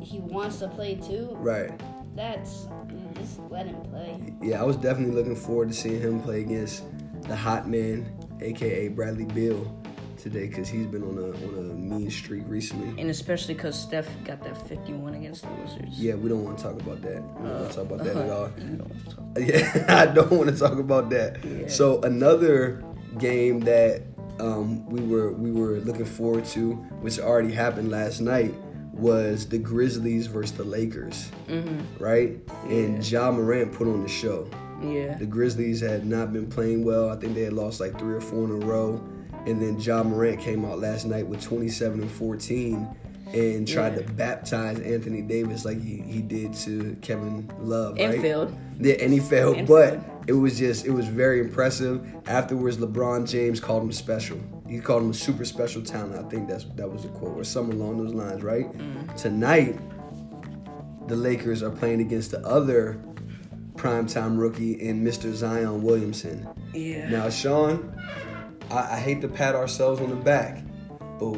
he 0.00 0.20
wants 0.20 0.58
to 0.58 0.68
play 0.68 0.96
too 0.96 1.30
right. 1.40 1.70
that's 2.14 2.68
just 3.16 3.40
let 3.50 3.66
him 3.66 3.80
play 3.82 4.34
Yeah, 4.42 4.60
I 4.60 4.64
was 4.64 4.76
definitely 4.76 5.14
looking 5.14 5.36
forward 5.36 5.68
to 5.68 5.74
seeing 5.74 6.00
him 6.00 6.20
play 6.20 6.40
against 6.40 6.84
the 7.22 7.36
hot 7.36 7.68
man, 7.68 8.06
aka 8.42 8.88
Bradley 8.88 9.24
Beal, 9.24 9.64
today 10.18 10.46
because 10.48 10.68
he's 10.68 10.86
been 10.86 11.02
on 11.02 11.16
a 11.16 11.28
on 11.28 11.70
a 11.70 11.74
mean 11.74 12.10
streak 12.10 12.42
recently. 12.46 13.00
And 13.00 13.08
especially 13.10 13.54
because 13.54 13.78
Steph 13.80 14.08
got 14.24 14.42
that 14.44 14.56
51 14.68 15.14
against 15.14 15.42
the 15.42 15.48
Wizards. 15.62 15.98
Yeah, 15.98 16.14
we 16.16 16.28
don't 16.28 16.44
want 16.44 16.58
to 16.58 16.64
talk 16.64 16.80
about 16.80 17.00
that. 17.02 17.22
We 17.22 17.48
don't 17.48 17.60
want 17.60 17.70
to 17.70 17.76
talk 17.76 17.84
about 17.86 18.04
that 18.04 18.16
uh, 18.16 18.20
at 18.20 18.30
all. 18.36 18.50
You 18.58 18.76
don't 18.76 18.90
want 18.90 19.08
to 19.08 19.16
talk. 19.16 19.24
Yeah, 19.38 19.84
I 20.02 20.06
don't 20.06 20.30
want 20.32 20.50
to 20.50 20.56
talk 20.56 20.78
about 20.78 21.08
that. 21.10 21.42
Yeah. 21.44 21.68
So 21.68 22.00
another 22.02 22.82
game 23.18 23.60
that 23.60 24.02
um, 24.40 24.84
we 24.86 25.00
were 25.02 25.32
we 25.32 25.50
were 25.52 25.78
looking 25.80 26.04
forward 26.04 26.44
to, 26.46 26.72
which 27.00 27.18
already 27.18 27.52
happened 27.52 27.90
last 27.90 28.20
night, 28.20 28.52
was 28.92 29.46
the 29.48 29.58
Grizzlies 29.58 30.26
versus 30.26 30.52
the 30.56 30.64
Lakers, 30.64 31.30
Mm-hmm. 31.48 32.02
right? 32.02 32.38
And 32.68 33.08
Ja 33.08 33.30
Morant 33.30 33.72
put 33.72 33.86
on 33.88 34.02
the 34.02 34.08
show. 34.08 34.48
Yeah. 34.82 35.16
The 35.18 35.26
Grizzlies 35.26 35.80
had 35.80 36.04
not 36.04 36.32
been 36.32 36.48
playing 36.48 36.84
well. 36.84 37.08
I 37.10 37.16
think 37.16 37.34
they 37.34 37.42
had 37.42 37.52
lost 37.52 37.80
like 37.80 37.98
three 37.98 38.14
or 38.14 38.20
four 38.20 38.44
in 38.44 38.50
a 38.50 38.66
row. 38.66 39.02
And 39.46 39.60
then 39.60 39.78
Ja 39.78 40.02
Morant 40.02 40.40
came 40.40 40.64
out 40.64 40.78
last 40.78 41.04
night 41.06 41.26
with 41.26 41.42
27 41.42 42.00
and 42.00 42.10
14 42.10 42.88
and 43.32 43.66
tried 43.66 43.94
Yeah. 43.96 44.02
to 44.02 44.12
baptize 44.12 44.78
Anthony 44.80 45.22
Davis 45.22 45.64
like 45.64 45.80
he, 45.82 45.96
he 46.06 46.20
did 46.20 46.52
to 46.54 46.96
Kevin 47.00 47.50
Love, 47.60 47.96
And 47.98 48.12
right? 48.12 48.20
failed. 48.22 48.54
Yeah, 48.80 48.94
and 48.94 49.12
he 49.12 49.20
failed, 49.20 49.56
And 49.56 49.66
but 49.68 49.90
failed. 49.90 50.04
it 50.26 50.32
was 50.34 50.58
just 50.58 50.84
it 50.86 50.90
was 50.90 51.06
very 51.06 51.40
impressive. 51.40 52.04
Afterwards, 52.26 52.76
LeBron 52.78 53.28
James 53.28 53.60
called 53.60 53.82
him 53.82 53.92
special. 53.92 54.38
He 54.68 54.78
called 54.80 55.02
him 55.02 55.10
a 55.10 55.14
super 55.14 55.44
special 55.44 55.82
talent. 55.82 56.14
I 56.24 56.28
think 56.28 56.48
that's 56.48 56.64
that 56.76 56.90
was 56.90 57.02
the 57.02 57.08
quote 57.10 57.36
or 57.36 57.44
something 57.44 57.80
along 57.80 57.98
those 57.98 58.14
lines, 58.14 58.42
right? 58.42 58.66
Mm. 58.76 59.14
Tonight, 59.16 59.78
the 61.06 61.16
Lakers 61.16 61.62
are 61.62 61.70
playing 61.70 62.00
against 62.00 62.30
the 62.30 62.40
other 62.46 62.98
primetime 63.76 64.38
rookie 64.38 64.72
in 64.80 65.04
Mr. 65.04 65.32
Zion 65.32 65.82
Williamson. 65.82 66.46
Yeah. 66.72 67.08
Now, 67.10 67.28
Shaun, 67.28 67.94
I, 68.70 68.94
I 68.94 68.98
hate 68.98 69.20
to 69.22 69.28
pat 69.28 69.54
ourselves 69.54 70.00
on 70.00 70.10
the 70.10 70.16
back, 70.16 70.62
but 71.18 71.36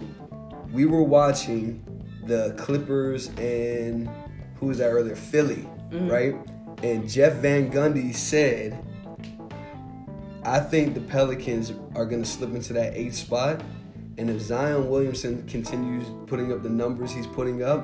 we 0.77 0.85
were 0.85 1.03
watching 1.03 1.83
the 2.27 2.55
Clippers 2.59 3.29
and 3.39 4.11
who 4.57 4.67
was 4.67 4.79
that 4.79 4.91
earlier? 4.91 5.17
Philly, 5.17 5.67
mm-hmm. 5.91 6.09
right? 6.09 6.37
And 6.83 7.09
Jeff 7.09 7.37
Van 7.37 7.73
Gundy 7.73 8.15
said, 8.15 8.77
I 10.45 10.61
think 10.61 10.93
the 10.93 11.01
Pelicans 11.01 11.73
are 11.95 12.05
going 12.05 12.23
to 12.23 12.29
slip 12.29 12.55
into 12.55 12.75
that 12.75 12.95
eighth 12.95 13.15
spot. 13.15 13.63
And 14.19 14.29
if 14.29 14.41
Zion 14.43 14.91
Williamson 14.91 15.47
continues 15.47 16.07
putting 16.27 16.53
up 16.53 16.63
the 16.63 16.69
numbers 16.69 17.11
he's 17.11 17.27
putting 17.27 17.63
up, 17.63 17.83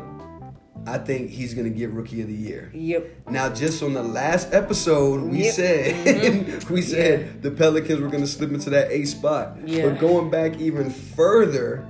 I 0.87 0.99
think 0.99 1.31
he's 1.31 1.55
going 1.55 1.73
to 1.73 1.77
get 1.77 1.91
Rookie 1.91 2.21
of 2.21 2.29
the 2.29 2.35
Year. 2.35 2.71
Yep. 2.75 3.31
Now, 3.31 3.49
just 3.49 3.83
on 3.83 3.95
the 3.95 4.03
last 4.03 4.53
episode, 4.53 5.23
we 5.23 5.45
Yep. 5.45 5.55
said 5.55 6.07
mm-hmm. 6.07 6.75
we 6.75 6.83
said 6.83 7.43
the 7.43 7.51
Pelicans 7.51 8.01
were 8.01 8.09
going 8.09 8.23
to 8.23 8.29
slip 8.29 8.51
into 8.51 8.69
that 8.71 8.91
eighth 8.91 9.11
spot. 9.11 9.57
Yeah. 9.65 9.89
But 9.89 10.01
going 10.01 10.29
back 10.31 10.61
even 10.61 10.91
further, 10.91 11.87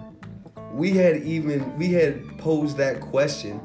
we 0.73 0.93
had 0.93 1.23
even 1.23 1.77
we 1.77 1.93
had 1.93 2.39
posed 2.39 2.77
that 2.79 3.01
question 3.01 3.61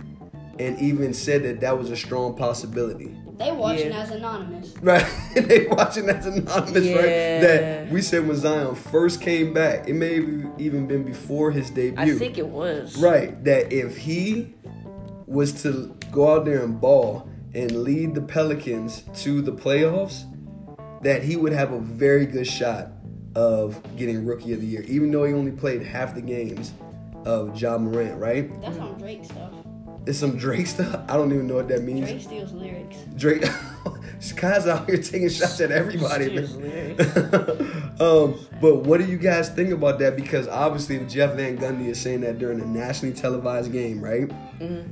and 0.60 0.80
even 0.80 1.14
said 1.14 1.43
that 1.43 1.62
that 1.62 1.78
was 1.78 1.91
a 1.91 1.95
strong 1.95 2.36
possibility. 2.36 3.16
They 3.38 3.51
watching 3.51 3.91
Yeah. 3.91 3.99
as 4.01 4.12
anonymous. 4.12 4.74
Right? 4.82 5.05
they 5.36 5.68
watching 5.68 6.10
as 6.10 6.26
anonymous, 6.26 6.88
right? 6.88 7.41
That 7.41 7.91
we 7.91 8.01
said 8.01 8.28
when 8.28 8.36
Zion 8.36 8.74
first 8.74 9.22
came 9.22 9.53
back, 9.53 9.88
it 9.88 9.93
may 9.93 10.16
have 10.16 10.51
even 10.58 10.88
been 10.88 11.03
before 11.03 11.51
his 11.51 11.70
debut. 11.70 12.16
I 12.16 12.18
think 12.18 12.38
it 12.38 12.47
was. 12.47 12.97
Right. 12.97 13.43
That 13.43 13.72
if 13.72 13.97
he 13.97 14.55
was 15.28 15.62
to 15.64 15.95
go 16.12 16.34
out 16.36 16.45
there 16.45 16.64
and 16.64 16.82
ball 16.82 17.30
and 17.53 17.84
lead 17.84 18.16
the 18.16 18.22
Pelicans 18.22 19.03
to 19.22 19.41
the 19.41 19.51
playoffs, 19.51 20.24
that 21.03 21.24
he 21.24 21.36
would 21.36 21.53
have 21.53 21.72
a 21.72 21.80
very 21.80 22.26
good 22.26 22.47
shot 22.47 22.89
of 23.36 23.80
getting 23.95 24.26
Rookie 24.26 24.53
of 24.53 24.62
the 24.62 24.66
Year, 24.66 24.82
even 24.88 25.12
though 25.12 25.26
he 25.26 25.34
only 25.34 25.51
played 25.51 25.84
half 25.84 26.16
the 26.16 26.22
games 26.22 26.74
of 27.28 27.61
Ja 27.61 27.78
Morant, 27.78 28.17
right? 28.19 28.61
That's 28.61 28.78
some 28.78 28.97
Drake 28.97 29.25
stuff. 29.25 29.51
It's 30.05 30.17
some 30.17 30.38
Drake 30.38 30.67
stuff. 30.67 31.03
I 31.09 31.17
don't 31.17 31.34
even 31.34 31.47
know 31.47 31.55
what 31.55 31.67
that 31.67 31.84
means. 31.84 32.07
Drake 32.07 32.21
steals 32.21 32.53
lyrics. 32.53 32.95
Drake, 33.17 33.43
Sky's 34.19 34.65
out 34.65 34.89
here 34.89 34.97
taking 34.97 35.28
shots 35.28 35.59
at 35.59 35.69
everybody. 35.69 36.38
um, 37.99 38.39
but 38.61 38.86
what 38.86 39.01
do 39.01 39.05
you 39.05 39.17
guys 39.17 39.49
think 39.49 39.71
about 39.71 39.99
that? 39.99 40.15
Because 40.15 40.47
obviously 40.47 41.05
Jeff 41.05 41.34
Van 41.36 41.57
Gundy 41.57 41.88
is 41.88 41.99
saying 41.99 42.21
that 42.21 42.39
during 42.39 42.61
a 42.61 42.65
nationally 42.65 43.13
televised 43.13 43.73
game, 43.73 44.01
right? 44.01 44.32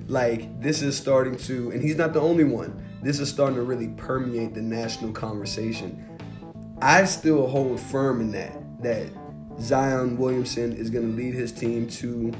Like 0.07 0.61
this 0.61 0.81
is 0.81 0.97
starting 0.97 1.37
to, 1.37 1.71
and 1.71 1.81
he's 1.81 1.95
not 1.95 2.11
the 2.11 2.19
only 2.19 2.43
one. 2.43 2.85
This 3.01 3.21
is 3.21 3.29
starting 3.29 3.55
to 3.55 3.61
really 3.61 3.87
permeate 3.95 4.53
the 4.53 4.61
national 4.61 5.13
conversation. 5.13 6.05
I 6.81 7.05
still 7.05 7.47
hold 7.47 7.79
firm 7.79 8.19
in 8.19 8.31
that 8.33 8.81
that 8.83 9.07
Zion 9.59 10.17
Williamson 10.17 10.73
is 10.73 10.89
going 10.89 11.11
to 11.11 11.15
lead 11.17 11.33
his 11.33 11.51
team 11.51 11.87
to 11.87 12.31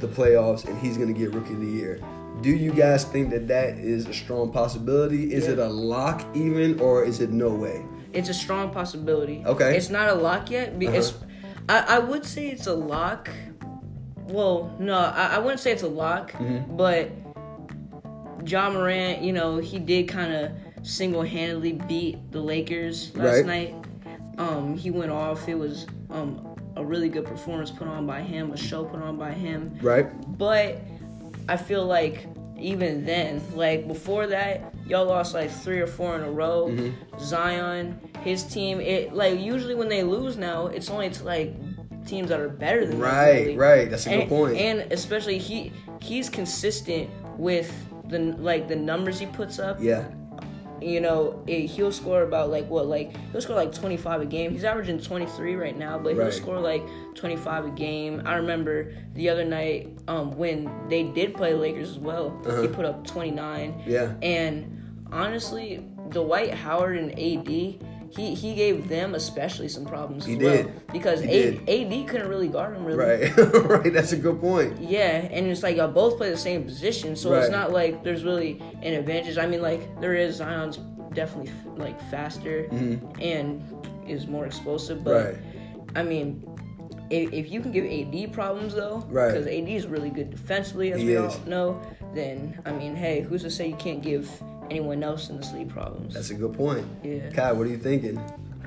the 0.00 0.06
playoffs, 0.08 0.64
and 0.66 0.78
he's 0.78 0.96
going 0.96 1.12
to 1.12 1.18
get 1.18 1.32
Rookie 1.34 1.54
of 1.54 1.60
the 1.60 1.66
Year. 1.66 2.00
Do 2.42 2.50
you 2.50 2.72
guys 2.72 3.04
think 3.04 3.30
that 3.30 3.48
that 3.48 3.74
is 3.78 4.06
a 4.06 4.14
strong 4.14 4.50
possibility? 4.50 5.32
Is 5.32 5.44
Yeah. 5.46 5.52
it 5.52 5.58
a 5.58 5.68
lock 5.68 6.24
even, 6.34 6.80
or 6.80 7.04
is 7.04 7.20
it 7.20 7.30
no 7.30 7.50
way? 7.50 7.84
It's 8.12 8.28
a 8.28 8.34
strong 8.34 8.70
possibility. 8.70 9.42
Okay. 9.46 9.76
It's 9.76 9.90
not 9.90 10.08
a 10.08 10.14
lock 10.14 10.50
yet. 10.50 10.78
be- 10.78 10.86
It's, 10.86 11.14
I, 11.68 11.96
I 11.96 11.98
would 11.98 12.24
say 12.24 12.48
it's 12.48 12.66
a 12.66 12.74
lock. 12.74 13.28
Well, 14.28 14.74
no, 14.78 14.94
I, 14.94 15.34
I 15.36 15.38
wouldn't 15.38 15.60
say 15.60 15.72
it's 15.72 15.82
a 15.82 15.88
lock, 15.88 16.32
Mm-hmm. 16.32 16.76
but 16.76 17.10
Ja 18.48 18.70
Morant, 18.70 19.22
you 19.22 19.32
know, 19.32 19.58
he 19.58 19.78
did 19.78 20.08
kind 20.08 20.32
of 20.32 20.52
single-handedly 20.82 21.72
beat 21.86 22.32
the 22.32 22.40
Lakers 22.40 23.14
last 23.14 23.44
Right. 23.44 23.46
night. 23.46 23.74
Um, 24.38 24.76
he 24.76 24.90
went 24.90 25.10
off. 25.10 25.46
It 25.48 25.56
was 25.58 25.86
um, 26.10 26.46
a 26.76 26.84
really 26.84 27.08
good 27.08 27.24
performance 27.24 27.70
put 27.70 27.88
on 27.88 28.06
by 28.06 28.20
him, 28.22 28.52
a 28.52 28.56
show 28.56 28.84
put 28.84 29.02
on 29.02 29.16
by 29.16 29.32
him. 29.32 29.78
Right? 29.82 30.06
But 30.38 30.80
I 31.48 31.56
feel 31.56 31.84
like 31.86 32.26
even 32.58 33.04
then, 33.06 33.42
like 33.54 33.88
before 33.88 34.26
that, 34.28 34.74
y'all 34.86 35.06
lost 35.06 35.34
like 35.34 35.50
three 35.50 35.80
or 35.80 35.86
four 35.86 36.14
in 36.16 36.22
a 36.22 36.30
row. 36.30 36.68
Mm-hmm. 36.70 37.18
Zion, 37.18 37.98
his 38.22 38.44
team, 38.44 38.80
it 38.80 39.14
like 39.14 39.40
usually 39.40 39.74
when 39.74 39.88
they 39.88 40.02
lose 40.02 40.36
now, 40.36 40.66
it's 40.66 40.90
only 40.90 41.10
to 41.10 41.24
like 41.24 41.54
teams 42.06 42.28
that 42.28 42.40
are 42.40 42.48
better 42.48 42.80
than 42.86 42.92
them, 42.92 43.00
Right, 43.00 43.44
really. 43.46 43.56
right. 43.56 43.90
That's 43.90 44.06
a 44.06 44.10
and, 44.10 44.20
good 44.22 44.28
point. 44.28 44.56
And 44.56 44.92
especially 44.92 45.38
he 45.38 45.72
he's 46.02 46.28
consistent 46.28 47.08
with 47.38 47.72
the 48.08 48.18
like 48.18 48.68
the 48.68 48.76
numbers 48.76 49.18
he 49.18 49.26
puts 49.26 49.58
up. 49.58 49.78
yeah. 49.80 50.04
You 50.82 51.00
know, 51.00 51.42
it, 51.46 51.66
he'll 51.66 51.92
score 51.92 52.22
about 52.22 52.50
like 52.50 52.68
what 52.68 52.86
like 52.86 53.14
he'll 53.32 53.40
score 53.40 53.56
like 53.56 53.72
25 53.74 54.22
a 54.22 54.26
game. 54.26 54.50
He's 54.52 54.64
averaging 54.64 55.00
23 55.00 55.56
right 55.56 55.76
now, 55.76 55.98
but 55.98 56.14
he'll 56.14 56.24
Right. 56.24 56.32
score 56.32 56.58
like 56.58 56.82
25 57.14 57.66
a 57.66 57.70
game. 57.70 58.22
I 58.24 58.34
remember 58.36 58.92
the 59.14 59.28
other 59.28 59.44
night 59.44 59.88
um, 60.08 60.36
when 60.36 60.70
they 60.88 61.02
did 61.04 61.34
play 61.34 61.54
Lakers 61.54 61.90
as 61.90 61.98
well. 61.98 62.30
He 62.60 62.68
put 62.68 62.84
up 62.84 63.06
29. 63.06 63.70
Uh-huh. 63.70 63.80
Yeah. 63.86 64.14
And 64.22 65.06
honestly, 65.12 65.84
Dwight 66.10 66.54
Howard 66.54 66.96
and 66.98 67.10
AD, 67.12 67.99
he 68.10 68.34
he 68.34 68.54
gave 68.54 68.88
them 68.88 69.14
especially 69.14 69.68
some 69.68 69.84
problems 69.86 70.24
He 70.26 70.34
as 70.34 70.38
well 70.42 70.72
because 70.92 71.22
A, 71.22 71.56
AD 71.58 72.08
couldn't 72.08 72.28
really 72.28 72.48
guard 72.48 72.74
him 72.76 72.84
really. 72.84 72.98
Right. 73.28 73.36
right. 73.64 73.92
That's 73.92 74.12
a 74.12 74.16
good 74.16 74.40
point. 74.40 74.80
Yeah, 74.80 75.28
and 75.30 75.46
it's 75.46 75.62
like 75.62 75.76
y'all 75.76 75.88
both 75.88 76.16
play 76.16 76.30
the 76.30 76.36
same 76.36 76.64
position, 76.64 77.14
so 77.16 77.30
Right. 77.30 77.42
it's 77.42 77.50
not 77.52 77.72
like 77.72 78.02
there's 78.02 78.24
really 78.24 78.60
an 78.82 78.94
advantage. 78.94 79.38
I 79.38 79.46
mean, 79.46 79.62
like 79.62 80.00
there 80.00 80.14
is 80.14 80.36
Zion's 80.36 80.78
definitely 81.14 81.52
like 81.76 82.00
faster 82.10 82.66
and 83.20 83.62
is 84.08 84.26
more 84.26 84.44
explosive, 84.46 85.04
but 85.04 85.10
Mm-hmm. 85.26 85.36
Right. 85.36 85.96
I 85.96 86.02
mean, 86.04 86.46
if, 87.10 87.32
if 87.32 87.50
you 87.50 87.60
can 87.60 87.72
give 87.72 87.84
AD 87.84 88.32
problems 88.32 88.74
though, 88.74 89.04
Right. 89.08 89.28
Because 89.32 89.46
AD 89.46 89.68
is 89.68 89.86
really 89.86 90.10
good 90.10 90.30
defensively, 90.30 90.92
as 90.92 91.00
He 91.00 91.06
we 91.06 91.16
is. 91.16 91.34
all 91.34 91.40
know. 91.46 91.82
Then 92.14 92.60
I 92.64 92.72
mean, 92.72 92.94
hey, 92.96 93.20
who's 93.20 93.42
to 93.42 93.50
say 93.50 93.68
you 93.68 93.76
can't 93.76 94.02
give 94.02 94.30
anyone 94.70 95.02
else 95.02 95.30
in 95.30 95.36
the 95.36 95.42
sleep 95.44 95.68
problems? 95.68 96.14
That's 96.14 96.30
a 96.30 96.34
good 96.34 96.54
point. 96.54 96.86
Yeah. 97.02 97.30
Kai, 97.30 97.52
what 97.52 97.66
are 97.66 97.70
you 97.70 97.78
thinking? 97.78 98.16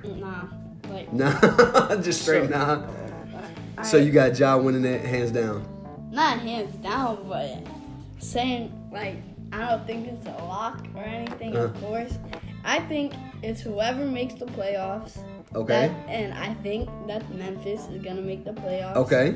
Nah, 0.04 0.44
like 0.90 1.12
Nah. 1.14 1.96
Just 1.98 2.22
straight 2.24 2.50
So- 2.50 2.58
nah. 2.58 2.88
I, 3.78 3.84
So 3.84 3.98
you 3.98 4.12
got 4.12 4.38
Ja 4.38 4.58
winning 4.58 4.86
it 4.86 5.02
hands 5.06 5.32
down. 5.32 5.66
not 6.12 6.40
hands 6.40 6.76
down, 6.78 7.26
but 7.28 7.66
saying 8.20 8.72
like 8.92 9.18
I 9.52 9.60
don't 9.70 9.86
think 9.86 10.08
it's 10.08 10.26
a 10.26 10.32
lock 10.46 10.86
or 10.96 11.04
anything. 11.04 11.56
Of 11.56 11.76
Uh. 11.76 11.80
course, 11.80 12.18
I 12.64 12.80
think 12.82 13.14
it's 13.42 13.62
whoever 13.62 14.06
makes 14.06 14.36
the 14.36 14.46
playoffs. 14.46 15.18
Okay. 15.56 15.88
That, 15.88 16.10
and 16.10 16.34
I 16.34 16.54
think 16.56 16.90
that 17.08 17.30
Memphis 17.34 17.88
is 17.90 18.02
gonna 18.04 18.22
make 18.22 18.46
the 18.46 18.54
playoffs. 18.54 18.96
Okay. 18.96 19.36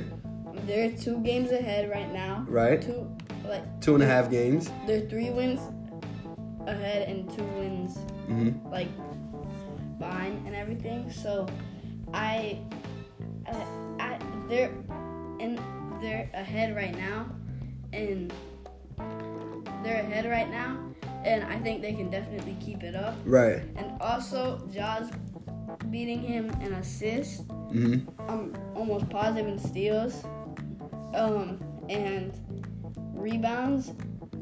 They're 0.65 0.91
two 0.91 1.19
games 1.19 1.51
ahead 1.51 1.89
right 1.91 2.11
now. 2.11 2.43
Right. 2.49 2.81
Two, 2.81 3.07
like 3.47 3.81
Two 3.81 3.93
and 3.95 4.03
a 4.03 4.07
half 4.07 4.29
games. 4.29 4.69
they're 4.85 5.01
three 5.01 5.29
wins 5.29 5.59
ahead 6.67 7.07
and 7.07 7.29
two 7.35 7.43
wins 7.43 7.97
hmm 8.27 8.49
like 8.69 8.89
behind 9.99 10.45
and 10.45 10.55
everything. 10.55 11.09
So 11.11 11.47
I, 12.13 12.59
I, 13.47 13.65
I 13.99 14.19
they're 14.49 14.71
and 15.39 15.59
they're 16.01 16.29
ahead 16.33 16.75
right 16.75 16.95
now, 16.95 17.25
and 17.93 18.31
they're 19.83 20.01
ahead 20.01 20.25
right 20.29 20.49
now, 20.49 20.77
and 21.23 21.43
I 21.43 21.57
think 21.59 21.81
they 21.81 21.93
can 21.93 22.09
definitely 22.09 22.55
keep 22.59 22.83
it 22.83 22.95
up. 22.95 23.15
Right. 23.25 23.63
And 23.75 23.99
also, 24.01 24.67
Ja's 24.71 25.09
beating 25.89 26.21
him 26.21 26.49
in 26.61 26.73
assists. 26.73 27.41
hmm 27.71 27.99
I'm 28.27 28.53
almost 28.75 29.09
positive 29.09 29.47
in 29.47 29.57
steals, 29.57 30.23
um, 31.15 31.59
and 31.89 32.33
rebounds 33.17 33.91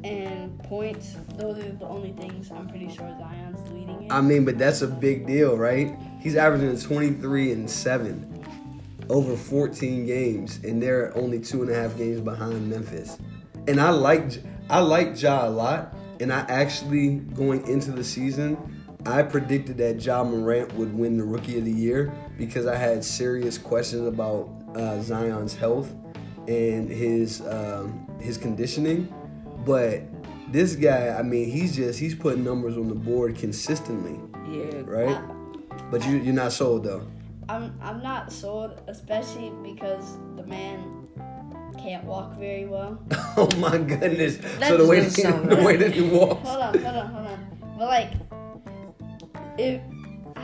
and 0.03 0.57
points. 0.63 1.15
Those 1.35 1.57
are 1.59 1.71
the 1.71 1.85
only 1.85 2.11
things 2.13 2.51
I'm 2.51 2.67
pretty 2.67 2.89
sure 2.89 3.09
Zion's 3.19 3.71
leading 3.71 4.03
in. 4.03 4.11
I 4.11 4.21
mean, 4.21 4.45
but 4.45 4.57
that's 4.57 4.81
a 4.81 4.87
big 4.87 5.25
deal, 5.25 5.57
right? 5.57 5.97
He's 6.19 6.35
averaging 6.35 6.79
23 6.79 7.51
and 7.51 7.69
7 7.69 8.35
over 9.09 9.35
14 9.35 10.05
games, 10.05 10.59
and 10.63 10.81
they're 10.81 11.15
only 11.17 11.39
two 11.39 11.61
and 11.61 11.71
a 11.71 11.75
half 11.75 11.97
games 11.97 12.21
behind 12.21 12.69
Memphis. 12.69 13.17
And 13.67 13.79
I 13.79 13.89
like 13.89 14.43
I 14.69 14.79
like 14.79 15.21
Ja 15.21 15.47
a 15.47 15.49
lot, 15.49 15.93
and 16.19 16.31
I 16.31 16.39
actually 16.49 17.17
going 17.17 17.67
into 17.67 17.91
the 17.91 18.03
season, 18.03 18.57
I 19.05 19.21
predicted 19.21 19.77
that 19.77 20.03
Ja 20.03 20.23
Morant 20.23 20.73
would 20.73 20.93
win 20.93 21.17
the 21.17 21.23
Rookie 21.23 21.57
of 21.57 21.65
the 21.65 21.71
Year 21.71 22.13
because 22.37 22.65
I 22.65 22.75
had 22.75 23.03
serious 23.03 23.57
questions 23.57 24.07
about 24.07 24.49
uh, 24.75 25.01
Zion's 25.01 25.55
health 25.55 25.93
and 26.47 26.89
his 26.89 27.41
um, 27.41 28.04
his 28.19 28.37
conditioning. 28.37 29.13
But 29.65 30.03
this 30.51 30.75
guy, 30.75 31.09
I 31.17 31.21
mean, 31.23 31.49
he's 31.49 31.75
just 31.75 31.99
he's 31.99 32.15
putting 32.15 32.43
numbers 32.43 32.77
on 32.77 32.87
the 32.87 32.95
board 32.95 33.35
consistently, 33.35 34.19
Yeah. 34.49 34.81
right? 34.85 35.19
But 35.91 36.05
you 36.05 36.17
you're 36.17 36.33
not 36.33 36.51
sold 36.51 36.83
though. 36.83 37.05
I'm 37.49 37.77
I'm 37.81 38.01
not 38.01 38.31
sold, 38.31 38.81
especially 38.87 39.51
because 39.63 40.17
the 40.35 40.43
man 40.43 41.07
can't 41.77 42.03
walk 42.05 42.37
very 42.39 42.65
well. 42.65 42.99
Oh 43.37 43.49
my 43.57 43.77
goodness! 43.77 44.37
That 44.59 44.69
so 44.69 44.77
the 44.77 44.85
way 44.87 45.01
that, 45.01 45.49
the 45.49 45.57
way 45.61 45.75
that 45.75 45.91
he 45.91 46.01
walks. 46.01 46.47
Hold 46.47 46.61
on, 46.61 46.73
hold 46.79 46.95
on, 46.95 47.07
hold 47.07 47.27
on. 47.27 47.75
But 47.77 47.87
like, 47.87 48.11
if 49.57 49.81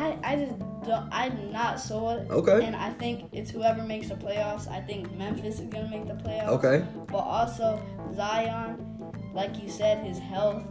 I 0.02 0.18
I 0.24 0.36
just 0.36 0.60
don't, 0.84 1.08
I'm 1.12 1.52
not 1.52 1.80
sold. 1.80 2.30
Okay. 2.30 2.66
And 2.66 2.76
I 2.76 2.90
think 2.92 3.30
it's 3.32 3.52
whoever 3.52 3.84
makes 3.84 4.10
the 4.10 4.16
playoffs. 4.16 4.68
I 4.70 4.82
think 4.82 5.12
Memphis 5.16 5.60
is 5.60 5.68
gonna 5.68 5.90
make 5.90 6.08
the 6.08 6.16
playoffs. 6.16 6.48
Okay. 6.48 6.86
But 7.08 7.20
also 7.20 7.82
Zion, 8.16 8.78
like 9.34 9.62
you 9.62 9.70
said, 9.70 10.06
his 10.06 10.18
health. 10.18 10.64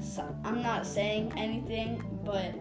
So, 0.00 0.22
I'm 0.44 0.62
not 0.62 0.86
saying 0.86 1.32
anything, 1.36 2.02
but 2.24 2.54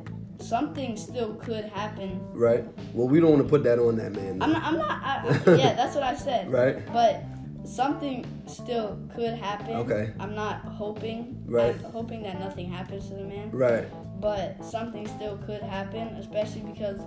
something 0.44 0.98
still 0.98 1.36
could 1.36 1.66
happen. 1.66 2.20
Right. 2.34 2.66
Well, 2.94 3.08
we 3.08 3.20
don't 3.20 3.32
want 3.32 3.44
to 3.44 3.50
put 3.50 3.64
that 3.64 3.78
on 3.78 3.98
that 3.98 4.14
man. 4.14 4.42
I'm 4.42 4.54
not. 4.54 4.64
I'm 4.64 4.78
not. 4.78 5.04
I, 5.04 5.56
yeah, 5.56 5.74
that's 5.76 5.94
what 5.94 6.04
I 6.04 6.16
said. 6.16 6.52
Right. 6.52 6.84
But 6.92 7.24
something 7.64 8.26
still 8.48 8.98
could 9.14 9.34
happen. 9.34 9.76
Okay. 9.76 10.14
I'm 10.20 10.34
not 10.34 10.62
hoping. 10.62 11.44
Right. 11.46 11.76
I'm 11.76 11.92
hoping 11.92 12.24
that 12.24 12.40
nothing 12.40 12.72
happens 12.72 13.08
to 13.10 13.16
the 13.16 13.24
man. 13.24 13.52
Right. 13.52 13.88
But 14.20 14.64
something 14.64 15.08
still 15.08 15.38
could 15.46 15.62
happen, 15.62 16.08
especially 16.16 16.62
because 16.62 17.00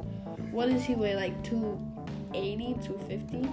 what 0.50 0.68
does 0.68 0.84
he 0.84 0.94
weigh? 0.94 1.16
Like 1.16 1.42
280, 1.44 2.74
250? 2.82 3.48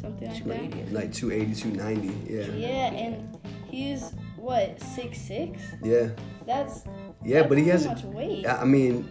Something 0.00 0.48
like 0.48 0.70
that? 0.70 0.92
Like 0.92 1.12
280, 1.12 1.60
290. 1.60 2.32
Yeah. 2.32 2.42
Yeah, 2.54 2.92
and 2.92 3.38
he's 3.68 4.12
what, 4.36 4.80
six 4.80 5.18
six? 5.18 5.62
Yeah. 5.82 6.08
That's 6.46 6.84
Yeah, 7.24 7.38
that's 7.40 7.48
but 7.48 7.58
he 7.58 7.68
has. 7.68 7.86
much 7.86 8.02
weight. 8.04 8.46
I 8.46 8.64
mean, 8.64 9.06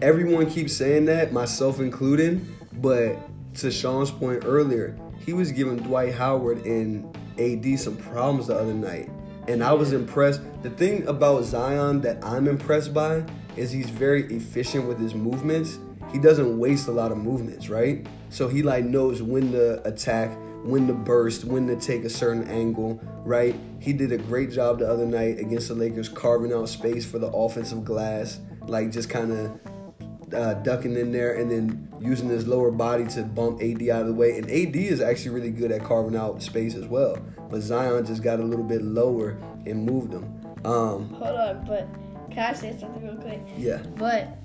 everyone 0.00 0.48
keeps 0.50 0.72
saying 0.72 1.06
that, 1.06 1.32
myself 1.32 1.80
included. 1.80 2.44
But 2.80 3.18
to 3.56 3.70
Shaun's 3.70 4.10
point 4.10 4.44
earlier, 4.46 4.96
he 5.24 5.32
was 5.32 5.52
giving 5.52 5.76
Dwight 5.76 6.14
Howard 6.14 6.64
and 6.64 7.04
AD 7.38 7.78
some 7.78 7.96
problems 7.96 8.46
the 8.46 8.54
other 8.54 8.74
night. 8.74 9.10
And 9.48 9.64
I 9.64 9.72
was 9.72 9.94
impressed. 9.94 10.42
The 10.62 10.68
thing 10.68 11.08
about 11.08 11.42
Zion 11.42 12.02
that 12.02 12.22
I'm 12.22 12.46
impressed 12.46 12.92
by 12.92 13.24
is 13.56 13.72
he's 13.72 13.88
very 13.88 14.24
efficient 14.26 14.86
with 14.86 15.00
his 15.00 15.14
movements. 15.14 15.78
He 16.12 16.18
doesn't 16.18 16.58
waste 16.58 16.86
a 16.86 16.90
lot 16.92 17.12
of 17.12 17.16
movements, 17.16 17.70
right? 17.70 18.06
So 18.28 18.46
he 18.46 18.62
like 18.62 18.84
knows 18.84 19.22
when 19.22 19.52
to 19.52 19.82
attack, 19.88 20.36
when 20.64 20.86
to 20.86 20.92
burst, 20.92 21.44
when 21.44 21.66
to 21.66 21.76
take 21.76 22.04
a 22.04 22.10
certain 22.10 22.46
angle, 22.48 23.00
right? 23.24 23.58
He 23.80 23.94
did 23.94 24.12
a 24.12 24.18
great 24.18 24.50
job 24.50 24.80
the 24.80 24.86
other 24.86 25.06
night 25.06 25.38
against 25.38 25.68
the 25.68 25.74
Lakers, 25.74 26.10
carving 26.10 26.52
out 26.52 26.68
space 26.68 27.06
for 27.06 27.18
the 27.18 27.28
offensive 27.28 27.86
glass, 27.86 28.40
like 28.66 28.92
just 28.92 29.08
kind 29.08 29.32
of 29.32 29.58
uh, 30.34 30.54
ducking 30.54 30.96
in 30.96 31.12
there 31.12 31.34
and 31.34 31.50
then 31.50 31.88
using 32.00 32.28
his 32.28 32.46
lower 32.46 32.70
body 32.70 33.06
to 33.08 33.22
bump 33.22 33.60
AD 33.62 33.88
out 33.88 34.02
of 34.02 34.08
the 34.08 34.14
way. 34.14 34.38
And 34.38 34.44
AD 34.50 34.76
is 34.76 35.00
actually 35.00 35.30
really 35.34 35.50
good 35.50 35.72
at 35.72 35.82
carving 35.82 36.16
out 36.16 36.42
space 36.42 36.74
as 36.74 36.86
well. 36.86 37.16
But 37.50 37.60
Zion 37.62 38.04
just 38.06 38.22
got 38.22 38.40
a 38.40 38.42
little 38.44 38.64
bit 38.64 38.82
lower 38.82 39.38
and 39.66 39.84
moved 39.84 40.12
him. 40.12 40.24
Um, 40.64 41.08
Hold 41.10 41.36
on, 41.36 41.64
but 41.66 41.88
can 42.30 42.50
I 42.50 42.52
say 42.52 42.76
something 42.78 43.02
real 43.04 43.16
quick? 43.16 43.40
yeah, 43.56 43.78
But 43.96 44.36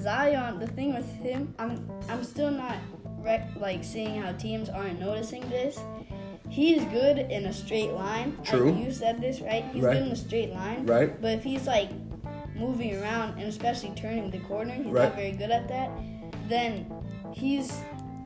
Zion, 0.00 0.58
the 0.58 0.66
thing 0.66 0.94
with 0.94 1.08
him, 1.16 1.54
I'm 1.58 1.88
I'm 2.08 2.24
still 2.24 2.50
not 2.50 2.76
rec- 3.20 3.50
like 3.56 3.84
seeing 3.84 4.20
how 4.20 4.32
teams 4.32 4.68
aren't 4.68 5.00
noticing 5.00 5.48
this. 5.48 5.78
He's 6.48 6.84
good 6.86 7.18
in 7.18 7.46
a 7.46 7.52
straight 7.52 7.92
line. 7.92 8.36
True. 8.44 8.72
Like 8.72 8.84
you 8.84 8.92
said 8.92 9.20
this, 9.20 9.40
right? 9.40 9.64
He's 9.72 9.82
Right. 9.82 9.94
good 9.94 10.06
in 10.06 10.12
a 10.12 10.16
straight 10.16 10.52
line. 10.52 10.84
Right. 10.86 11.20
But 11.20 11.32
if 11.32 11.44
he's 11.44 11.66
like 11.66 11.88
moving 12.54 12.96
around 13.00 13.38
and 13.38 13.48
especially 13.48 13.92
turning 13.96 14.30
the 14.30 14.38
corner, 14.40 14.72
he's 14.72 14.86
Right. 14.86 15.04
not 15.04 15.14
very 15.16 15.32
good 15.32 15.50
at 15.50 15.68
that. 15.68 15.90
Then 16.48 16.86
he's 17.32 17.72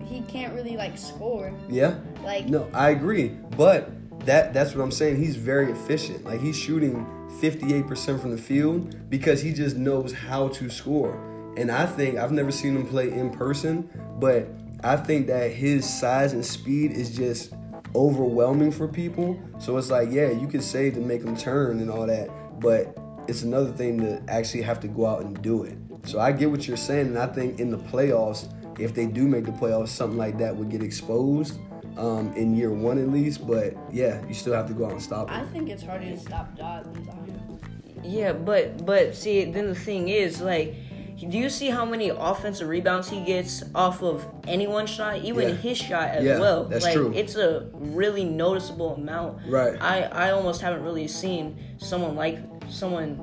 he 0.05 0.20
can't 0.22 0.55
really 0.55 0.77
like 0.77 0.97
score. 0.97 1.53
yeah. 1.68 1.95
Like 2.24 2.47
No, 2.49 2.68
I 2.72 2.91
agree. 2.91 3.29
But 3.57 3.91
that 4.27 4.53
that's 4.55 4.74
what 4.74 4.83
I'm 4.83 4.91
saying. 4.93 5.16
He's 5.16 5.37
very 5.37 5.70
efficient. 5.72 6.24
Like 6.24 6.41
he's 6.41 6.57
shooting 6.57 7.07
58% 7.41 8.20
from 8.20 8.31
the 8.31 8.39
field 8.39 8.97
because 9.11 9.43
he 9.43 9.53
just 9.53 9.77
knows 9.77 10.12
how 10.12 10.49
to 10.49 10.70
score. 10.70 11.14
And 11.57 11.70
I 11.70 11.87
think 11.87 12.18
I've 12.18 12.33
never 12.33 12.51
seen 12.53 12.77
him 12.77 12.87
play 12.87 13.11
in 13.11 13.31
person, 13.31 13.89
but 14.20 14.49
I 14.85 14.97
think 14.97 15.27
that 15.27 15.51
his 15.53 15.89
size 15.89 16.33
and 16.35 16.45
speed 16.45 16.93
is 16.93 17.14
just 17.16 17.53
overwhelming 17.95 18.70
for 18.70 18.87
people. 18.87 19.39
So 19.59 19.77
it's 19.79 19.91
like, 19.91 20.11
yeah, 20.11 20.31
you 20.31 20.47
could 20.49 20.62
say 20.62 20.91
to 20.91 21.01
make 21.01 21.22
him 21.22 21.37
turn 21.37 21.81
and 21.81 21.91
all 21.91 22.07
that, 22.07 22.29
but 22.61 22.97
it's 23.29 23.43
another 23.43 23.70
thing 23.72 24.01
to 24.01 24.22
actually 24.29 24.62
have 24.62 24.81
to 24.81 24.89
go 24.89 25.07
out 25.07 25.22
and 25.22 25.41
do 25.43 25.64
it. 25.64 25.77
So 26.05 26.20
I 26.20 26.33
get 26.33 26.51
what 26.51 26.66
you're 26.68 26.77
saying, 26.77 27.09
and 27.09 27.18
I 27.18 27.27
think 27.27 27.59
in 27.59 27.70
the 27.70 27.79
playoffs, 27.79 28.49
if 28.79 28.95
they 28.95 29.07
do 29.07 29.27
make 29.27 29.45
the 29.45 29.53
playoffs, 29.53 29.89
something 29.89 30.18
like 30.18 30.39
that 30.39 30.55
would 30.55 30.70
get 30.70 30.83
exposed 30.83 31.59
um, 31.97 32.33
in 32.35 32.55
year 32.55 32.70
one 32.70 32.99
at 32.99 33.09
least. 33.11 33.47
But 33.47 33.74
yeah, 33.91 34.24
you 34.27 34.35
still 34.35 34.53
have 34.55 34.68
to 34.68 34.74
go 34.74 34.87
out 34.87 34.93
and 34.93 35.03
stop 35.03 35.31
it. 35.31 35.35
I 35.35 35.43
it. 35.43 35.49
think 35.49 35.68
it's 35.68 35.83
harder 35.83 36.05
to 36.05 36.18
stop 36.18 36.57
Ja's 36.57 36.85
than 36.93 37.05
Zion. 37.05 37.61
Yeah, 38.05 38.33
but 38.33 38.85
but 38.87 39.14
see, 39.16 39.45
then 39.51 39.66
the 39.66 39.74
thing 39.74 40.09
is, 40.09 40.41
like, 40.41 40.74
do 41.18 41.39
you 41.39 41.49
see 41.49 41.70
how 41.70 41.85
many 41.85 42.11
offensive 42.11 42.68
rebounds 42.68 43.09
he 43.09 43.24
gets 43.24 43.64
off 43.74 44.03
of 44.03 44.24
anyone's 44.47 44.91
shot, 44.91 45.16
even 45.24 45.49
Yeah. 45.49 45.55
his 45.55 45.79
shot 45.79 46.11
as 46.11 46.24
Yeah, 46.24 46.39
well? 46.39 46.64
that's 46.66 46.85
like, 46.85 46.95
true. 46.95 47.12
It's 47.16 47.35
a 47.35 47.66
really 47.72 48.24
noticeable 48.24 48.95
amount. 48.95 49.39
Right. 49.49 49.77
I 49.81 50.03
I 50.03 50.31
almost 50.33 50.61
haven't 50.61 50.85
really 50.85 51.09
seen 51.09 51.57
someone 51.79 52.14
like 52.14 52.39
someone 52.69 53.21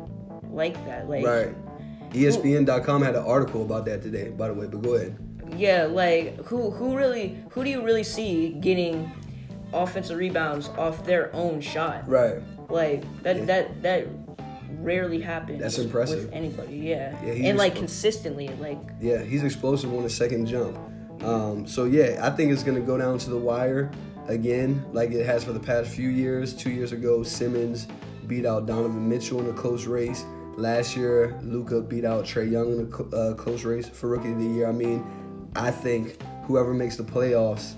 like 0.51 0.73
that. 0.85 1.09
Like, 1.09 1.25
Right. 1.25 1.55
ESPN.com 2.13 3.01
had 3.01 3.15
an 3.15 3.23
article 3.23 3.63
about 3.63 3.85
that 3.85 4.03
today, 4.03 4.29
by 4.29 4.47
the 4.47 4.53
way. 4.53 4.67
But 4.67 4.81
go 4.83 4.93
ahead. 4.95 5.17
yeah, 5.57 5.85
like 5.85 6.37
who 6.45 6.69
who 6.71 6.95
really 6.95 7.37
who 7.49 7.63
do 7.63 7.69
you 7.69 7.81
really 7.83 8.03
see 8.03 8.49
getting 8.59 9.11
offensive 9.73 10.17
rebounds 10.17 10.69
off 10.77 11.03
their 11.05 11.35
own 11.35 11.59
shot? 11.59 12.07
Right. 12.07 12.41
Like 12.69 13.03
that 13.23 13.47
that 13.47 13.81
that 13.81 14.07
rarely 14.79 15.21
happens. 15.21 15.59
That's 15.59 15.79
impressive. 15.79 16.25
with 16.25 16.33
anybody. 16.33 16.75
Yeah, 16.77 17.15
Yeah, 17.25 17.33
he's 17.33 17.45
and 17.45 17.57
like 17.57 17.75
consistently, 17.75 18.49
like 18.59 18.79
Yeah, 19.01 19.23
he's 19.23 19.43
explosive 19.43 19.91
on 19.93 20.03
the 20.03 20.09
second 20.09 20.45
jump. 20.45 20.77
Um, 21.23 21.65
so 21.65 21.85
yeah, 21.85 22.19
I 22.21 22.29
think 22.31 22.51
it's 22.51 22.63
gonna 22.63 22.79
go 22.81 22.97
down 22.97 23.17
to 23.19 23.29
the 23.29 23.37
wire 23.37 23.89
again, 24.27 24.85
like 24.91 25.11
it 25.11 25.25
has 25.25 25.43
for 25.43 25.53
the 25.53 25.59
past 25.59 25.89
few 25.89 26.09
years. 26.09 26.53
Two 26.53 26.69
years 26.69 26.91
ago, 26.91 27.23
Simmons 27.23 27.87
beat 28.27 28.45
out 28.45 28.65
Donovan 28.65 29.07
Mitchell 29.07 29.39
in 29.39 29.49
a 29.49 29.53
close 29.53 29.85
race. 29.85 30.25
Last 30.55 30.95
year, 30.95 31.39
Luka 31.41 31.81
beat 31.81 32.05
out 32.05 32.25
Trae 32.25 32.49
Young 32.49 32.73
in 32.73 32.91
a 32.91 33.15
uh, 33.15 33.33
close 33.33 33.63
race 33.63 33.87
for 33.87 34.09
Rookie 34.09 34.31
of 34.31 34.39
the 34.39 34.45
Year. 34.45 34.67
I 34.67 34.71
mean, 34.71 35.05
I 35.55 35.71
think 35.71 36.21
whoever 36.45 36.73
makes 36.73 36.95
the 36.95 37.03
playoffs, 37.03 37.73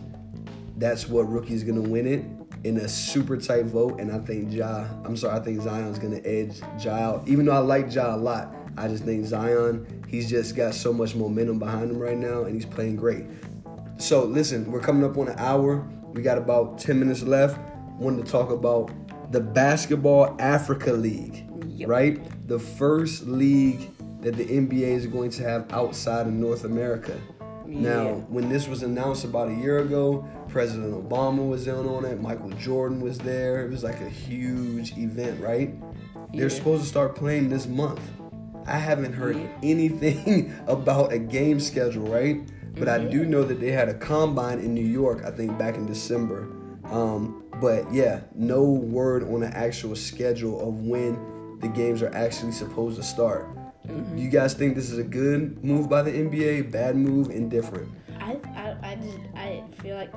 that's 0.77 1.07
what 1.07 1.23
rookie's 1.23 1.63
gonna 1.63 1.81
win 1.81 2.05
it 2.05 2.25
in 2.65 2.77
a 2.77 2.87
super 2.87 3.37
tight 3.37 3.65
vote. 3.65 3.99
And 3.99 4.11
I 4.11 4.19
think 4.19 4.51
Ja, 4.51 4.87
I'm 5.05 5.15
sorry, 5.15 5.39
I 5.39 5.43
think 5.43 5.61
Zion's 5.61 5.99
gonna 5.99 6.21
edge 6.25 6.61
Ja 6.79 6.95
out. 6.95 7.27
Even 7.27 7.45
though 7.45 7.53
I 7.53 7.59
like 7.59 7.93
Ja 7.93 8.15
a 8.15 8.17
lot, 8.17 8.53
I 8.77 8.87
just 8.87 9.05
think 9.05 9.25
Zion, 9.25 10.03
he's 10.07 10.29
just 10.29 10.55
got 10.55 10.73
so 10.73 10.91
much 10.91 11.15
momentum 11.15 11.59
behind 11.59 11.91
him 11.91 11.99
right 11.99 12.17
now, 12.17 12.43
and 12.43 12.53
he's 12.53 12.65
playing 12.65 12.97
great. 12.97 13.25
So 13.97 14.25
listen, 14.25 14.69
we're 14.69 14.81
coming 14.81 15.09
up 15.09 15.17
on 15.17 15.29
an 15.29 15.39
hour. 15.39 15.87
We 16.13 16.21
got 16.21 16.37
about 16.37 16.77
10 16.77 16.99
minutes 16.99 17.23
left. 17.23 17.57
Wanted 17.97 18.25
to 18.25 18.31
talk 18.31 18.49
about 18.49 18.91
the 19.31 19.41
Basketball 19.41 20.35
Africa 20.39 20.91
League, 20.93 21.45
Yep. 21.67 21.89
right? 21.89 22.47
The 22.47 22.59
first 22.59 23.25
league 23.27 23.89
that 24.21 24.35
the 24.35 24.45
NBA 24.45 24.87
is 24.95 25.07
going 25.07 25.29
to 25.31 25.43
have 25.43 25.71
outside 25.71 26.27
of 26.27 26.33
North 26.33 26.63
America. 26.63 27.19
Now, 27.67 28.13
when 28.29 28.47
this 28.47 28.67
was 28.67 28.83
announced 28.83 29.25
about 29.25 29.49
a 29.49 29.53
year 29.53 29.79
ago, 29.79 30.27
President 30.49 30.93
Obama 30.93 31.47
was 31.47 31.67
in 31.67 31.75
on 31.75 32.05
it. 32.05 32.21
Michael 32.21 32.51
Jordan 32.51 33.01
was 33.01 33.17
there. 33.17 33.65
It 33.65 33.71
was 33.71 33.83
like 33.83 33.99
a 34.01 34.09
huge 34.09 34.97
event, 34.97 35.41
right? 35.41 35.73
They're 36.33 36.49
supposed 36.49 36.83
to 36.83 36.87
start 36.89 37.15
playing 37.15 37.49
this 37.49 37.67
month. 37.67 38.01
I 38.65 38.77
haven't 38.77 39.13
heard 39.13 39.37
Yeah. 39.37 39.47
anything 39.63 40.53
about 40.67 41.11
a 41.11 41.19
game 41.19 41.59
schedule, 41.59 42.05
right? 42.07 42.41
But 42.77 42.87
I 42.87 42.99
do 42.99 43.21
mm-hmm. 43.21 43.31
know 43.31 43.43
that 43.43 43.59
they 43.59 43.71
had 43.71 43.89
a 43.89 43.93
combine 43.93 44.59
in 44.59 44.73
New 44.73 44.85
York, 44.85 45.23
I 45.25 45.31
think 45.31 45.57
back 45.57 45.75
in 45.75 45.85
December. 45.85 46.47
Um, 46.91 47.43
but 47.61 47.91
yeah, 47.91 48.21
no 48.35 48.63
word 48.63 49.23
on 49.23 49.43
an 49.43 49.53
actual 49.53 49.95
schedule 49.95 50.67
of 50.67 50.81
when 50.81 51.59
the 51.59 51.67
games 51.67 52.01
are 52.01 52.13
actually 52.13 52.51
supposed 52.51 52.97
to 52.97 53.03
start. 53.03 53.47
Mm-hmm. 53.87 54.17
You 54.17 54.29
guys 54.29 54.53
think 54.53 54.75
this 54.75 54.89
is 54.91 54.97
a 54.97 55.03
good 55.03 55.63
move 55.63 55.89
by 55.89 56.01
the 56.01 56.11
NBA? 56.11 56.71
Bad 56.71 56.95
move? 56.95 57.29
Indifferent? 57.29 57.91
I, 58.19 58.37
I, 58.55 58.77
I 58.81 58.95
just 58.95 59.17
I 59.35 59.63
feel 59.81 59.95
like 59.95 60.11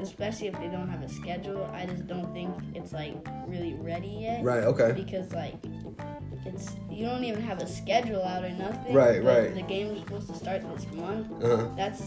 especially 0.00 0.48
if 0.48 0.54
they 0.58 0.68
don't 0.68 0.88
have 0.88 1.02
a 1.02 1.08
schedule, 1.08 1.64
I 1.72 1.86
just 1.86 2.06
don't 2.06 2.32
think 2.32 2.54
it's 2.74 2.92
like 2.92 3.14
really 3.46 3.74
ready 3.74 4.08
yet. 4.08 4.42
Right. 4.42 4.64
Okay. 4.64 4.92
Because 4.92 5.32
like 5.32 5.54
it's 6.44 6.76
you 6.90 7.06
don't 7.06 7.24
even 7.24 7.42
have 7.42 7.60
a 7.60 7.66
schedule 7.66 8.22
out 8.22 8.44
or 8.44 8.50
nothing. 8.50 8.92
Right, 8.92 9.22
right. 9.22 9.54
The 9.54 9.62
game's 9.62 10.00
supposed 10.00 10.28
to 10.28 10.34
start 10.34 10.62
this 10.74 10.86
month. 10.92 11.42
Uh 11.42 11.56
huh. 11.56 11.68
That's 11.76 12.02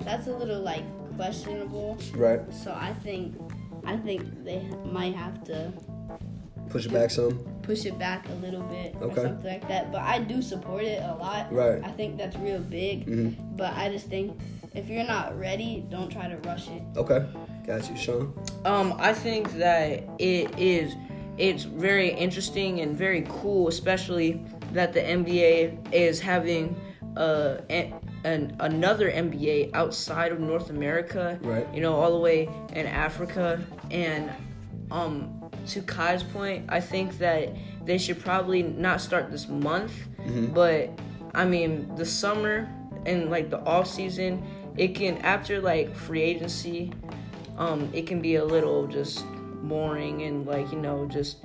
that's 0.00 0.26
a 0.26 0.32
little 0.32 0.60
like 0.60 0.84
questionable. 1.24 1.98
Right. 2.14 2.40
So 2.52 2.72
I 2.72 2.92
think 3.04 3.36
I 3.84 3.96
think 3.96 4.44
they 4.44 4.62
might 4.90 5.14
have 5.14 5.44
to 5.44 5.72
Push 6.70 6.86
it 6.86 6.92
back 6.92 7.10
some. 7.10 7.32
push 7.62 7.84
it 7.84 7.98
back 7.98 8.26
a 8.28 8.34
little 8.44 8.62
bit 8.62 8.94
Okay. 8.96 9.20
or 9.20 9.24
something 9.26 9.50
like 9.52 9.66
that. 9.68 9.92
But 9.92 10.00
I 10.02 10.18
do 10.20 10.40
support 10.40 10.84
it 10.84 11.02
a 11.02 11.14
lot. 11.14 11.52
Right. 11.52 11.80
I 11.84 11.90
think 11.90 12.16
that's 12.16 12.36
real 12.36 12.60
big. 12.60 13.06
Mhm. 13.06 13.34
But 13.56 13.72
I 13.76 13.88
just 13.90 14.06
think 14.06 14.38
if 14.74 14.88
you're 14.88 15.04
not 15.16 15.38
ready, 15.38 15.84
don't 15.90 16.10
try 16.10 16.26
to 16.28 16.36
rush 16.48 16.68
it. 16.68 16.82
Okay. 16.96 17.20
Got 17.66 17.90
you, 17.90 17.96
Shaun. 17.96 18.32
Um, 18.64 18.94
I 18.98 19.12
think 19.12 19.52
that 19.58 20.04
it 20.18 20.48
is. 20.58 20.94
It's 21.38 21.64
very 21.64 22.10
interesting 22.10 22.80
and 22.80 22.96
very 22.96 23.24
cool, 23.28 23.68
especially 23.68 24.40
that 24.72 24.92
the 24.92 25.00
NBA 25.00 25.76
is 25.92 26.20
having 26.20 26.76
uh, 27.16 27.58
an, 27.70 27.94
an 28.24 28.56
another 28.60 29.10
NBA 29.10 29.70
outside 29.74 30.32
of 30.32 30.40
North 30.40 30.70
America. 30.70 31.38
Right. 31.42 31.66
You 31.74 31.80
know, 31.80 31.94
all 31.94 32.12
the 32.12 32.18
way 32.18 32.48
in 32.72 32.86
Africa. 32.86 33.60
And 33.90 34.30
um, 34.90 35.50
to 35.68 35.82
Kai's 35.82 36.22
point, 36.22 36.66
I 36.68 36.80
think 36.80 37.18
that 37.18 37.54
they 37.84 37.98
should 37.98 38.20
probably 38.20 38.62
not 38.62 39.00
start 39.00 39.30
this 39.30 39.48
month, 39.48 39.92
but 40.54 40.90
I 41.34 41.44
mean 41.44 41.94
the 41.96 42.04
summer 42.06 42.68
and 43.06 43.30
like 43.30 43.50
the 43.50 43.60
off 43.60 43.86
season, 43.86 44.42
it 44.76 44.94
can 44.94 45.18
after 45.18 45.60
like 45.60 45.94
free 45.96 46.22
agency 46.22 46.92
um, 47.58 47.88
it 47.92 48.06
can 48.06 48.20
be 48.22 48.36
a 48.36 48.44
little 48.44 48.86
just 48.86 49.24
boring 49.62 50.22
and 50.22 50.46
like 50.46 50.70
you 50.72 50.78
know 50.78 51.06
just 51.06 51.38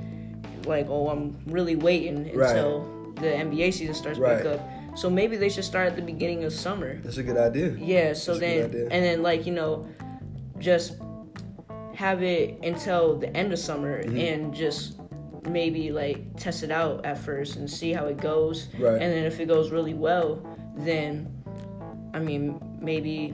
like 0.65 0.87
oh 0.89 1.09
I'm 1.09 1.37
really 1.47 1.75
waiting 1.75 2.23
Right. 2.33 2.49
until 2.49 3.13
the 3.15 3.27
NBA 3.27 3.73
season 3.73 3.93
starts 3.95 4.19
back 4.19 4.43
Right. 4.43 4.53
up. 4.53 4.69
So 4.95 5.09
maybe 5.09 5.35
they 5.35 5.49
should 5.49 5.65
start 5.65 5.87
at 5.87 5.95
the 5.95 6.01
beginning 6.01 6.43
of 6.45 6.53
summer. 6.53 6.99
That's 7.01 7.17
a 7.17 7.23
good 7.23 7.37
idea. 7.37 7.75
Yeah. 7.77 8.13
So 8.13 8.35
That's 8.37 8.71
then 8.73 8.87
and 8.91 9.03
then 9.03 9.21
like 9.23 9.45
you 9.45 9.53
know 9.53 9.87
just 10.59 10.93
have 11.93 12.23
it 12.23 12.57
until 12.63 13.17
the 13.17 13.35
end 13.35 13.53
of 13.53 13.59
summer 13.59 14.03
Mm-hmm. 14.03 14.17
and 14.17 14.53
just 14.53 14.99
maybe 15.49 15.91
like 15.91 16.35
test 16.37 16.63
it 16.63 16.71
out 16.71 17.05
at 17.05 17.17
first 17.17 17.55
and 17.57 17.69
see 17.69 17.93
how 17.93 18.05
it 18.05 18.17
goes. 18.17 18.67
Right. 18.79 18.93
And 19.01 19.11
then 19.13 19.25
if 19.25 19.39
it 19.39 19.47
goes 19.47 19.69
really 19.71 19.93
well, 19.93 20.41
then 20.77 21.31
I 22.13 22.19
mean 22.19 22.59
maybe 22.81 23.33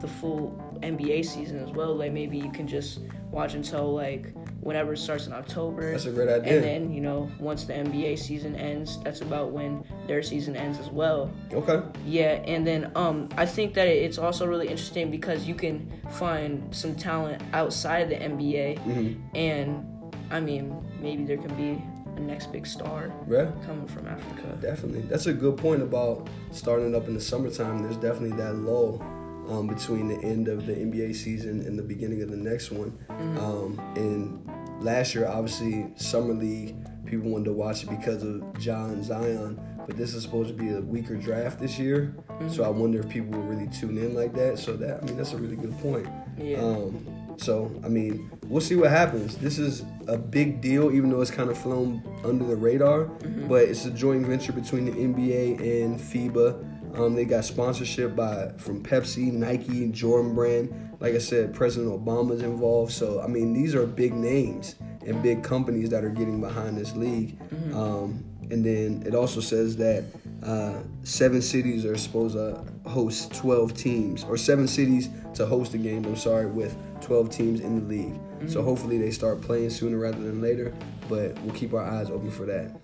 the 0.00 0.08
full 0.08 0.56
NBA 0.82 1.24
season 1.26 1.58
as 1.62 1.70
well. 1.70 1.94
Like 1.94 2.12
maybe 2.12 2.38
you 2.38 2.50
can 2.50 2.66
just 2.66 3.00
watch 3.30 3.54
until 3.54 3.92
like 3.94 4.32
whenever 4.60 4.92
it 4.92 4.98
starts 4.98 5.26
in 5.26 5.32
October. 5.32 5.92
That's 5.92 6.06
a 6.06 6.10
great 6.12 6.28
idea. 6.28 6.54
And 6.56 6.64
then 6.64 6.92
you 6.92 7.00
know 7.00 7.30
once 7.38 7.64
the 7.64 7.72
NBA 7.74 8.18
season 8.18 8.54
ends, 8.56 8.98
that's 9.02 9.20
about 9.22 9.52
when 9.52 9.84
their 10.06 10.22
season 10.22 10.56
ends 10.56 10.78
as 10.78 10.90
well. 10.90 11.30
Okay. 11.52 11.80
Yeah, 12.06 12.42
and 12.44 12.66
then 12.66 12.92
um, 12.94 13.28
I 13.36 13.46
think 13.46 13.74
that 13.74 13.88
it's 13.88 14.18
also 14.18 14.46
really 14.46 14.68
interesting 14.68 15.10
because 15.10 15.46
you 15.46 15.54
can 15.54 15.90
find 16.10 16.74
some 16.74 16.94
talent 16.94 17.42
outside 17.52 18.00
of 18.00 18.08
the 18.10 18.16
NBA, 18.16 18.78
Mm-hmm. 18.80 19.36
and 19.36 19.86
I 20.30 20.40
mean 20.40 20.76
maybe 21.00 21.24
there 21.24 21.38
can 21.38 21.54
be 21.56 21.82
a 22.16 22.20
next 22.20 22.52
big 22.52 22.66
star 22.66 23.10
Yeah. 23.28 23.50
coming 23.66 23.86
from 23.86 24.06
Africa. 24.06 24.58
Definitely. 24.60 25.02
That's 25.02 25.26
a 25.26 25.32
good 25.32 25.56
point 25.56 25.80
about 25.82 26.28
starting 26.50 26.94
up 26.94 27.08
in 27.08 27.14
the 27.14 27.20
summertime. 27.20 27.82
There's 27.82 27.96
definitely 27.96 28.36
that 28.36 28.54
lull 28.56 29.02
um, 29.48 29.66
between 29.66 30.08
the 30.08 30.18
end 30.24 30.48
of 30.48 30.66
the 30.66 30.72
NBA 30.72 31.14
season 31.14 31.60
and 31.66 31.78
the 31.78 31.82
beginning 31.82 32.22
of 32.22 32.30
the 32.30 32.36
next 32.36 32.70
one. 32.70 32.96
Um, 33.08 33.80
and 33.96 34.84
last 34.84 35.14
year, 35.14 35.26
obviously, 35.26 35.86
Summer 35.96 36.34
League, 36.34 36.76
people 37.06 37.30
wanted 37.30 37.46
to 37.46 37.52
watch 37.52 37.82
it 37.82 37.90
because 37.90 38.22
of 38.22 38.58
John 38.58 39.02
Zion. 39.02 39.60
But 39.86 39.96
this 39.96 40.14
is 40.14 40.22
supposed 40.22 40.48
to 40.48 40.54
be 40.54 40.70
a 40.70 40.80
weaker 40.80 41.16
draft 41.16 41.58
this 41.58 41.78
year. 41.78 42.14
So 42.48 42.64
I 42.64 42.68
wonder 42.68 43.00
if 43.00 43.08
people 43.08 43.38
will 43.38 43.46
really 43.46 43.68
tune 43.68 43.98
in 43.98 44.14
like 44.14 44.34
that. 44.34 44.58
So 44.58 44.76
that, 44.76 45.02
I 45.02 45.06
mean, 45.06 45.16
that's 45.16 45.32
a 45.32 45.36
really 45.36 45.56
good 45.56 45.76
point. 45.80 46.08
Yeah. 46.38 46.58
Um, 46.58 47.34
so, 47.38 47.72
I 47.82 47.88
mean, 47.88 48.30
we'll 48.46 48.60
see 48.60 48.76
what 48.76 48.90
happens. 48.90 49.36
This 49.38 49.58
is 49.58 49.82
a 50.06 50.18
big 50.18 50.60
deal, 50.60 50.92
even 50.92 51.10
though 51.10 51.22
it's 51.22 51.30
kind 51.30 51.50
of 51.50 51.56
flown 51.56 52.02
under 52.22 52.44
the 52.44 52.54
radar. 52.54 53.04
But 53.04 53.64
it's 53.64 53.86
a 53.86 53.90
joint 53.90 54.26
venture 54.26 54.52
between 54.52 54.84
the 54.84 54.92
NBA 54.92 55.58
and 55.84 55.98
FIBA. 55.98 56.66
Um, 56.94 57.14
they 57.14 57.24
got 57.24 57.44
sponsorship 57.44 58.16
by 58.16 58.52
from 58.58 58.82
Pepsi, 58.82 59.32
Nike, 59.32 59.88
Jordan 59.88 60.34
Brand. 60.34 60.96
Like 61.00 61.14
I 61.14 61.18
said, 61.18 61.54
President 61.54 61.90
Obama's 61.90 62.42
involved. 62.42 62.92
So, 62.92 63.20
I 63.20 63.26
mean, 63.26 63.52
these 63.52 63.74
are 63.74 63.86
big 63.86 64.12
names 64.12 64.74
and 65.06 65.22
big 65.22 65.42
companies 65.42 65.88
that 65.90 66.04
are 66.04 66.10
getting 66.10 66.40
behind 66.40 66.76
this 66.76 66.94
league. 66.94 67.38
Um, 67.74 68.24
and 68.50 68.64
then 68.64 69.02
it 69.06 69.14
also 69.14 69.40
says 69.40 69.76
that 69.76 70.04
uh, 70.42 70.82
seven 71.04 71.40
cities 71.40 71.84
are 71.84 71.96
supposed 71.96 72.34
to 72.34 72.64
host 72.88 73.32
12 73.34 73.74
teams, 73.74 74.24
or 74.24 74.36
seven 74.36 74.66
cities 74.66 75.08
to 75.34 75.46
host 75.46 75.72
the 75.72 75.78
game, 75.78 76.04
I'm 76.04 76.16
sorry, 76.16 76.46
with 76.46 76.76
12 77.02 77.30
teams 77.30 77.60
in 77.60 77.76
the 77.76 77.94
league. 77.94 78.18
So 78.50 78.62
hopefully 78.62 78.98
they 78.98 79.10
start 79.10 79.40
playing 79.42 79.70
sooner 79.70 79.98
rather 79.98 80.18
than 80.18 80.40
later, 80.40 80.74
but 81.08 81.38
we'll 81.42 81.54
keep 81.54 81.74
our 81.74 81.84
eyes 81.84 82.10
open 82.10 82.30
for 82.30 82.46
that. 82.46 82.80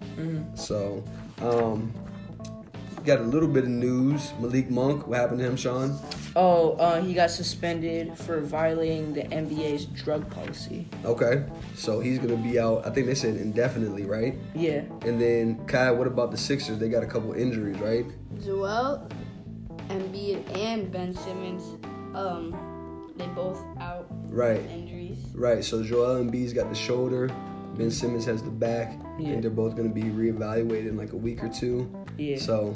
So, 0.55 1.03
um, 1.41 1.93
got 3.07 3.21
a 3.21 3.23
little 3.23 3.49
bit 3.49 3.63
of 3.65 3.71
news. 3.71 4.33
Malik 4.41 4.69
Monk, 4.69 5.07
what 5.07 5.19
happened 5.19 5.39
to 5.39 5.47
him, 5.47 5.57
Shaun? 5.57 5.97
Oh, 6.35 6.73
uh, 6.73 7.01
he 7.01 7.15
got 7.15 7.31
suspended 7.31 8.19
for 8.19 8.41
violating 8.41 9.15
the 9.15 9.23
NBA's 9.23 9.87
drug 9.87 10.29
policy. 10.31 10.87
Okay, 11.05 11.45
so 11.77 12.01
he's 12.01 12.19
gonna 12.19 12.37
be 12.37 12.59
out. 12.59 12.85
I 12.87 12.91
think 12.91 13.07
they 13.07 13.15
said 13.15 13.37
indefinitely, 13.37 14.05
right? 14.05 14.35
Yeah. 14.55 14.83
And 15.03 15.21
then 15.21 15.65
Kai, 15.67 15.93
what 15.93 16.07
about 16.09 16.33
the 16.33 16.37
Sixers? 16.37 16.79
They 16.79 16.89
got 16.89 17.05
a 17.05 17.07
couple 17.07 17.33
injuries, 17.33 17.79
right? 17.79 18.05
Joel, 18.45 19.09
Embiid, 19.89 20.57
and 20.59 20.91
Ben 20.91 21.15
Simmons, 21.15 21.63
um, 22.15 23.13
they 23.17 23.27
both 23.29 23.63
out 23.81 24.09
Right. 24.29 24.61
with 24.63 24.71
injuries. 24.73 25.19
Right, 25.35 25.65
so 25.65 25.83
Joel 25.85 26.17
and 26.17 26.31
Embiid's 26.33 26.53
got 26.53 26.69
the 26.69 26.75
shoulder, 26.75 27.31
Ben 27.79 27.91
Simmons 27.91 28.25
has 28.25 28.43
the 28.43 28.51
back. 28.51 28.99
I 29.17 29.21
Yeah. 29.21 29.29
think 29.31 29.43
they're 29.43 29.51
both 29.51 29.77
going 29.77 29.89
to 29.89 29.95
be 29.95 30.03
reevaluated 30.11 30.89
in 30.89 30.97
like 30.97 31.13
a 31.13 31.17
week 31.17 31.43
or 31.45 31.49
two. 31.49 31.89
Yeah. 32.17 32.39
So, 32.39 32.75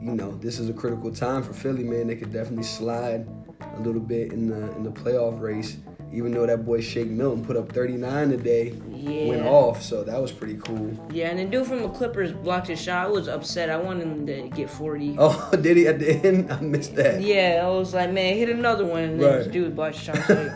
you 0.00 0.12
know, 0.14 0.32
this 0.38 0.58
is 0.58 0.68
a 0.68 0.72
critical 0.72 1.10
time 1.12 1.42
for 1.42 1.52
Philly, 1.52 1.84
man. 1.84 2.06
They 2.08 2.16
could 2.16 2.32
definitely 2.32 2.64
slide 2.64 3.26
a 3.76 3.80
little 3.80 4.00
bit 4.00 4.32
in 4.32 4.48
the 4.48 4.70
in 4.76 4.82
the 4.82 4.90
playoff 4.90 5.40
race. 5.40 5.76
Even 6.14 6.30
though 6.32 6.44
that 6.44 6.66
boy 6.66 6.82
Shake 6.82 7.08
Milton 7.08 7.42
put 7.42 7.56
up 7.56 7.72
39 7.72 8.28
today, 8.32 8.72
went 9.26 9.46
off, 9.46 9.80
so 9.82 10.04
that 10.04 10.20
was 10.20 10.30
pretty 10.30 10.56
cool. 10.58 10.92
Yeah, 11.10 11.30
and 11.30 11.38
the 11.38 11.46
dude 11.46 11.66
from 11.66 11.80
the 11.80 11.88
Clippers 11.88 12.32
blocked 12.32 12.66
his 12.68 12.78
shot. 12.82 13.06
I 13.06 13.08
was 13.08 13.28
upset. 13.28 13.70
I 13.70 13.78
wanted 13.78 14.02
him 14.08 14.26
to 14.26 14.48
get 14.54 14.68
40. 14.68 15.16
Oh, 15.18 15.50
did 15.58 15.78
he 15.78 15.86
at 15.88 15.98
the 16.00 16.10
end? 16.16 16.52
I 16.52 16.60
missed 16.60 16.96
that. 16.96 17.22
Yeah, 17.22 17.62
I 17.64 17.68
was 17.70 17.94
like, 17.94 18.10
man, 18.12 18.36
hit 18.36 18.50
another 18.50 18.84
one. 18.84 19.02
And 19.04 19.20
then 19.22 19.26
Right. 19.30 19.38
this 19.38 19.46
dude 19.46 19.74
blocked 19.74 19.94
his 19.96 20.04
shot. 20.04 20.16
I 20.30 20.34
was 20.34 20.52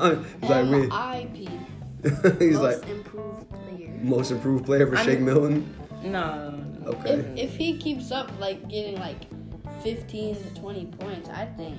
like, 0.00 0.26
He's 0.40 0.50
like, 0.50 0.64
really? 0.64 0.88
MIP, 0.88 2.40
He's 2.40 2.58
most 2.58 2.62
like 2.82 2.88
improved 2.90 3.48
player. 3.48 3.90
most 4.02 4.30
improved 4.32 4.64
player 4.66 4.86
for 4.88 4.96
I'm- 4.96 5.06
Shake 5.06 5.20
Milton. 5.20 5.72
no, 6.02 6.10
no, 6.10 6.50
no. 6.50 6.69
Okay. 6.86 7.10
If 7.10 7.50
if 7.50 7.56
he 7.56 7.76
keeps 7.76 8.10
up 8.10 8.30
like 8.40 8.68
getting 8.68 8.96
like 8.98 9.26
15 9.82 10.36
to 10.36 10.60
20 10.60 10.86
points, 10.86 11.28
I 11.28 11.46
think 11.46 11.78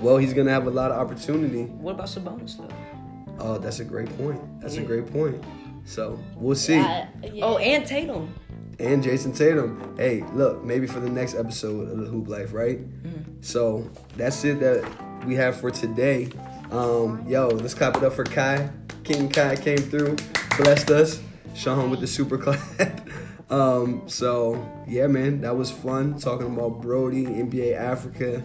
Well, 0.00 0.16
he's 0.16 0.32
gonna 0.34 0.50
have 0.50 0.66
a 0.66 0.70
lot 0.70 0.90
of 0.90 0.98
opportunity. 0.98 1.64
What 1.64 1.92
about 1.92 2.06
Sabonis, 2.06 2.56
though? 2.56 2.68
Oh, 3.38 3.58
that's 3.58 3.80
a 3.80 3.84
great 3.84 4.08
point. 4.18 4.40
That's 4.60 4.76
a 4.76 4.82
great 4.82 5.06
point. 5.10 5.42
So 5.84 6.18
we'll 6.36 6.54
see. 6.56 6.74
Yeah, 6.74 7.08
yeah. 7.22 7.44
Oh, 7.44 7.56
and 7.58 7.86
Tatum. 7.86 8.34
And 8.78 9.02
Jayson 9.02 9.32
Tatum. 9.32 9.94
Hey, 9.96 10.22
look, 10.34 10.62
maybe 10.64 10.86
for 10.86 11.00
the 11.00 11.08
next 11.10 11.34
episode 11.34 11.90
of 11.90 11.98
the 11.98 12.06
Hoop 12.06 12.28
Life, 12.28 12.52
right? 12.52 12.80
So 13.42 13.88
that's 14.16 14.44
it 14.44 14.60
that 14.60 14.84
we 15.26 15.34
have 15.34 15.56
for 15.58 15.70
today. 15.70 16.28
Um, 16.70 17.24
yo, 17.26 17.48
let's 17.48 17.74
clap 17.74 17.96
it 17.96 18.04
up 18.04 18.12
for 18.12 18.24
Kai. 18.24 18.70
King 19.04 19.28
Kai 19.28 19.56
came 19.56 19.78
through, 19.78 20.16
blessed 20.58 20.90
us. 20.90 21.20
Shaun 21.54 21.90
with 21.90 22.00
the 22.00 22.06
super 22.06 22.38
clap. 22.38 22.60
um, 23.50 24.02
so 24.06 24.64
yeah, 24.86 25.06
man, 25.06 25.40
that 25.42 25.56
was 25.56 25.70
fun 25.70 26.18
talking 26.18 26.46
about 26.46 26.80
Brodie, 26.80 27.26
NBA 27.26 27.76
Africa. 27.76 28.42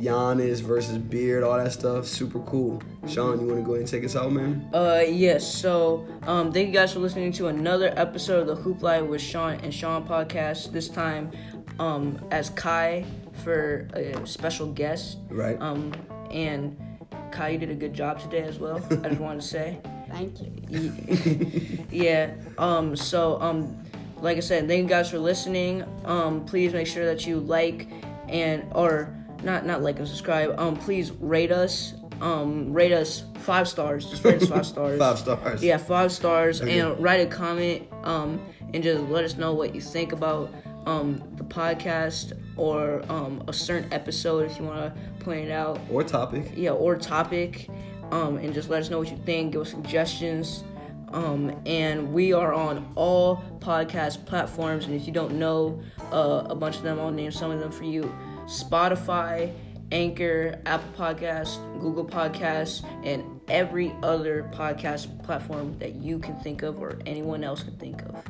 Giannis 0.00 0.60
versus 0.60 0.98
Beard, 0.98 1.42
all 1.42 1.58
that 1.58 1.72
stuff. 1.72 2.06
Super 2.06 2.38
cool. 2.40 2.80
Shaun, 3.06 3.40
you 3.40 3.46
want 3.46 3.58
to 3.58 3.64
go 3.64 3.72
ahead 3.72 3.80
and 3.80 3.88
take 3.88 4.04
us 4.04 4.14
out, 4.14 4.32
man? 4.32 4.68
Uh, 4.72 5.02
yes. 5.06 5.46
So, 5.46 6.06
um, 6.22 6.52
thank 6.52 6.68
you 6.68 6.72
guys 6.72 6.92
for 6.92 7.00
listening 7.00 7.32
to 7.32 7.48
another 7.48 7.92
episode 7.96 8.40
of 8.40 8.46
the 8.46 8.54
Hoop 8.54 8.82
Life 8.82 9.04
with 9.04 9.20
Shaun 9.20 9.54
and 9.54 9.74
Shaun 9.74 10.06
podcast. 10.06 10.72
This 10.72 10.88
time, 10.88 11.32
um, 11.78 12.24
as 12.30 12.50
Kai 12.50 13.04
for 13.44 13.88
a 13.94 14.26
special 14.26 14.72
guest. 14.72 15.18
Right. 15.28 15.60
Um, 15.60 15.92
and 16.30 16.76
Kai, 17.32 17.50
you 17.50 17.58
did 17.58 17.70
a 17.70 17.74
good 17.74 17.94
job 17.94 18.20
today 18.20 18.42
as 18.42 18.58
well. 18.58 18.76
I 18.90 19.08
just 19.08 19.20
wanted 19.20 19.40
to 19.40 19.46
say. 19.46 19.78
Thank 20.08 20.40
you. 20.40 21.84
yeah. 21.90 22.34
Um. 22.56 22.96
So 22.96 23.40
um, 23.42 23.84
like 24.20 24.36
I 24.36 24.40
said, 24.40 24.68
thank 24.68 24.82
you 24.82 24.88
guys 24.88 25.10
for 25.10 25.18
listening. 25.18 25.84
Um, 26.04 26.44
please 26.44 26.72
make 26.72 26.86
sure 26.86 27.04
that 27.06 27.26
you 27.26 27.40
like 27.40 27.88
and 28.28 28.64
or 28.74 29.14
not 29.42 29.64
not 29.66 29.82
like 29.82 29.98
and 29.98 30.08
subscribe. 30.08 30.58
Um, 30.58 30.76
please 30.76 31.10
rate 31.12 31.52
us. 31.52 31.94
Um, 32.20 32.72
rate 32.72 32.90
us 32.92 33.22
five 33.36 33.68
stars. 33.68 34.10
Just 34.10 34.24
rate 34.24 34.42
us 34.42 34.48
five 34.48 34.66
stars. 34.74 34.98
Five 34.98 35.18
stars. 35.18 35.62
Yeah, 35.62 35.76
five 35.76 36.10
stars, 36.10 36.60
Okay. 36.60 36.80
and 36.80 37.00
write 37.00 37.20
a 37.20 37.26
comment. 37.26 37.86
Um, 38.02 38.40
and 38.74 38.82
just 38.82 39.02
let 39.04 39.24
us 39.24 39.36
know 39.36 39.54
what 39.54 39.74
you 39.74 39.80
think 39.80 40.12
about 40.12 40.52
um 40.86 41.22
the 41.36 41.44
podcast 41.44 42.32
or 42.56 43.02
um 43.10 43.42
a 43.48 43.52
certain 43.52 43.92
episode 43.92 44.50
if 44.50 44.58
you 44.58 44.64
want 44.64 44.78
to 44.94 45.24
point 45.24 45.40
it 45.46 45.50
out 45.50 45.78
Or 45.90 46.02
topic. 46.02 46.50
yeah, 46.56 46.70
or 46.70 46.96
topic, 46.96 47.68
um, 48.10 48.36
and 48.38 48.52
just 48.54 48.68
let 48.70 48.82
us 48.82 48.90
know 48.90 48.98
what 48.98 49.10
you 49.10 49.16
think. 49.24 49.52
Give 49.52 49.60
us 49.62 49.70
suggestions. 49.70 50.64
Um, 51.12 51.60
and 51.66 52.12
we 52.12 52.32
are 52.32 52.52
on 52.52 52.92
all 52.94 53.42
podcast 53.60 54.26
platforms. 54.26 54.86
And 54.86 54.94
if 54.94 55.06
you 55.06 55.12
don't 55.12 55.38
know 55.38 55.82
uh, 56.12 56.44
a 56.48 56.54
bunch 56.54 56.76
of 56.76 56.82
them, 56.82 57.00
I'll 57.00 57.10
name 57.10 57.32
some 57.32 57.50
of 57.50 57.60
them 57.60 57.72
for 57.72 57.84
you: 57.84 58.12
Spotify, 58.44 59.52
Anchor, 59.90 60.60
Apple 60.66 60.90
Podcasts, 60.96 61.56
Google 61.80 62.04
Podcasts, 62.04 62.84
and 63.04 63.40
every 63.48 63.94
other 64.02 64.48
podcast 64.52 65.22
platform 65.24 65.78
that 65.78 65.94
you 65.94 66.18
can 66.18 66.38
think 66.40 66.62
of 66.62 66.80
or 66.80 66.98
anyone 67.06 67.42
else 67.42 67.62
can 67.62 67.76
think 67.76 68.02
of. 68.02 68.22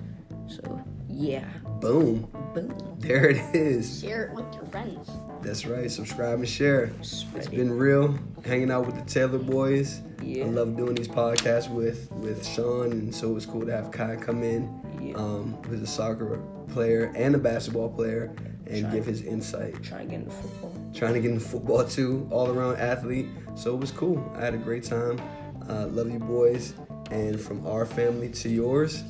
So 0.47 0.85
yeah, 1.09 1.49
Boom. 1.81 2.29
boom. 2.55 2.74
There 2.99 3.29
it 3.31 3.55
is. 3.55 4.01
Share 4.01 4.26
it 4.26 4.35
with 4.35 4.53
your 4.55 4.64
friends. 4.66 5.09
That's 5.43 5.64
right. 5.66 5.91
Subscribe 5.91 6.39
and 6.41 6.49
share. 6.49 6.91
Spread 7.03 7.37
It's 7.45 7.47
it. 7.47 7.57
been 7.57 7.70
real. 7.72 8.18
Hanging 8.45 8.70
out 8.70 8.87
with 8.87 8.97
the 8.97 9.03
Taylor 9.03 9.39
boys. 9.39 10.01
Yeah. 10.22 10.45
I 10.45 10.49
love 10.49 10.76
doing 10.76 10.95
these 10.97 11.09
podcasts 11.09 11.70
with 11.72 12.11
with 12.12 12.45
Shaun, 12.45 12.91
and 12.93 13.14
so 13.14 13.37
it's 13.37 13.47
cool 13.47 13.64
to 13.64 13.72
have 13.72 13.91
Kai 13.93 14.16
come 14.16 14.43
in, 14.43 14.68
Yeah. 15.01 15.14
um, 15.14 15.57
who's 15.68 15.81
a 15.81 15.87
soccer 15.87 16.41
player 16.72 17.12
and 17.14 17.35
a 17.35 17.39
basketball 17.39 17.89
player, 17.91 18.33
and 18.66 18.83
Try- 18.83 18.91
give 18.95 19.07
his 19.07 19.22
insight. 19.22 19.81
Try 19.83 19.99
to 19.99 20.05
get 20.05 20.14
into 20.20 20.31
football. 20.33 20.74
Trying 20.93 21.14
to 21.14 21.20
get 21.20 21.31
into 21.31 21.45
football 21.47 21.85
too, 21.85 22.26
all 22.33 22.51
around 22.51 22.76
athlete. 22.79 23.26
So 23.55 23.74
it 23.74 23.81
was 23.81 23.93
cool. 23.93 24.20
I 24.37 24.45
had 24.45 24.55
a 24.55 24.59
great 24.59 24.83
time. 24.85 25.20
Uh, 25.68 25.87
love 25.87 26.11
you 26.11 26.18
boys, 26.18 26.74
and 27.12 27.41
from 27.41 27.64
our 27.66 27.87
family 27.87 28.29
to 28.31 28.49
yours, 28.49 29.05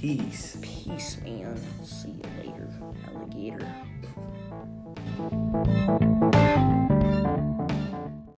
peace. 0.00 0.56
Peace, 0.62 1.18
man. 1.22 1.60
See 1.84 2.10
you 2.10 2.24
later, 2.40 2.68
alligator. 3.08 3.68